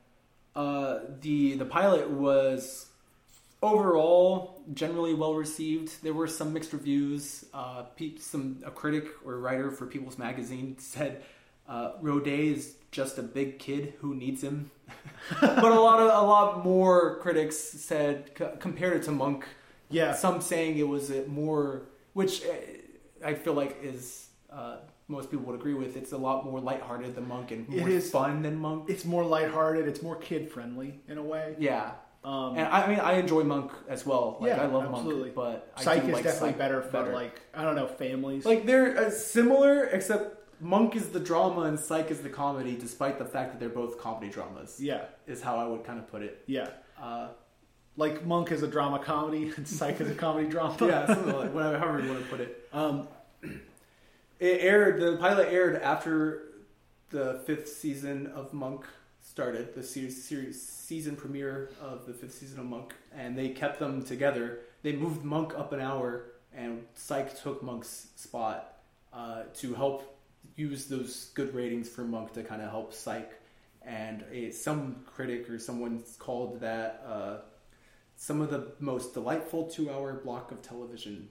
Uh, 0.57 1.01
the 1.21 1.55
the 1.57 1.65
pilot 1.65 2.11
was 2.11 2.87
overall 3.63 4.61
generally 4.75 5.15
well 5.15 5.35
received. 5.35 6.03
There 6.03 6.13
were 6.15 6.27
some 6.27 6.53
mixed 6.53 6.73
reviews. 6.73 7.45
Uh, 7.55 7.83
pe- 7.97 8.17
some 8.19 8.59
a 8.65 8.71
critic 8.71 9.07
or 9.25 9.39
writer 9.39 9.71
for 9.71 9.87
People's 9.87 10.19
Magazine 10.19 10.77
said 10.79 11.23
uh, 11.69 11.93
Roday 12.03 12.53
is 12.57 12.75
just 12.91 13.19
a 13.19 13.23
big 13.23 13.59
kid 13.59 13.95
who 14.01 14.15
needs 14.15 14.43
him. 14.43 14.71
but 15.41 15.73
a 15.73 15.81
lot 15.81 16.01
of 16.01 16.09
a 16.09 16.27
lot 16.27 16.65
more 16.65 17.19
critics 17.21 17.57
said 17.59 18.31
c- 18.39 18.45
compared 18.59 18.97
it 18.97 19.03
to 19.05 19.13
Monk. 19.13 19.45
yeah, 19.91 20.15
Some 20.15 20.41
saying 20.41 20.79
it 20.79 20.89
was 20.89 21.11
a 21.11 21.25
more, 21.27 21.83
which 22.19 22.35
uh, 22.45 23.29
I 23.31 23.33
feel 23.45 23.55
like 23.63 23.73
is 23.93 24.29
uh, 24.59 24.77
most 25.09 25.31
people 25.31 25.45
would 25.47 25.59
agree 25.61 25.75
with. 25.83 25.93
It's 26.01 26.13
a 26.13 26.21
lot 26.29 26.45
more 26.49 26.61
lighthearted 26.71 27.11
than 27.17 27.27
Monk 27.35 27.47
and 27.55 27.63
It 27.73 27.79
more 27.81 27.89
is. 27.89 28.11
fun 28.11 28.43
than 28.47 28.57
Monk. 28.67 28.81
it's 28.93 29.05
more 29.15 29.25
lighthearted. 29.37 29.85
It's 29.91 30.03
more 30.09 30.17
kid 30.29 30.43
friendly 30.55 30.91
in 31.09 31.17
a 31.25 31.27
way. 31.33 31.47
Yeah, 31.59 31.93
Um, 32.25 32.51
and 32.59 32.67
I 32.79 32.81
mean 32.91 33.01
I 33.11 33.13
enjoy 33.25 33.43
Monk 33.55 33.71
as 33.95 34.01
well. 34.11 34.27
Like 34.41 34.49
Yeah, 34.51 34.63
I 34.65 34.67
love 34.77 34.85
absolutely. 34.93 35.31
Monk, 35.31 35.35
but 35.43 35.57
I 35.77 35.83
Psych 35.85 36.05
is 36.05 36.15
like 36.17 36.25
definitely 36.25 36.49
Psych 36.51 36.59
better 36.65 36.81
for 36.91 37.03
like 37.23 37.35
I 37.59 37.61
don't 37.65 37.77
know 37.81 37.89
families. 38.05 38.43
like 38.53 38.63
they're 38.69 38.91
uh, 39.07 39.11
similar 39.11 39.75
except 39.97 40.25
Monk 40.61 40.91
is 41.01 41.07
the 41.17 41.21
drama 41.31 41.63
and 41.71 41.79
Psych 41.89 42.09
is 42.15 42.21
the 42.27 42.33
comedy, 42.43 42.75
despite 42.87 43.17
the 43.23 43.29
fact 43.35 43.49
that 43.53 43.59
they're 43.61 43.77
both 43.83 43.95
comedy 44.07 44.29
dramas. 44.37 44.71
Yeah, 44.91 45.03
Is 45.33 45.41
how 45.49 45.55
I 45.65 45.67
would 45.71 45.85
kind 45.89 45.99
of 46.03 46.07
put 46.15 46.23
it. 46.29 46.35
yeah. 46.57 46.69
Uh, 47.01 47.29
Like 47.99 48.25
Monk 48.25 48.53
is 48.53 48.63
a 48.63 48.69
drama 48.69 49.01
comedy 49.01 49.53
and 49.57 49.67
Psych 49.69 50.01
is 50.01 50.09
a 50.11 50.15
comedy 50.15 50.49
drama. 50.49 50.77
yeah, 50.81 51.07
something 51.07 51.37
like 51.37 51.53
whatever, 51.53 51.79
however 51.79 52.01
you 52.01 52.09
want 52.11 52.23
to 52.25 52.31
put 52.31 52.41
it. 52.41 52.69
Um, 52.73 53.09
It 54.41 54.61
aired. 54.61 55.01
The 55.01 55.17
pilot 55.17 55.49
aired 55.53 55.83
after 55.83 56.45
the 57.11 57.41
fifth 57.45 57.69
season 57.69 58.29
of 58.29 58.53
Monk 58.55 58.85
started. 59.21 59.75
The 59.75 59.83
series, 59.83 60.23
series 60.23 60.63
season 60.63 61.17
premiere 61.17 61.71
of 61.83 62.07
the 62.07 62.13
fifth 62.15 62.35
season 62.35 62.61
of 62.61 62.67
Monk, 62.67 62.95
and 63.13 63.37
they 63.37 63.49
kept 63.49 63.81
them 63.81 64.05
together. 64.05 64.61
They 64.85 64.93
moved 64.93 65.25
Monk 65.25 65.55
up 65.59 65.73
an 65.73 65.81
hour, 65.81 66.27
and 66.55 66.85
Psych 66.95 67.37
took 67.43 67.65
Monk's 67.65 68.07
spot 68.15 68.77
uh, 69.13 69.43
to 69.57 69.75
help 69.75 70.17
use 70.55 70.87
those 70.87 71.33
good 71.35 71.53
ratings 71.53 71.89
for 71.89 72.03
Monk 72.03 72.33
to 72.35 72.45
kind 72.45 72.63
of 72.63 72.71
help 72.71 72.95
Psych. 72.95 73.33
And 73.83 74.23
a, 74.31 74.53
some 74.53 75.03
critic 75.05 75.51
or 75.51 75.59
someone 75.59 76.05
called 76.21 76.61
that 76.61 77.03
uh, 77.05 77.37
some 78.21 78.41
of 78.41 78.51
the 78.51 78.73
most 78.81 79.15
delightful 79.15 79.65
two-hour 79.69 80.21
block 80.25 80.51
of 80.51 80.61
television. 80.61 81.29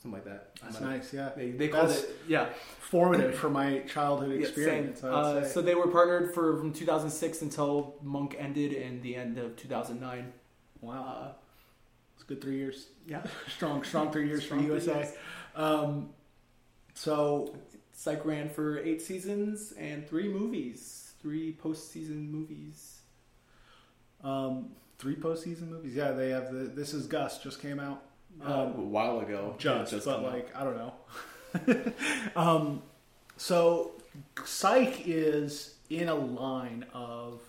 Something 0.00 0.12
like 0.20 0.24
that. 0.24 0.50
that's 0.62 0.80
nice. 0.80 1.12
Yeah, 1.12 1.30
They, 1.36 1.50
they 1.50 1.68
called 1.68 1.88
That's 1.90 2.02
it, 2.04 2.16
yeah. 2.28 2.48
formative 2.80 3.34
for 3.36 3.50
my 3.50 3.80
childhood 3.80 4.32
experience. 4.40 5.00
same. 5.00 5.12
Uh, 5.12 5.44
so 5.44 5.60
they 5.60 5.74
were 5.74 5.88
partnered 5.88 6.32
for 6.34 6.56
from 6.56 6.72
2006 6.72 7.42
until 7.42 7.96
Monk 8.02 8.34
ended 8.38 8.72
in 8.72 9.00
the 9.02 9.14
end 9.16 9.38
of 9.38 9.56
2009. 9.56 10.32
wow, 10.80 11.02
Uh, 11.04 11.32
it's 12.14 12.22
a 12.24 12.26
good 12.26 12.40
three 12.40 12.56
years. 12.58 12.86
yeah, 13.06 13.22
Strong, 13.48 13.82
strong 13.84 14.10
three 14.12 14.26
years 14.28 14.44
Strong 14.44 14.60
for 14.62 14.66
USA. 14.74 14.94
years. 14.98 15.12
Um, 15.56 16.10
so 16.94 17.54
Psych 17.92 18.24
ran 18.24 18.48
for 18.48 18.78
eight 18.80 19.02
seasons 19.02 19.72
and 19.78 20.08
three 20.08 20.28
movies, 20.28 21.12
three 21.20 21.56
postseason 21.62 22.28
movies. 22.30 23.02
um, 24.24 24.70
three 25.02 25.16
postseason 25.16 25.68
movies. 25.68 25.96
Yeah, 25.96 26.12
they 26.12 26.30
have 26.30 26.52
the. 26.52 26.60
This 26.60 26.94
is 26.94 27.06
Gus 27.06 27.42
just 27.42 27.60
came 27.60 27.80
out. 27.80 28.02
Uh, 28.42 28.70
a 28.76 28.80
while 28.80 29.18
ago, 29.20 29.54
just, 29.58 29.90
just 29.90 30.06
but 30.06 30.22
like 30.22 30.48
I 30.56 30.62
don't 30.64 30.76
know. 30.76 31.92
um, 32.36 32.82
so 33.36 33.92
Psych 34.44 35.02
is 35.06 35.74
in 35.90 36.08
a 36.08 36.14
line 36.14 36.86
of 36.94 37.40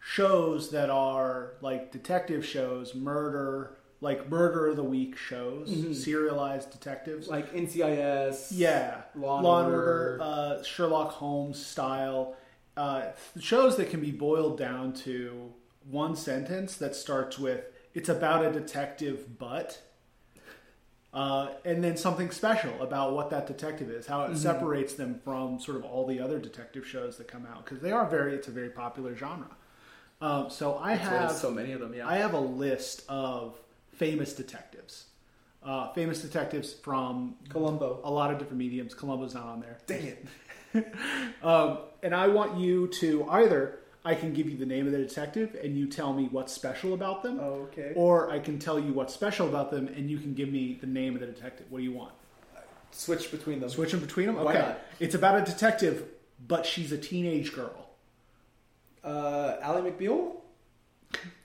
shows 0.00 0.70
that 0.70 0.90
are 0.90 1.54
like 1.60 1.90
detective 1.92 2.46
shows, 2.46 2.94
murder, 2.94 3.76
like 4.00 4.30
murder 4.30 4.68
of 4.68 4.76
the 4.76 4.84
week 4.84 5.16
shows, 5.16 5.68
Mhm. 5.70 5.94
serialized 5.94 6.70
detectives. 6.70 7.28
like 7.28 7.52
NCIS. 7.52 8.52
yeah, 8.52 9.02
Law 9.16 9.36
and 9.38 9.44
Law 9.44 9.64
and 9.64 9.74
Order. 9.74 10.12
Order, 10.12 10.18
uh, 10.22 10.62
Sherlock 10.62 11.10
Holmes 11.10 11.64
style 11.64 12.36
uh, 12.76 13.02
shows 13.38 13.76
that 13.76 13.90
can 13.90 14.00
be 14.00 14.12
boiled 14.12 14.56
down 14.56 14.94
to 14.94 15.52
one 15.88 16.16
sentence 16.16 16.76
that 16.76 16.94
starts 16.94 17.38
with 17.38 17.64
"It's 17.94 18.08
about 18.08 18.44
a 18.44 18.52
detective, 18.52 19.38
but." 19.38 19.80
Uh, 21.14 21.50
and 21.66 21.84
then 21.84 21.94
something 21.94 22.30
special 22.30 22.72
about 22.80 23.12
what 23.12 23.28
that 23.28 23.46
detective 23.46 23.90
is, 23.90 24.06
how 24.06 24.22
it 24.22 24.28
Mm-hmm. 24.28 24.36
separates 24.36 24.94
them 24.94 25.20
from 25.22 25.60
sort 25.60 25.76
of 25.76 25.84
all 25.84 26.06
the 26.06 26.18
other 26.18 26.38
detective 26.38 26.86
shows 26.86 27.18
that 27.18 27.28
come 27.28 27.44
out 27.44 27.66
because 27.66 27.80
they 27.82 27.92
are 27.92 28.06
very, 28.08 28.32
it's 28.34 28.48
a 28.48 28.50
very 28.50 28.70
popular 28.70 29.14
genre. 29.14 29.50
Um, 30.22 30.48
so 30.48 30.78
I 30.78 30.96
That's 30.96 31.08
have 31.10 31.32
so 31.32 31.50
many 31.50 31.72
of 31.72 31.80
them. 31.80 31.92
Yeah, 31.92 32.08
I 32.08 32.16
have 32.16 32.32
a 32.32 32.40
list 32.40 33.02
of 33.10 33.60
famous 33.92 34.32
detectives, 34.32 35.04
uh, 35.62 35.92
famous 35.92 36.22
detectives 36.22 36.72
from 36.72 37.34
Columbo. 37.50 38.00
a 38.04 38.10
lot 38.10 38.30
of 38.32 38.38
different 38.38 38.60
mediums. 38.60 38.94
Columbo's 38.94 39.34
not 39.34 39.44
on 39.44 39.60
there. 39.60 39.78
Dang 39.86 40.06
it! 40.06 40.26
Um, 41.42 41.80
and 42.02 42.14
I 42.14 42.28
want 42.28 42.56
you 42.58 42.86
to 42.88 43.28
either 43.28 43.80
I 44.04 44.14
can 44.16 44.32
give 44.32 44.48
you 44.50 44.56
the 44.56 44.66
name 44.66 44.86
of 44.86 44.92
the 44.92 44.98
detective 44.98 45.56
and 45.62 45.76
you 45.78 45.86
tell 45.86 46.12
me 46.12 46.28
what's 46.30 46.52
special 46.52 46.92
about 46.94 47.22
them, 47.22 47.38
Oh, 47.40 47.68
okay. 47.70 47.92
or 47.94 48.30
I 48.30 48.40
can 48.40 48.58
tell 48.58 48.78
you 48.80 48.92
what's 48.92 49.14
special 49.14 49.48
about 49.48 49.70
them 49.70 49.86
and 49.88 50.10
you 50.10 50.18
can 50.18 50.34
give 50.34 50.48
me 50.48 50.76
the 50.80 50.88
name 50.88 51.14
of 51.14 51.20
the 51.20 51.26
detective. 51.26 51.66
What 51.70 51.78
do 51.78 51.84
you 51.84 51.92
want? 51.92 52.12
Switch 52.90 53.30
between 53.30 53.60
them. 53.60 53.68
Switch 53.70 53.92
them 53.92 54.00
between 54.00 54.26
them? 54.26 54.36
Why 54.36 54.50
Okay. 54.52 54.58
not? 54.60 54.80
It's 54.98 55.14
about 55.14 55.40
a 55.40 55.44
detective, 55.50 56.04
but 56.46 56.66
she's 56.66 56.90
a 56.92 56.98
teenage 56.98 57.54
girl. 57.54 57.90
Uh, 59.04 59.56
Ally 59.62 59.80
McBeal. 59.90 60.32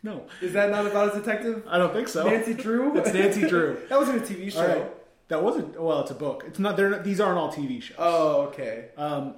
No, 0.03 0.25
Is 0.41 0.53
that 0.53 0.69
not 0.69 0.85
about 0.87 1.15
a 1.15 1.19
detective? 1.19 1.63
I 1.67 1.77
don't 1.77 1.91
think 1.93 2.07
so. 2.07 2.23
Nancy 2.27 2.53
Drew. 2.53 2.97
It's 2.97 3.13
Nancy 3.13 3.47
Drew. 3.47 3.77
that 3.89 3.99
wasn't 3.99 4.17
a 4.21 4.33
TV 4.33 4.51
show. 4.51 4.61
All 4.61 4.67
right. 4.67 4.91
That 5.27 5.43
wasn't. 5.43 5.79
Well, 5.79 6.01
it's 6.01 6.11
a 6.11 6.15
book. 6.15 6.45
It's 6.47 6.59
not. 6.59 6.77
They're 6.77 6.89
not, 6.89 7.03
these 7.03 7.19
aren't 7.19 7.37
all 7.37 7.51
TV 7.51 7.81
shows. 7.81 7.97
Oh, 7.99 8.41
okay. 8.43 8.85
Um, 8.97 9.35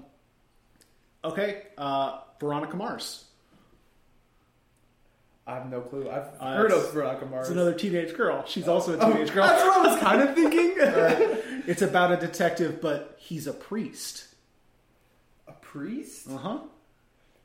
okay. 1.23 1.63
Uh, 1.77 2.19
Veronica 2.39 2.75
Mars. 2.75 3.25
I 5.47 5.55
have 5.55 5.69
no 5.71 5.81
clue. 5.81 6.09
I've 6.09 6.27
Uh, 6.39 6.55
heard 6.55 6.71
of 6.71 6.93
Veronica 6.93 7.25
Mars. 7.25 7.47
It's 7.47 7.53
another 7.53 7.73
teenage 7.73 8.15
girl. 8.15 8.43
She's 8.45 8.67
also 8.67 8.93
a 8.93 8.97
Oh, 9.03 9.11
teenage 9.11 9.31
girl. 9.33 9.45
That's 9.47 9.63
what 9.63 9.77
I 9.87 9.91
was 9.93 9.99
kind 10.01 10.21
of 10.21 10.35
thinking. 10.35 10.75
It's 11.69 11.83
about 11.83 12.11
a 12.11 12.17
detective, 12.17 12.81
but 12.81 13.15
he's 13.19 13.45
a 13.45 13.53
priest. 13.53 14.25
a 15.47 15.51
priest? 15.53 16.27
Uh 16.27 16.37
huh. 16.37 16.59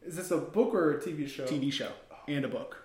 Is 0.06 0.16
this 0.16 0.30
a 0.30 0.38
book 0.38 0.72
or 0.72 0.92
a 0.92 1.00
TV 1.02 1.28
show? 1.28 1.44
TV 1.44 1.70
show 1.70 1.90
and 2.26 2.42
a 2.44 2.48
book. 2.48 2.83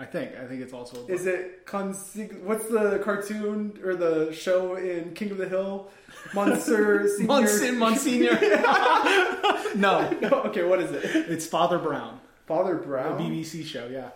I 0.00 0.04
think. 0.04 0.36
I 0.36 0.46
think 0.46 0.60
it's 0.62 0.72
also 0.72 0.96
a 0.96 1.00
book. 1.00 1.10
Is 1.10 1.26
it 1.26 1.66
consig- 1.66 2.40
What's 2.42 2.66
the 2.66 3.00
cartoon 3.02 3.78
or 3.82 3.96
the 3.96 4.32
show 4.32 4.76
in 4.76 5.12
King 5.14 5.32
of 5.32 5.38
the 5.38 5.48
Hill? 5.48 5.90
Monsieur 6.34 7.08
Senior. 7.16 7.72
Monsignor. 7.72 8.30
no, 9.74 10.10
no, 10.22 10.28
okay, 10.46 10.62
what 10.64 10.80
is 10.80 10.92
it? 10.92 11.04
it's 11.30 11.46
Father 11.46 11.78
Brown, 11.78 12.20
Father 12.46 12.78
a 12.78 12.82
Brown. 12.82 13.18
BBC 13.20 13.64
show. 13.64 13.88
Yeah. 13.88 14.10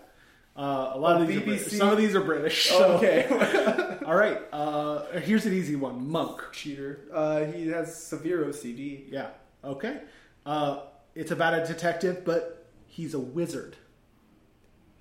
Uh, 0.57 0.93
a 0.95 0.99
lot 0.99 1.16
Oh, 1.16 1.22
of 1.22 1.28
these. 1.28 1.41
BBC? 1.41 1.78
Some 1.78 1.89
of 1.89 1.97
these 1.99 2.14
are 2.14 2.20
British. 2.20 2.68
Oh, 2.72 2.78
so- 2.78 2.93
okay. 2.99 3.99
All 4.07 4.14
right. 4.14 4.39
Uh, 4.53 5.07
here's 5.20 5.47
an 5.47 5.53
easy 5.55 5.76
one. 5.76 6.09
Monk. 6.11 6.43
Cheater. 6.53 7.01
Uh, 7.12 7.45
he 7.47 7.68
has 7.68 7.97
severe 7.97 8.45
OCD. 8.45 9.05
Yeah. 9.11 9.28
Okay. 9.64 10.01
Uh, 10.45 10.80
it's 11.14 11.30
about 11.30 11.55
a 11.55 11.66
detective, 11.66 12.24
but 12.24 12.66
he's 12.87 13.14
a 13.14 13.18
wizard. 13.18 13.76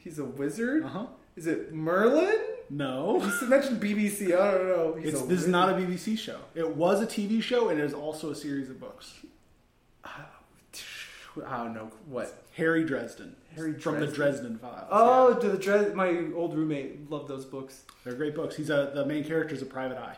He's 0.04 0.20
a 0.20 0.26
wizard. 0.26 0.84
Uh 0.84 0.88
huh. 0.88 1.06
Is 1.36 1.48
it 1.48 1.74
Merlin? 1.74 2.40
No. 2.70 3.22
You 3.42 3.48
mentioned 3.48 3.82
BBC. 3.82 4.28
I 4.38 4.52
don't 4.52 4.68
know. 4.68 4.94
He's 5.00 5.14
It's, 5.14 5.22
this 5.24 5.42
is 5.42 5.48
not 5.48 5.70
a 5.70 5.74
BBC 5.74 6.18
show. 6.18 6.40
It 6.56 6.76
was 6.76 7.02
a 7.02 7.06
TV 7.08 7.42
show, 7.42 7.70
and 7.70 7.80
it 7.80 7.84
is 7.84 7.94
also 7.94 8.32
a 8.32 8.36
series 8.36 8.70
of 8.70 8.80
books. 8.80 9.14
I 10.06 11.64
don't 11.64 11.74
know 11.74 11.92
what. 12.08 12.34
Harry 12.56 12.84
Dresden. 12.84 13.36
Harry 13.56 13.74
from 13.74 14.00
the 14.00 14.08
Dresden. 14.08 14.58
Dresden 14.58 14.58
Files. 14.60 14.88
Oh, 14.92 15.30
Yeah. 15.42 15.50
the 15.50 15.58
Dres- 15.58 15.94
my 15.94 16.26
old 16.36 16.54
roommate 16.56 17.10
loved 17.10 17.28
those 17.30 17.46
books. 17.46 17.84
they're 18.04 18.14
great 18.14 18.36
books. 18.36 18.56
He's 18.56 18.70
a 18.70 18.92
the 18.94 19.06
main 19.06 19.24
character 19.24 19.56
is 19.56 19.62
a 19.62 19.66
private 19.66 19.98
eye 19.98 20.18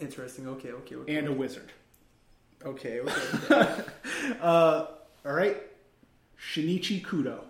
Interesting. 0.00 0.46
Okay, 0.48 0.70
okay, 0.72 0.94
okay. 0.96 1.16
and 1.16 1.28
a 1.28 1.32
wizard. 1.32 1.72
okay, 2.64 3.00
okay. 3.00 3.12
okay. 3.50 3.82
Uh, 4.40 4.86
all 5.24 5.32
right, 5.32 5.56
Shinichi 6.40 7.04
Kudo. 7.04 7.40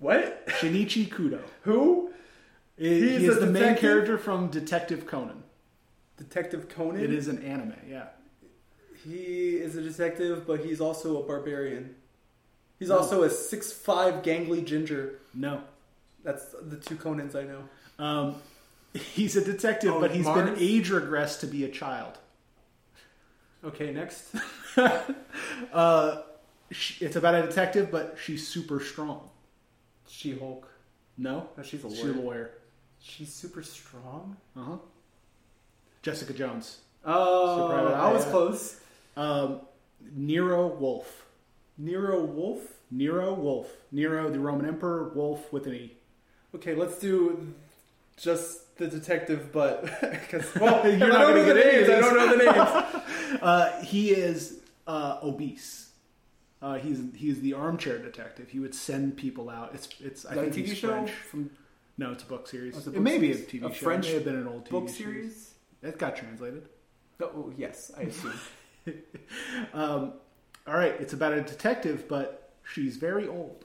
What? 0.00 0.46
Shinichi 0.48 1.08
Kudo. 1.08 1.40
Who? 1.62 2.10
He, 2.76 2.88
He's 3.00 3.20
he 3.20 3.26
is 3.26 3.38
the 3.38 3.46
main 3.46 3.76
character 3.76 4.18
from 4.18 4.48
Detective 4.48 5.06
Conan. 5.06 5.42
Detective 6.16 6.68
Conan. 6.68 7.00
It 7.02 7.12
is 7.12 7.28
an 7.28 7.42
anime. 7.42 7.74
Yeah. 7.88 8.06
He 9.04 9.56
is 9.56 9.76
a 9.76 9.82
detective, 9.82 10.46
but 10.46 10.60
he's 10.64 10.80
also 10.80 11.22
a 11.22 11.26
barbarian. 11.26 11.94
He's 12.78 12.88
No. 12.88 12.98
also 12.98 13.22
a 13.22 13.30
six 13.30 13.72
five 13.72 14.22
gangly 14.22 14.64
ginger. 14.64 15.20
No. 15.34 15.62
That's 16.24 16.44
the 16.62 16.76
two 16.76 16.96
Conans 16.96 17.34
I 17.36 17.44
know. 17.44 17.62
Um, 17.98 18.34
he's 18.94 19.36
a 19.36 19.44
detective, 19.44 19.92
Oh, 19.94 20.00
but 20.00 20.10
he's 20.10 20.24
Mars? 20.26 20.50
been 20.50 20.58
age 20.58 20.90
regressed 20.90 21.40
to 21.40 21.46
be 21.46 21.64
a 21.64 21.68
child. 21.68 22.18
Okay, 23.64 23.92
next. 23.92 24.34
Uh, 25.72 26.22
it's 27.00 27.16
about 27.16 27.34
a 27.34 27.42
detective, 27.42 27.90
but 27.90 28.16
she's 28.22 28.46
super 28.46 28.78
strong. 28.80 29.28
She 30.10 30.36
Hulk. 30.36 30.66
No, 31.16 31.48
No, 31.56 31.62
she's 31.62 31.84
a 31.84 31.90
she's 31.90 32.00
a 32.00 32.06
lawyer. 32.06 32.14
lawyer. 32.22 32.50
She's 33.00 33.32
super 33.32 33.62
strong. 33.62 34.36
Uh 34.56 34.62
huh. 34.64 34.76
Jessica 36.02 36.32
Jones. 36.32 36.78
Oh, 37.04 37.68
Private 37.70 37.94
I 37.94 38.10
Eye, 38.10 38.12
was 38.12 38.24
close. 38.24 38.80
Um, 39.16 39.60
Nero 40.14 40.66
Wolfe. 40.66 41.26
Nero 41.78 42.22
Wolfe. 42.24 42.74
Nero 42.90 43.32
Wolfe. 43.34 43.70
Nero, 43.92 44.30
the 44.30 44.38
Roman 44.40 44.66
Emperor. 44.66 45.10
Wolf 45.14 45.52
with 45.52 45.66
an 45.66 45.74
E. 45.74 45.92
Okay, 46.54 46.74
let's 46.74 46.98
do 46.98 47.54
just 48.16 48.76
the 48.76 48.86
detective, 48.88 49.50
but 49.52 49.82
because 50.00 50.52
well, 50.60 50.86
You're 50.88 51.08
not 51.08 51.20
don't 51.20 51.34
gonna 51.34 51.34
know 51.34 51.54
the 51.54 51.54
get 51.54 51.72
names. 51.74 51.88
I 51.90 52.00
don't 52.00 52.16
know 52.16 52.36
the 52.36 52.44
names. 52.52 52.94
Uh, 53.42 53.80
he 53.82 54.10
is 54.10 54.58
uh, 54.88 55.18
obese. 55.22 55.89
Uh, 56.62 56.74
he's 56.78 57.00
he's 57.14 57.40
the 57.40 57.54
armchair 57.54 57.98
detective. 57.98 58.50
He 58.50 58.58
would 58.58 58.74
send 58.74 59.16
people 59.16 59.48
out. 59.48 59.70
It's 59.74 59.88
it's 60.00 60.26
I 60.26 60.34
that 60.34 60.44
a 60.48 60.50
TV 60.50 60.74
show 60.74 60.88
French. 60.88 61.10
from 61.10 61.50
No, 61.96 62.12
it's 62.12 62.22
a 62.22 62.26
book 62.26 62.46
series. 62.46 62.74
Oh, 62.74 62.78
a 62.78 62.80
it 62.82 62.94
book 62.94 63.02
may 63.02 63.18
be 63.18 63.30
a 63.30 63.34
series. 63.34 63.50
TV 63.50 63.70
A 63.70 63.74
show. 63.74 63.84
French 63.84 64.06
it 64.06 64.08
may 64.08 64.14
have 64.16 64.24
been 64.24 64.36
an 64.36 64.46
old 64.48 64.66
TV 64.66 64.70
book 64.70 64.88
series. 64.88 64.96
series? 65.24 65.54
It 65.82 65.98
got 65.98 66.16
translated. 66.16 66.68
Oh, 67.22 67.52
yes, 67.56 67.90
I 67.96 68.02
assume. 68.02 68.32
um, 69.74 70.12
all 70.66 70.74
right, 70.74 70.94
it's 71.00 71.12
about 71.12 71.32
a 71.32 71.40
detective, 71.42 72.06
but 72.08 72.52
she's 72.64 72.96
very 72.96 73.26
old. 73.28 73.64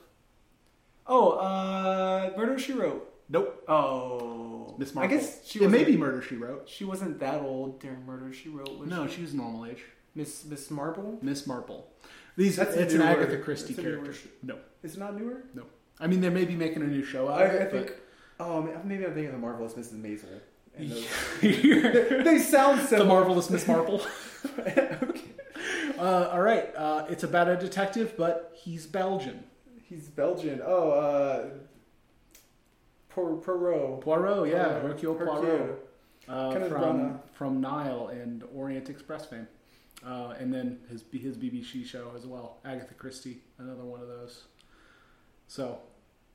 Oh, 1.08 1.32
uh, 1.32 2.32
Murder 2.38 2.58
She 2.58 2.74
Wrote. 2.74 3.12
Nope, 3.30 3.64
Oh, 3.68 4.76
Miss 4.78 4.94
Marple. 4.94 5.14
I 5.16 5.20
guess 5.20 5.46
she 5.46 5.62
it 5.64 5.70
may 5.70 5.84
be 5.84 5.98
Murder 5.98 6.22
She 6.22 6.36
Wrote. 6.36 6.68
She 6.70 6.84
wasn't 6.86 7.20
that 7.20 7.42
old 7.42 7.80
during 7.80 8.06
Murder 8.06 8.32
She 8.34 8.50
Wrote. 8.50 8.78
Was 8.80 8.90
No, 8.90 9.08
she? 9.08 9.16
she 9.16 9.22
was 9.22 9.34
normal 9.34 9.66
age. 9.66 9.84
Miss 10.16 10.46
Miss 10.46 10.70
Marple. 10.72 11.20
Miss 11.22 11.46
Marple. 11.48 11.88
These 12.38 12.58
That's 12.58 12.76
it's 12.76 12.94
an 12.94 13.00
newer. 13.00 13.08
Agatha 13.10 13.38
Christie 13.38 13.74
That's 13.74 13.88
character. 13.88 14.14
No, 14.44 14.58
Is 14.84 14.96
it 14.96 15.00
not 15.00 15.18
newer? 15.20 15.44
no. 15.54 15.64
I 16.00 16.08
mean, 16.08 16.20
they 16.20 16.30
may 16.30 16.44
be 16.46 16.56
making 16.56 16.82
a 16.82 16.88
new 16.88 17.04
show 17.06 17.30
out 17.30 17.42
I, 17.42 17.46
of 17.46 17.54
it. 17.56 17.62
I 17.62 17.66
think. 17.72 17.94
Oh, 18.40 18.62
maybe 18.84 19.06
I'm 19.06 19.14
thinking 19.14 19.28
of 19.28 19.32
the 19.34 19.38
marvelous 19.38 19.74
Mrs. 19.74 20.02
Maisel. 20.02 20.42
And 20.78 20.92
they 22.26 22.38
sound 22.40 22.82
the 22.90 23.06
marvelous 23.06 23.50
Miss 23.50 23.66
Marple. 23.66 24.02
uh, 25.98 26.30
all 26.34 26.42
right, 26.42 26.76
uh, 26.76 27.06
it's 27.10 27.24
about 27.24 27.48
a 27.48 27.56
detective, 27.56 28.16
but 28.18 28.52
he's 28.54 28.86
Belgian. 28.86 29.42
He's 29.84 30.10
Belgian. 30.10 30.62
Oh, 30.66 30.92
uh, 30.92 31.46
Poir- 33.10 33.38
Poirot. 33.38 34.02
Poirot, 34.02 34.50
yeah, 34.50 34.66
Poirot. 34.80 34.82
Hercule 34.84 35.16
Poirot. 35.16 35.80
Hercule. 36.28 36.66
uh, 36.66 36.68
from 36.68 37.20
from 37.34 37.62
Nile 37.62 38.10
and 38.10 38.44
Orient 38.54 38.90
Express 38.90 39.26
fame, 39.28 39.48
uh, 40.06 40.34
and 40.40 40.54
then 40.54 40.80
his 40.90 41.04
his 41.12 41.38
BBC 41.38 41.86
show 41.86 42.12
as 42.16 42.26
well. 42.26 42.58
Agatha 42.66 42.94
Christie, 42.94 43.40
another 43.58 43.84
one 43.84 44.02
of 44.02 44.08
those. 44.08 44.44
So, 45.48 45.80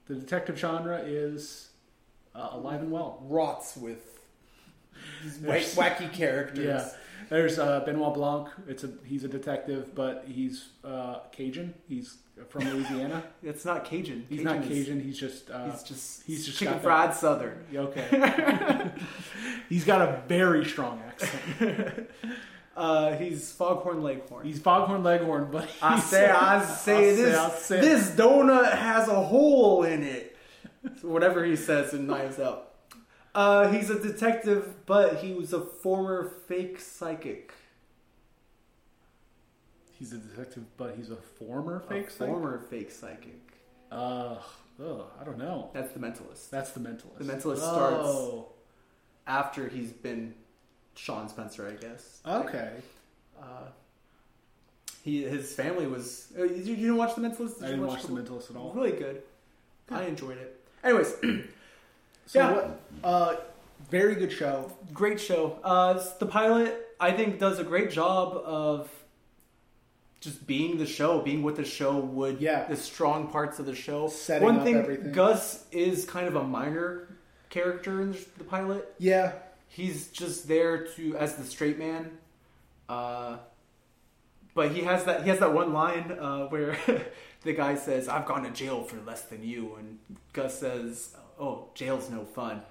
the 0.06 0.14
detective 0.14 0.58
genre 0.58 0.98
is 1.04 1.70
uh, 2.34 2.48
alive 2.52 2.80
and 2.80 2.90
well. 2.90 3.18
Rots 3.22 3.76
with 3.76 4.20
There's- 5.40 5.74
wacky 5.74 6.12
characters. 6.12 6.64
Yeah, 6.64 6.88
there's 7.28 7.58
uh, 7.58 7.80
Benoit 7.80 8.14
Blanc. 8.14 8.48
It's 8.68 8.82
a 8.84 8.90
he's 9.04 9.24
a 9.24 9.28
detective, 9.28 9.94
but 9.94 10.24
he's 10.26 10.68
uh, 10.84 11.20
Cajun. 11.32 11.74
He's 11.88 12.18
from 12.48 12.64
Louisiana. 12.72 13.22
It's 13.42 13.64
not 13.64 13.84
Cajun. 13.84 14.26
He's 14.28 14.38
Cajun 14.40 14.44
not 14.60 14.62
is- 14.64 14.68
Cajun. 14.86 15.00
He's 15.00 15.18
just 15.18 15.50
uh, 15.50 15.70
he's 15.70 15.82
just 15.82 16.22
he's 16.26 16.46
just 16.46 16.58
chicken 16.58 16.74
that- 16.74 16.82
fried 16.82 17.14
Southern. 17.14 17.64
okay. 17.74 18.90
he's 19.68 19.84
got 19.84 20.00
a 20.02 20.22
very 20.28 20.64
strong 20.64 21.00
accent. 21.06 22.08
Uh, 22.76 23.16
he's 23.16 23.50
Foghorn 23.52 24.02
Leghorn. 24.02 24.46
He's 24.46 24.58
Foghorn 24.60 25.02
Leghorn, 25.02 25.48
but 25.50 25.68
I 25.82 25.98
say, 26.00 26.30
I 26.30 26.64
say, 26.64 27.12
I 27.12 27.16
this, 27.16 27.36
I 27.36 27.50
say. 27.50 27.80
this 27.80 28.10
donut 28.12 28.72
has 28.76 29.08
a 29.08 29.20
hole 29.20 29.82
in 29.84 30.02
it. 30.02 30.36
Whatever 31.02 31.44
he 31.44 31.56
says 31.56 31.92
in 31.92 32.06
Knives 32.06 32.38
Out. 32.38 32.68
Uh, 33.34 33.70
he's 33.70 33.90
a 33.90 33.98
detective, 34.00 34.74
but 34.86 35.16
he 35.18 35.34
was 35.34 35.52
a 35.52 35.60
former 35.60 36.24
fake 36.48 36.80
psychic. 36.80 37.52
He's 39.92 40.12
a 40.12 40.18
detective, 40.18 40.64
but 40.76 40.94
he's 40.96 41.10
a 41.10 41.16
former 41.16 41.80
fake 41.80 42.06
a 42.08 42.10
psychic? 42.10 42.26
former 42.34 42.58
fake 42.58 42.90
psychic. 42.90 43.40
Uh, 43.92 44.36
ugh, 44.82 45.02
I 45.20 45.24
don't 45.24 45.38
know. 45.38 45.70
That's 45.74 45.92
the 45.92 45.98
mentalist. 45.98 46.48
That's 46.50 46.70
the 46.70 46.80
mentalist. 46.80 47.18
The 47.18 47.24
Mentalist 47.24 47.58
starts- 47.58 48.06
Oh, 48.06 48.52
After 49.26 49.68
he's 49.68 49.92
been 49.92 50.34
Sean 51.01 51.28
Spencer, 51.30 51.66
I 51.66 51.82
guess. 51.82 52.20
okay. 52.26 52.72
Uh, 53.40 53.68
he 55.03 55.22
his 55.22 55.55
family 55.55 55.86
was. 55.86 56.30
Uh, 56.38 56.42
you, 56.44 56.57
you 56.57 56.76
didn't 56.76 56.96
watch 56.98 57.14
The 57.14 57.22
Mentalist? 57.22 57.55
Did 57.61 57.64
I 57.64 57.70
didn't 57.70 57.86
watch 57.86 58.03
The 58.03 58.12
Mentalist 58.12 58.51
at 58.51 58.57
all. 58.57 58.72
Really 58.74 58.90
good. 58.92 59.22
Good. 59.86 59.98
I 59.98 60.03
enjoyed 60.05 60.36
it. 60.36 60.61
Anyways, 60.84 61.14
So 62.26 62.38
Yeah. 62.38 62.53
what? 62.53 62.80
Uh, 63.03 63.36
very 63.90 64.14
good 64.14 64.30
show. 64.30 64.70
great 64.92 65.18
show. 65.18 65.59
Uh, 65.64 66.05
the 66.18 66.26
pilot, 66.26 66.88
I 67.01 67.12
think, 67.12 67.38
does 67.38 67.59
a 67.59 67.64
great 67.64 67.90
job 67.90 68.34
of 68.44 68.90
just 70.20 70.46
being 70.46 70.76
the 70.76 70.84
show, 70.86 71.20
being 71.22 71.42
what 71.42 71.57
the 71.57 71.64
show 71.64 71.98
would. 71.98 72.40
Yeah. 72.42 72.66
The 72.68 72.76
strong 72.76 73.28
parts 73.28 73.59
of 73.59 73.64
the 73.64 73.74
show. 73.74 74.09
Setting 74.09 74.44
One 74.44 74.59
up 74.59 74.64
thing, 74.64 74.76
everything. 74.76 75.12
Gus 75.12 75.64
is 75.72 76.05
kind 76.05 76.28
of 76.28 76.36
a 76.36 76.44
minor 76.44 77.09
character 77.48 78.03
in 78.03 78.14
the 78.36 78.44
pilot. 78.44 78.94
Yeah. 78.98 79.32
He's 79.72 80.08
just 80.08 80.48
there 80.48 80.84
to 80.96 81.16
as 81.16 81.36
the 81.36 81.44
straight 81.44 81.78
man. 81.78 82.18
Uh, 82.88 83.36
but 84.52 84.72
he 84.72 84.80
has 84.82 85.04
that 85.04 85.22
he 85.22 85.30
has 85.30 85.38
that 85.38 85.54
one 85.54 85.72
line 85.72 86.10
uh, 86.10 86.46
where 86.46 86.76
the 87.42 87.52
guy 87.52 87.76
says, 87.76 88.08
"I've 88.08 88.26
gone 88.26 88.42
to 88.42 88.50
jail 88.50 88.82
for 88.82 89.00
less 89.06 89.22
than 89.22 89.44
you," 89.44 89.76
and 89.76 89.98
Gus 90.32 90.58
says, 90.58 91.14
"Oh, 91.38 91.68
jail's 91.74 92.10
no 92.10 92.24
fun." 92.24 92.62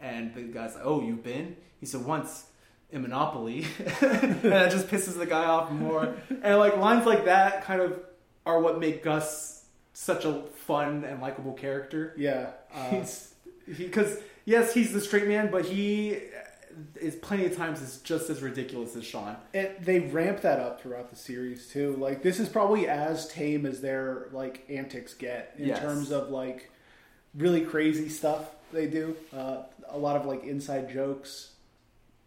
And 0.00 0.34
the 0.34 0.42
guy's 0.42 0.74
like, 0.74 0.84
"Oh, 0.84 1.00
you've 1.00 1.22
been?" 1.22 1.56
He 1.78 1.86
said, 1.86 2.04
"Once 2.04 2.46
in 2.90 3.02
Monopoly," 3.02 3.64
and 4.00 4.42
that 4.42 4.72
just 4.72 4.88
pisses 4.88 5.16
the 5.16 5.26
guy 5.26 5.44
off 5.44 5.70
more. 5.70 6.16
And 6.42 6.58
like 6.58 6.76
lines 6.76 7.06
like 7.06 7.26
that 7.26 7.62
kind 7.64 7.80
of 7.80 8.00
are 8.44 8.60
what 8.60 8.80
make 8.80 9.04
Gus 9.04 9.64
such 9.92 10.24
a 10.24 10.42
fun 10.66 11.04
and 11.04 11.20
likable 11.20 11.52
character. 11.52 12.14
Yeah. 12.16 12.50
Uh, 12.74 12.90
He's 12.90 13.32
because 13.76 14.18
yes, 14.44 14.74
he's 14.74 14.92
the 14.92 15.00
straight 15.00 15.28
man, 15.28 15.50
but 15.52 15.64
he 15.64 16.18
is 17.00 17.14
plenty 17.16 17.46
of 17.46 17.56
times 17.56 17.80
is 17.82 17.98
just 17.98 18.30
as 18.30 18.42
ridiculous 18.42 18.94
as 18.96 19.04
Sean. 19.04 19.36
it, 19.52 19.84
they 19.84 20.00
ramp 20.00 20.40
that 20.42 20.58
up 20.60 20.80
throughout 20.80 21.10
the 21.10 21.16
series 21.16 21.68
too. 21.68 21.96
Like 21.96 22.22
this 22.22 22.38
is 22.40 22.48
probably 22.48 22.88
as 22.88 23.28
tame 23.28 23.66
as 23.66 23.80
their 23.80 24.28
like 24.32 24.64
antics 24.68 25.14
get 25.14 25.54
in 25.58 25.68
Yes. 25.68 25.78
terms 25.80 26.10
of 26.10 26.30
like 26.30 26.70
really 27.34 27.62
crazy 27.62 28.08
stuff 28.08 28.44
they 28.72 28.86
do. 28.86 29.16
Uh, 29.32 29.62
a 29.88 29.98
lot 29.98 30.16
of 30.16 30.26
like 30.26 30.44
inside 30.44 30.90
jokes. 30.92 31.52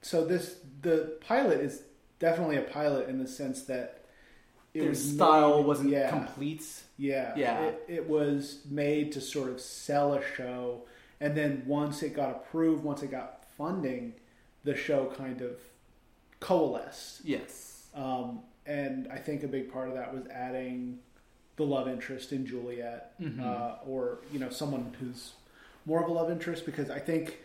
So 0.01 0.25
this 0.25 0.55
the 0.81 1.17
pilot 1.27 1.59
is 1.59 1.83
definitely 2.19 2.57
a 2.57 2.61
pilot 2.63 3.07
in 3.09 3.19
the 3.19 3.27
sense 3.27 3.63
that 3.63 4.05
Their 4.73 4.89
was 4.89 5.13
style 5.13 5.57
made- 5.57 5.65
wasn't 5.67 5.89
yeah, 5.89 6.09
complete. 6.09 6.63
Yeah, 6.97 7.33
Yeah. 7.35 7.61
It, 7.65 7.83
it 7.87 8.09
was 8.09 8.59
made 8.69 9.11
to 9.13 9.21
sort 9.21 9.49
of 9.49 9.59
sell 9.59 10.13
a 10.13 10.21
show, 10.35 10.83
and 11.19 11.35
then 11.35 11.63
once 11.65 12.03
it 12.03 12.15
got 12.15 12.29
approved, 12.31 12.83
once 12.83 13.01
it 13.03 13.09
got 13.11 13.43
funding, 13.57 14.13
the 14.63 14.75
show 14.75 15.11
kind 15.17 15.41
of 15.41 15.57
coalesced. 16.39 17.21
Yes. 17.25 17.87
Um, 17.95 18.39
and 18.65 19.07
I 19.11 19.17
think 19.17 19.43
a 19.43 19.47
big 19.47 19.71
part 19.71 19.87
of 19.89 19.95
that 19.95 20.13
was 20.13 20.27
adding 20.27 20.99
the 21.57 21.63
love 21.63 21.87
interest 21.87 22.31
in 22.31 22.45
Juliet, 22.45 23.13
Mhm. 23.21 23.41
uh, 23.41 23.75
or 23.85 24.19
you 24.31 24.39
know 24.39 24.49
someone 24.49 24.95
who's 24.99 25.33
more 25.85 26.01
of 26.03 26.09
a 26.09 26.13
love 26.13 26.31
interest 26.31 26.65
because 26.65 26.89
I 26.89 26.99
think 26.99 27.39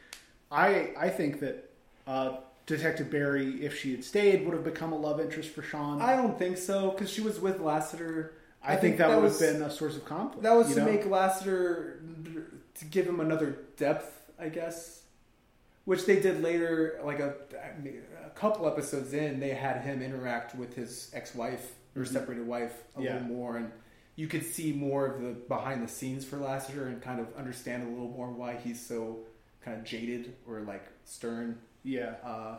I 0.51 0.91
I 0.97 1.09
think 1.09 1.41
that 1.41 1.71
uh, 2.07 2.37
Detective 2.67 3.11
Barry, 3.11 3.64
if 3.64 3.77
she 3.79 3.93
had 3.93 4.05
stayed, 4.05 4.45
would 4.45 4.55
have 4.55 4.64
become 4.64 4.93
a 4.93 4.97
love 4.99 5.21
interest 5.21 5.51
for 5.51 5.62
Sean. 5.62 6.01
I 6.01 6.17
don't 6.17 6.39
think 6.39 6.57
so 6.59 6.91
because 6.91 7.11
she 7.11 7.21
was 7.21 7.41
with 7.41 7.61
Lassiter. 7.61 8.33
I, 8.69 8.75
think, 8.75 8.99
that, 8.99 9.09
would 9.11 9.23
was, 9.23 9.39
have 9.39 9.53
been 9.55 9.62
a 9.62 9.71
source 9.71 9.95
of 9.95 10.05
conflict. 10.05 10.43
that 10.43 10.53
was 10.53 10.75
to 10.75 10.81
know? 10.81 10.87
make 10.87 11.07
Lassiter 11.07 12.01
to 12.75 12.85
give 12.87 13.07
him 13.07 13.21
another 13.21 13.59
depth, 13.77 14.29
I 14.41 14.49
guess. 14.49 15.03
Which 15.87 16.05
they 16.05 16.20
did 16.20 16.43
later, 16.43 17.01
like 17.05 17.20
a, 17.20 17.34
a 18.26 18.30
couple 18.30 18.66
episodes 18.66 19.14
in, 19.14 19.41
they 19.41 19.51
had 19.55 19.80
him 19.82 20.03
interact 20.03 20.55
with 20.55 20.74
his 20.74 21.11
ex-wife 21.14 21.74
or 21.95 22.03
Mhm. 22.03 22.09
separated 22.09 22.47
wife 22.47 22.82
a 22.97 23.01
Yeah. 23.03 23.14
little 23.14 23.28
more, 23.28 23.57
and 23.57 23.70
you 24.16 24.26
could 24.26 24.45
see 24.45 24.72
more 24.72 25.07
of 25.07 25.22
the 25.22 25.30
behind 25.30 25.82
the 25.82 25.89
scenes 25.89 26.24
for 26.24 26.37
Lassiter 26.39 26.87
and 26.89 27.01
kind 27.01 27.20
of 27.20 27.32
understand 27.37 27.84
a 27.84 27.89
little 27.91 28.09
more 28.11 28.30
why 28.30 28.57
he's 28.57 28.84
so 28.84 29.20
kind 29.64 29.78
of 29.78 29.84
jaded 29.84 30.34
or 30.47 30.61
like 30.61 30.84
stern. 31.05 31.59
yeah. 31.84 32.14
Uh, 32.24 32.59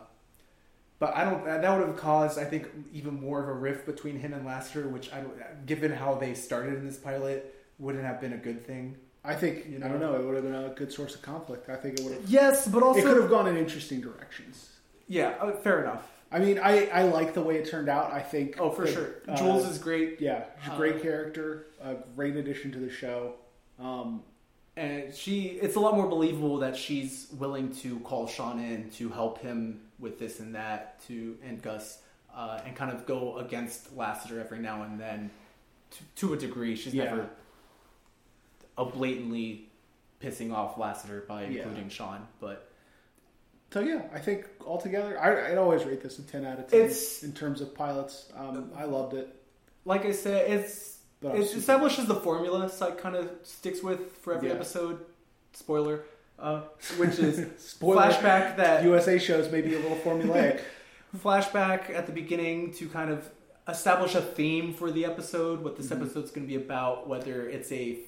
but 0.98 1.14
I 1.14 1.24
don't. 1.24 1.44
That 1.44 1.78
would 1.78 1.86
have 1.86 1.96
caused, 1.98 2.38
I 2.38 2.44
think, 2.44 2.66
even 2.92 3.20
more 3.20 3.40
of 3.42 3.48
a 3.48 3.52
rift 3.52 3.84
between 3.86 4.18
him 4.18 4.32
and 4.32 4.44
Lassiter, 4.46 4.88
which 4.88 5.12
I 5.12 5.20
don't. 5.20 5.66
Given 5.66 5.92
how 5.92 6.14
they 6.14 6.32
started 6.34 6.74
in 6.74 6.86
this 6.86 6.96
pilot, 6.96 7.54
wouldn't 7.78 8.02
have 8.04 8.20
been 8.22 8.32
a 8.32 8.36
good 8.38 8.66
thing. 8.66 8.96
I 9.28 9.34
think 9.34 9.66
You 9.68 9.76
I 9.84 9.88
don't 9.88 10.00
know? 10.00 10.12
know. 10.12 10.18
It 10.20 10.24
would 10.26 10.34
have 10.36 10.44
been 10.44 10.54
a 10.54 10.70
good 10.70 10.90
source 10.92 11.14
of 11.14 11.22
conflict. 11.22 11.68
I 11.68 11.76
think 11.76 11.98
it 12.00 12.04
would 12.04 12.14
have. 12.14 12.24
Yes, 12.28 12.66
but 12.66 12.82
also 12.82 13.00
it 13.00 13.04
could 13.04 13.20
have 13.20 13.30
gone 13.30 13.46
in 13.46 13.56
interesting 13.56 14.00
directions. 14.00 14.70
Yeah, 15.06 15.34
uh, 15.40 15.52
fair 15.52 15.82
enough. 15.82 16.02
I 16.32 16.38
mean, 16.38 16.58
I, 16.58 16.86
I 16.88 17.02
like 17.04 17.32
the 17.34 17.40
way 17.42 17.56
it 17.56 17.68
turned 17.70 17.88
out. 17.88 18.12
I 18.12 18.20
think. 18.20 18.56
Oh, 18.58 18.70
for 18.70 18.84
that, 18.84 18.92
sure. 18.94 19.14
uh, 19.28 19.36
Jules 19.36 19.66
is 19.66 19.78
great, 19.78 20.20
yeah, 20.20 20.44
she's 20.62 20.72
a 20.72 20.76
great 20.76 20.96
Uh, 20.96 21.00
character, 21.00 21.66
a 21.82 21.94
great 22.16 22.36
addition 22.36 22.72
to 22.72 22.78
the 22.78 22.90
show. 22.90 23.34
Um, 23.78 24.22
and 24.76 25.14
she. 25.14 25.58
It's 25.62 25.76
a 25.76 25.80
lot 25.80 25.94
more 25.96 26.06
believable 26.08 26.56
that 26.58 26.76
she's 26.76 27.28
willing 27.38 27.74
to 27.82 27.98
call 28.00 28.26
Sean 28.26 28.58
in 28.60 28.90
to 28.98 29.08
help 29.08 29.40
him 29.42 29.80
with 29.98 30.18
this 30.18 30.40
and 30.40 30.54
that, 30.54 31.00
to 31.08 31.36
and 31.46 31.60
Gus, 31.62 32.00
uh, 32.34 32.60
and 32.64 32.74
kind 32.76 32.92
of 32.92 33.04
go 33.06 33.38
against 33.38 33.96
Lassiter 33.96 34.38
every 34.40 34.58
now 34.58 34.82
and 34.84 34.98
then, 35.00 35.30
to, 35.90 36.26
to 36.26 36.34
a 36.34 36.36
degree. 36.36 36.76
She's 36.76 36.94
Yeah. 36.94 37.04
never 37.04 37.30
blatantly 38.86 39.68
pissing 40.22 40.52
off 40.52 40.78
Lassiter 40.78 41.24
by 41.28 41.42
Yeah. 41.44 41.62
including 41.62 41.88
Sean, 41.88 42.26
but. 42.40 42.70
so 43.70 43.80
yeah, 43.80 44.02
I 44.12 44.18
think 44.18 44.46
altogether, 44.66 45.18
I, 45.20 45.52
I'd 45.52 45.58
always 45.58 45.84
rate 45.84 46.02
this 46.02 46.18
a 46.18 46.22
ten 46.22 46.44
out 46.44 46.58
of 46.58 46.68
ten 46.68 46.80
It's- 46.80 47.22
in 47.22 47.32
terms 47.32 47.60
of 47.60 47.74
pilots. 47.74 48.30
Um, 48.36 48.70
I 48.76 48.84
loved 48.84 49.14
it. 49.14 49.34
like 49.84 50.04
I 50.04 50.12
said, 50.12 50.50
it's 50.50 50.98
But 51.20 51.36
it 51.36 51.40
establishes 51.54 52.06
the 52.06 52.14
formula, 52.16 52.68
so 52.68 52.88
it 52.88 52.98
kind 52.98 53.16
of 53.16 53.30
sticks 53.42 53.82
with 53.82 54.12
for 54.18 54.34
every 54.34 54.48
Yeah. 54.48 54.54
episode. 54.54 55.04
Spoiler, 55.52 56.04
uh, 56.38 56.60
which 56.98 57.18
is 57.18 57.46
Spoiler: 57.60 58.02
flashback 58.02 58.56
that 58.58 58.84
USA 58.84 59.18
shows 59.18 59.50
may 59.50 59.60
be 59.62 59.74
a 59.74 59.78
little 59.78 59.96
formulaic. 59.98 60.60
flashback 61.16 61.90
at 61.90 62.06
the 62.06 62.12
beginning 62.12 62.72
to 62.74 62.88
kind 62.88 63.10
of 63.10 63.28
establish 63.68 64.14
a 64.14 64.20
theme 64.22 64.72
for 64.74 64.90
the 64.90 65.04
episode, 65.04 65.62
what 65.62 65.76
this 65.76 65.88
Mhm. 65.88 65.96
episode's 66.02 66.30
going 66.30 66.46
to 66.46 66.48
be 66.48 66.56
about, 66.62 67.08
whether 67.08 67.48
it's 67.48 67.70
a, 67.72 67.98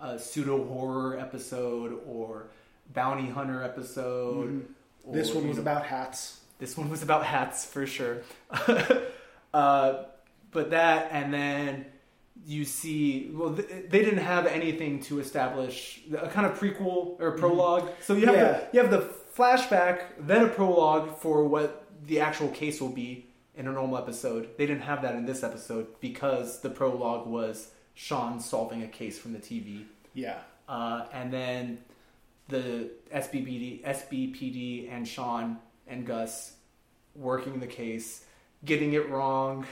a 0.00 0.18
pseudo 0.18 0.64
horror 0.64 1.18
episode 1.18 2.00
or 2.06 2.48
bounty 2.92 3.28
hunter 3.28 3.62
episode. 3.62 4.48
Mhm. 4.48 4.62
or, 5.04 5.14
This 5.14 5.32
one 5.34 5.48
was 5.48 5.56
know, 5.56 5.62
about 5.62 5.86
hats. 5.86 6.40
This 6.58 6.76
one 6.76 6.88
was 6.90 7.02
about 7.02 7.24
hats 7.24 7.64
for 7.64 7.86
sure. 7.86 8.18
uh, 9.54 10.04
but 10.50 10.70
that, 10.70 11.08
and 11.12 11.32
then 11.32 11.86
you 12.46 12.64
see, 12.64 13.30
well, 13.32 13.54
th- 13.54 13.68
they 13.88 14.00
didn't 14.04 14.18
have 14.18 14.46
anything 14.46 15.00
to 15.00 15.18
establish 15.20 16.02
a 16.16 16.28
kind 16.28 16.46
of 16.46 16.58
prequel 16.58 17.20
or 17.20 17.36
prolog 17.36 17.88
So 18.00 18.14
you 18.14 18.26
have 18.26 18.34
Yeah. 18.36 18.52
the, 18.52 18.68
you 18.72 18.80
have 18.80 18.90
the 18.90 19.10
flashback, 19.36 20.02
then 20.18 20.44
a 20.44 20.48
prologue 20.48 21.16
for 21.18 21.44
what 21.44 21.84
the 22.06 22.20
actual 22.20 22.48
case 22.48 22.80
will 22.80 22.90
be 22.90 23.26
in 23.54 23.66
a 23.66 23.72
normal 23.72 23.98
episode. 23.98 24.50
They 24.58 24.66
didn't 24.66 24.82
have 24.82 25.02
that 25.02 25.14
in 25.16 25.24
this 25.26 25.42
episode 25.42 25.86
because 26.00 26.60
the 26.60 26.70
prologue 26.70 27.26
was 27.26 27.70
Sean 27.96 28.38
solving 28.38 28.82
a 28.82 28.86
case 28.86 29.18
from 29.18 29.32
the 29.32 29.38
TV. 29.40 29.84
Yeah. 30.14 30.38
Uh, 30.68 31.06
and 31.12 31.32
then 31.32 31.78
the 32.48 32.90
SBPD, 33.12 33.82
SBPD 33.82 34.92
and 34.92 35.08
Sean 35.08 35.56
and 35.88 36.06
Gus 36.06 36.52
working 37.14 37.58
the 37.58 37.66
case, 37.66 38.24
getting 38.64 38.92
it 38.92 39.08
wrong, 39.08 39.66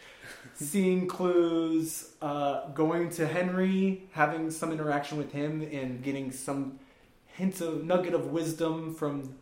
seeing 0.54 1.08
clues, 1.08 2.10
uh, 2.20 2.68
going 2.68 3.08
to 3.10 3.26
Henry, 3.26 4.04
having 4.12 4.50
some 4.50 4.70
interaction 4.70 5.16
with 5.16 5.32
him, 5.32 5.62
and 5.62 6.02
getting 6.02 6.30
some 6.30 6.78
hint 7.26 7.62
of 7.62 7.84
nugget 7.84 8.12
of 8.12 8.26
wisdom 8.26 8.94
from 8.94 9.34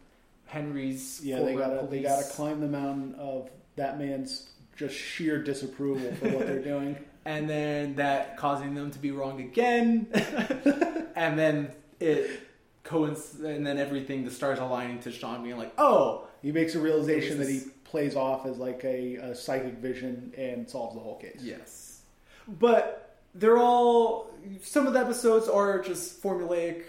Henry's. 0.47 1.21
Yeah, 1.25 1.41
they 1.41 1.57
gotta 1.57 1.87
they 1.91 2.03
gotta 2.03 2.29
climb 2.31 2.61
the 2.61 2.69
mountain 2.69 3.17
of 3.17 3.51
that 3.75 3.99
man's 3.99 4.51
just 4.77 4.95
sheer 4.95 5.43
disapproval 5.43 6.15
for 6.15 6.29
what 6.29 6.47
they're 6.47 6.63
doing. 6.63 6.97
and 7.31 7.49
then 7.49 7.95
that 7.97 8.37
causing 8.37 8.75
them 8.75 8.91
to 8.91 8.99
be 8.99 9.13
wrong 9.13 9.41
again, 9.41 10.09
and 11.15 11.39
then 11.39 11.71
it 12.01 12.41
coincides, 12.83 13.41
and 13.41 13.65
then 13.65 13.79
everything 13.79 14.25
the 14.25 14.31
stars 14.33 14.59
aligning 14.59 14.99
to 15.01 15.13
Sean 15.13 15.43
being 15.45 15.57
like, 15.57 15.73
oh, 15.79 16.27
He 16.43 16.51
makes 16.51 16.75
a 16.75 16.81
realization 16.81 17.39
that 17.39 17.49
he 17.49 17.61
plays 17.85 18.17
off 18.17 18.47
as 18.47 18.59
like 18.59 18.83
a, 18.85 19.17
a 19.17 19.35
psychic 19.35 19.75
vision 19.75 20.33
and 20.37 20.69
solves 20.69 20.95
the 20.95 21.01
whole 21.01 21.19
case. 21.19 21.41
yes, 21.41 22.03
but 22.49 23.17
they're 23.35 23.59
all 23.59 24.31
some 24.63 24.89
of 24.89 24.93
the 24.93 25.01
episodes 25.01 25.49
are 25.49 25.81
just 25.81 26.21
formulaic. 26.23 26.83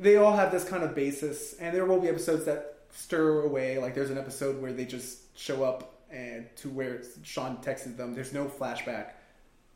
They 0.00 0.16
all 0.16 0.34
have 0.34 0.50
this 0.50 0.64
kind 0.64 0.82
of 0.82 0.94
basis, 0.94 1.54
and 1.60 1.74
there 1.74 1.84
will 1.86 2.00
be 2.00 2.08
episodes 2.08 2.44
that 2.46 2.78
stir 2.92 3.42
away. 3.42 3.78
Like 3.78 3.94
there's 3.94 4.10
an 4.10 4.18
episode 4.18 4.60
where 4.60 4.72
they 4.72 4.86
just 4.86 5.38
show 5.38 5.62
up 5.62 5.94
and 6.10 6.46
to 6.56 6.68
where 6.68 7.02
Sean 7.22 7.58
texted 7.58 7.96
them. 7.96 8.14
There's 8.14 8.32
no 8.32 8.46
flashback, 8.46 9.10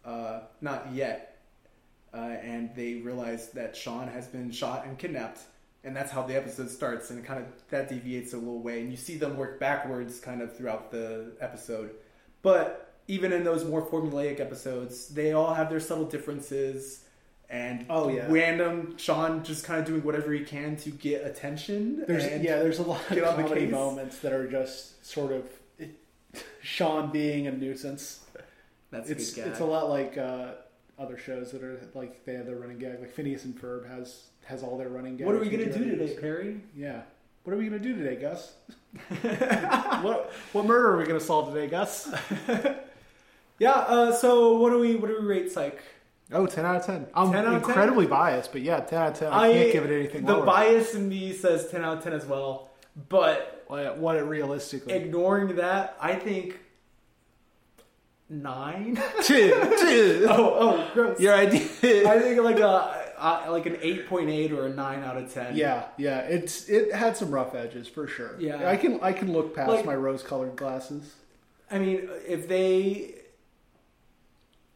uh, 0.05 0.40
not 0.61 0.88
yet, 0.92 1.38
uh, 2.14 2.16
and 2.16 2.74
they 2.74 2.94
realize 2.94 3.50
that 3.50 3.76
Sean 3.76 4.09
has 4.09 4.26
been 4.26 4.50
shot 4.50 4.84
and 4.86 4.98
kidnapped, 4.98 5.40
and 5.84 5.94
that's 5.96 6.11
how 6.12 6.22
the 6.22 6.36
episode 6.36 6.70
starts. 6.70 7.11
And 7.11 7.24
kind 7.24 7.40
of 7.40 7.46
that 7.70 7.88
deviates 7.88 8.32
a 8.32 8.36
little 8.38 8.61
way, 8.61 8.80
and 8.80 8.90
you 8.90 8.96
see 8.96 9.16
them 9.16 9.36
work 9.36 9.59
backwards 9.61 10.20
kind 10.20 10.42
of 10.42 10.57
throughout 10.57 10.90
the 10.90 11.32
episode. 11.40 11.90
But 12.42 12.92
even 13.09 13.32
in 13.32 13.44
those 13.44 13.64
more 13.64 13.84
formulaic 13.84 14.40
episodes, 14.40 15.09
they 15.09 15.32
all 15.32 15.55
have 15.55 15.70
their 15.70 15.80
subtle 15.80 16.05
differences. 16.07 17.05
And 17.50 17.84
Oh, 17.90 18.09
yeah. 18.09 18.26
random 18.30 18.96
Sean 18.96 19.44
just 19.44 19.64
kind 19.64 19.78
of 19.78 19.86
doing 19.86 20.03
whatever 20.03 20.32
he 20.32 20.42
can 20.42 20.74
to 20.76 20.90
get 20.90 21.26
attention. 21.26 22.03
There's 22.07 22.24
yeah, 22.42 22.59
there's 22.61 22.78
a 22.78 22.82
lot 22.82 23.00
of 23.11 23.22
comedy 23.22 23.66
moments 23.66 24.18
that 24.20 24.32
are 24.32 24.48
just 24.50 25.05
sort 25.05 25.32
of 25.32 25.44
Sean 26.62 27.11
being 27.11 27.46
a 27.46 27.53
nuisance. 27.53 28.20
That's 28.93 29.09
a 29.09 29.12
It's 29.12 29.32
good 29.34 29.43
gag. 29.43 29.51
it's 29.51 29.61
a 29.61 29.64
lot 29.64 29.88
like 29.88 30.16
uh, 30.16 30.53
other 30.99 31.18
shows 31.18 31.51
that 31.51 31.64
are 31.64 31.80
like 31.95 32.24
they 32.24 32.34
have 32.34 32.47
their 32.47 32.57
running 32.57 32.78
gag. 32.78 33.01
Like 33.01 33.11
Phineas 33.11 33.45
and 33.45 33.61
Ferb 33.61 33.88
has 33.90 34.26
has 34.45 34.62
all 34.62 34.78
their 34.78 34.88
running 34.90 35.16
gags. 35.16 35.26
What 35.26 35.34
are 35.34 35.40
we 35.40 35.49
gonna 35.49 35.72
do 35.72 35.84
today, 35.90 36.16
Perry? 36.20 36.61
Yeah. 36.76 37.03
What 37.43 37.55
are 37.55 37.57
we 37.57 37.64
gonna 37.64 37.80
do 37.80 37.97
today, 37.97 38.14
Gus? 38.14 38.53
what 40.03 40.32
what 40.53 40.64
murder 40.66 40.93
are 40.95 40.99
we 40.99 41.05
gonna 41.07 41.18
solve 41.18 41.53
today, 41.53 41.66
Gus? 41.66 42.12
Yeah. 43.59 43.72
Uh, 43.72 44.12
so 44.12 44.57
what 44.59 44.70
do 44.70 44.78
we 44.80 44.97
what 44.97 45.09
do 45.09 45.18
we 45.20 45.26
rate 45.26 45.53
Psych? 45.53 45.80
Oh, 46.32 46.47
10 46.47 46.64
out 46.64 46.76
of 46.76 46.86
10. 46.86 47.07
I'm 47.14 47.30
10 47.30 47.36
out 47.45 47.55
of 47.55 47.61
10? 47.62 47.70
incredibly 47.70 48.07
biased, 48.07 48.51
but 48.51 48.62
yeah, 48.62 48.80
10 48.80 48.99
out 48.99 49.09
of 49.12 49.18
10. 49.18 49.32
I, 49.32 49.53
can't 49.53 49.72
give 49.72 49.84
it 49.84 49.95
anything 49.95 50.24
The 50.24 50.32
lower. 50.32 50.47
bias 50.47 50.95
in 50.95 51.09
me 51.09 51.32
says 51.32 51.68
ten 51.70 51.84
out 51.84 51.99
of 51.99 52.03
ten 52.05 52.12
as 52.14 52.24
well, 52.26 52.70
but 53.09 53.62
what, 53.68 53.99
what 53.99 54.16
it 54.16 54.22
realistically. 54.22 54.95
ignoring 54.95 55.55
that, 55.57 55.97
I 56.01 56.14
think 56.14 56.59
nine. 58.33 58.97
two, 59.22 59.51
two. 59.80 60.26
oh, 60.30 60.57
oh, 60.59 60.91
gross. 60.95 61.20
Your 61.20 61.35
idea. 61.35 61.61
I 62.09 62.18
think 62.18 62.41
like 62.43 62.59
a 62.59 63.03
uh, 63.18 63.47
like 63.51 63.66
an 63.66 63.78
eight 63.83 64.09
point 64.09 64.28
eight 64.30 64.51
or 64.53 64.66
a 64.66 64.70
nine 64.74 65.05
out 65.05 65.16
of 65.16 65.33
ten. 65.33 65.55
Yeah, 65.55 65.85
yeah, 65.97 66.20
it's 66.20 66.68
it 66.68 66.93
had 66.93 67.16
some 67.16 67.30
rough 67.30 67.55
edges 67.55 67.87
for 67.87 68.07
sure. 68.09 68.37
Yeah. 68.41 68.68
I 68.68 68.76
can 68.76 68.99
I 69.03 69.12
can 69.12 69.33
look 69.33 69.55
past 69.55 69.68
Like- 69.70 69.85
my 69.85 69.95
rose-colored 69.95 70.57
glasses. 70.57 71.14
I 71.70 71.78
mean, 71.78 72.09
if 72.26 72.49
they. 72.49 73.14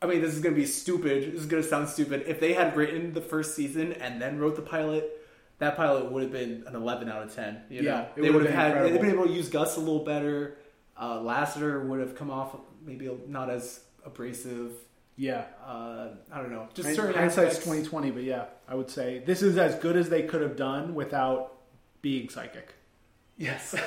I 0.01 0.07
mean, 0.07 0.21
this 0.21 0.35
is 0.35 0.43
to 0.43 0.51
be 0.51 0.67
stupid. 0.67 1.33
This 1.33 1.43
is 1.43 1.49
to 1.49 1.63
sound 1.63 1.89
stupid. 1.89 2.25
If 2.27 2.39
they 2.39 2.53
had 2.53 2.77
written 2.77 3.15
the 3.15 3.21
first 3.23 3.55
season 3.57 3.95
and 3.95 4.21
then 4.21 4.39
wrote 4.39 4.55
the 4.55 4.63
pilot, 4.63 5.11
that 5.59 5.77
pilot 5.77 6.13
would 6.13 6.23
have 6.23 6.33
been 6.33 6.65
an 6.67 6.77
11 6.77 7.09
out 7.09 7.23
of 7.23 7.35
10. 7.35 7.63
You 7.71 7.83
Yeah, 7.83 7.91
know? 7.91 8.09
it 8.17 8.23
they 8.23 8.31
would 8.31 8.45
have 8.45 8.55
had. 8.55 8.85
They'd 8.85 9.01
been 9.01 9.11
able 9.11 9.25
to 9.27 9.33
use 9.33 9.49
Gus 9.49 9.77
a 9.77 9.81
little 9.81 10.05
better. 10.05 10.59
Uh, 11.01 11.21
Lassiter 11.21 11.81
would 11.87 12.01
have 12.01 12.15
come 12.15 12.31
off 12.31 12.57
maybe 12.85 13.11
not 13.29 13.51
as 13.51 13.81
abrasive. 14.05 14.73
Yeah, 15.19 15.45
Uh, 15.65 16.09
I 16.31 16.39
don't 16.43 16.51
know. 16.51 16.69
Just 16.75 16.95
certain 16.95 17.15
hindsight's 17.15 17.59
twenty 17.65 17.83
twenty, 17.83 18.11
but 18.11 18.23
yeah, 18.23 18.45
I 18.69 18.75
would 18.75 18.91
say 18.91 19.23
this 19.25 19.41
is 19.43 19.57
as 19.57 19.75
good 19.77 19.97
as 19.97 20.11
they 20.11 20.23
could 20.25 20.43
have 20.43 20.57
done 20.57 20.95
without 20.95 21.53
being 22.03 22.29
psychic. 22.29 22.75
Yes. 23.39 23.71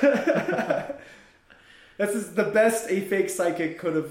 this 1.98 2.14
is 2.14 2.34
the 2.34 2.44
best 2.44 2.90
a 2.90 3.00
fake 3.02 3.30
psychic 3.30 3.78
could 3.78 3.94
have 3.94 4.10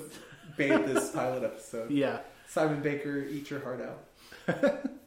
made 0.57 0.85
this 0.85 1.09
pilot 1.13 1.43
episode. 1.43 1.91
Yeah, 1.91 2.19
Simon 2.47 2.81
Baker, 2.81 3.17
eat 3.29 3.49
your 3.49 3.59
heart 3.61 3.81
out. 3.81 4.05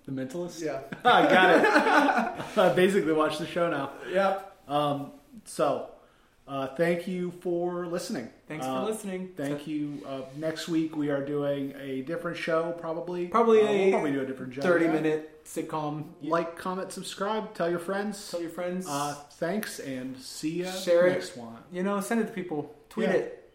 the 0.05 0.13
Mentalist. 0.13 0.61
Yeah. 0.63 0.81
I 1.05 1.23
got 1.33 1.57
it. 1.57 2.59
I 2.59 2.73
basically 2.75 3.13
watched 3.13 3.39
the 3.39 3.47
show 3.47 3.71
now. 3.71 3.93
Yep. 4.11 4.57
Um, 4.69 5.13
so, 5.45 5.91
uh, 6.49 6.67
thank 6.77 7.07
you 7.07 7.31
for 7.41 7.87
listening. 7.87 8.29
Thanks 8.49 8.67
Uh, 8.67 8.81
for 8.81 8.87
listening. 8.91 9.31
Thank 9.37 9.67
you. 9.67 10.03
Uh, 10.07 10.23
next 10.37 10.69
week 10.69 10.97
we 10.97 11.09
are 11.11 11.25
doing 11.25 11.73
a 11.81 12.03
different 12.03 12.37
show, 12.37 12.73
probably. 12.73 13.29
Probably 13.29 13.63
Uh, 13.63 13.67
a 13.69 13.79
we'll 13.85 13.91
probably 13.93 14.13
do 14.13 14.21
a 14.23 14.27
different 14.27 14.55
show. 14.55 14.61
30 14.61 14.85
yeah. 14.87 14.93
minute 14.93 15.45
sitcom. 15.45 16.05
Like, 16.23 16.57
comment, 16.57 16.93
subscribe, 16.93 17.55
tell 17.55 17.71
your 17.71 17.79
friends. 17.79 18.31
Tell 18.31 18.41
your 18.41 18.51
friends. 18.51 18.87
Uh, 18.89 19.15
thanks, 19.33 19.79
and 19.79 20.17
see 20.19 20.51
you 20.51 20.67
Share 20.67 21.07
it. 21.07 21.13
next 21.13 21.37
one. 21.37 21.57
you 21.73 21.83
know, 21.83 22.01
send 22.01 22.21
it 22.21 22.27
to 22.27 22.33
people. 22.33 22.75
Tweet 22.91 23.09
Yeah. 23.09 23.15
it. 23.15 23.51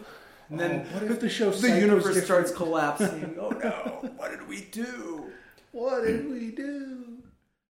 And 0.50 0.60
then 0.60 0.86
oh, 0.92 0.94
what 0.94 1.04
if 1.12 1.20
the 1.20 1.30
show 1.30 1.50
the 1.52 1.80
universe 1.80 2.24
starts 2.24 2.52
collapsing. 2.52 3.36
oh 3.40 3.50
no! 3.50 4.10
What 4.18 4.32
did 4.32 4.48
we 4.48 4.62
do? 4.72 5.32
What 5.72 6.04
did 6.04 6.30
we 6.30 6.52
do? 6.52 7.18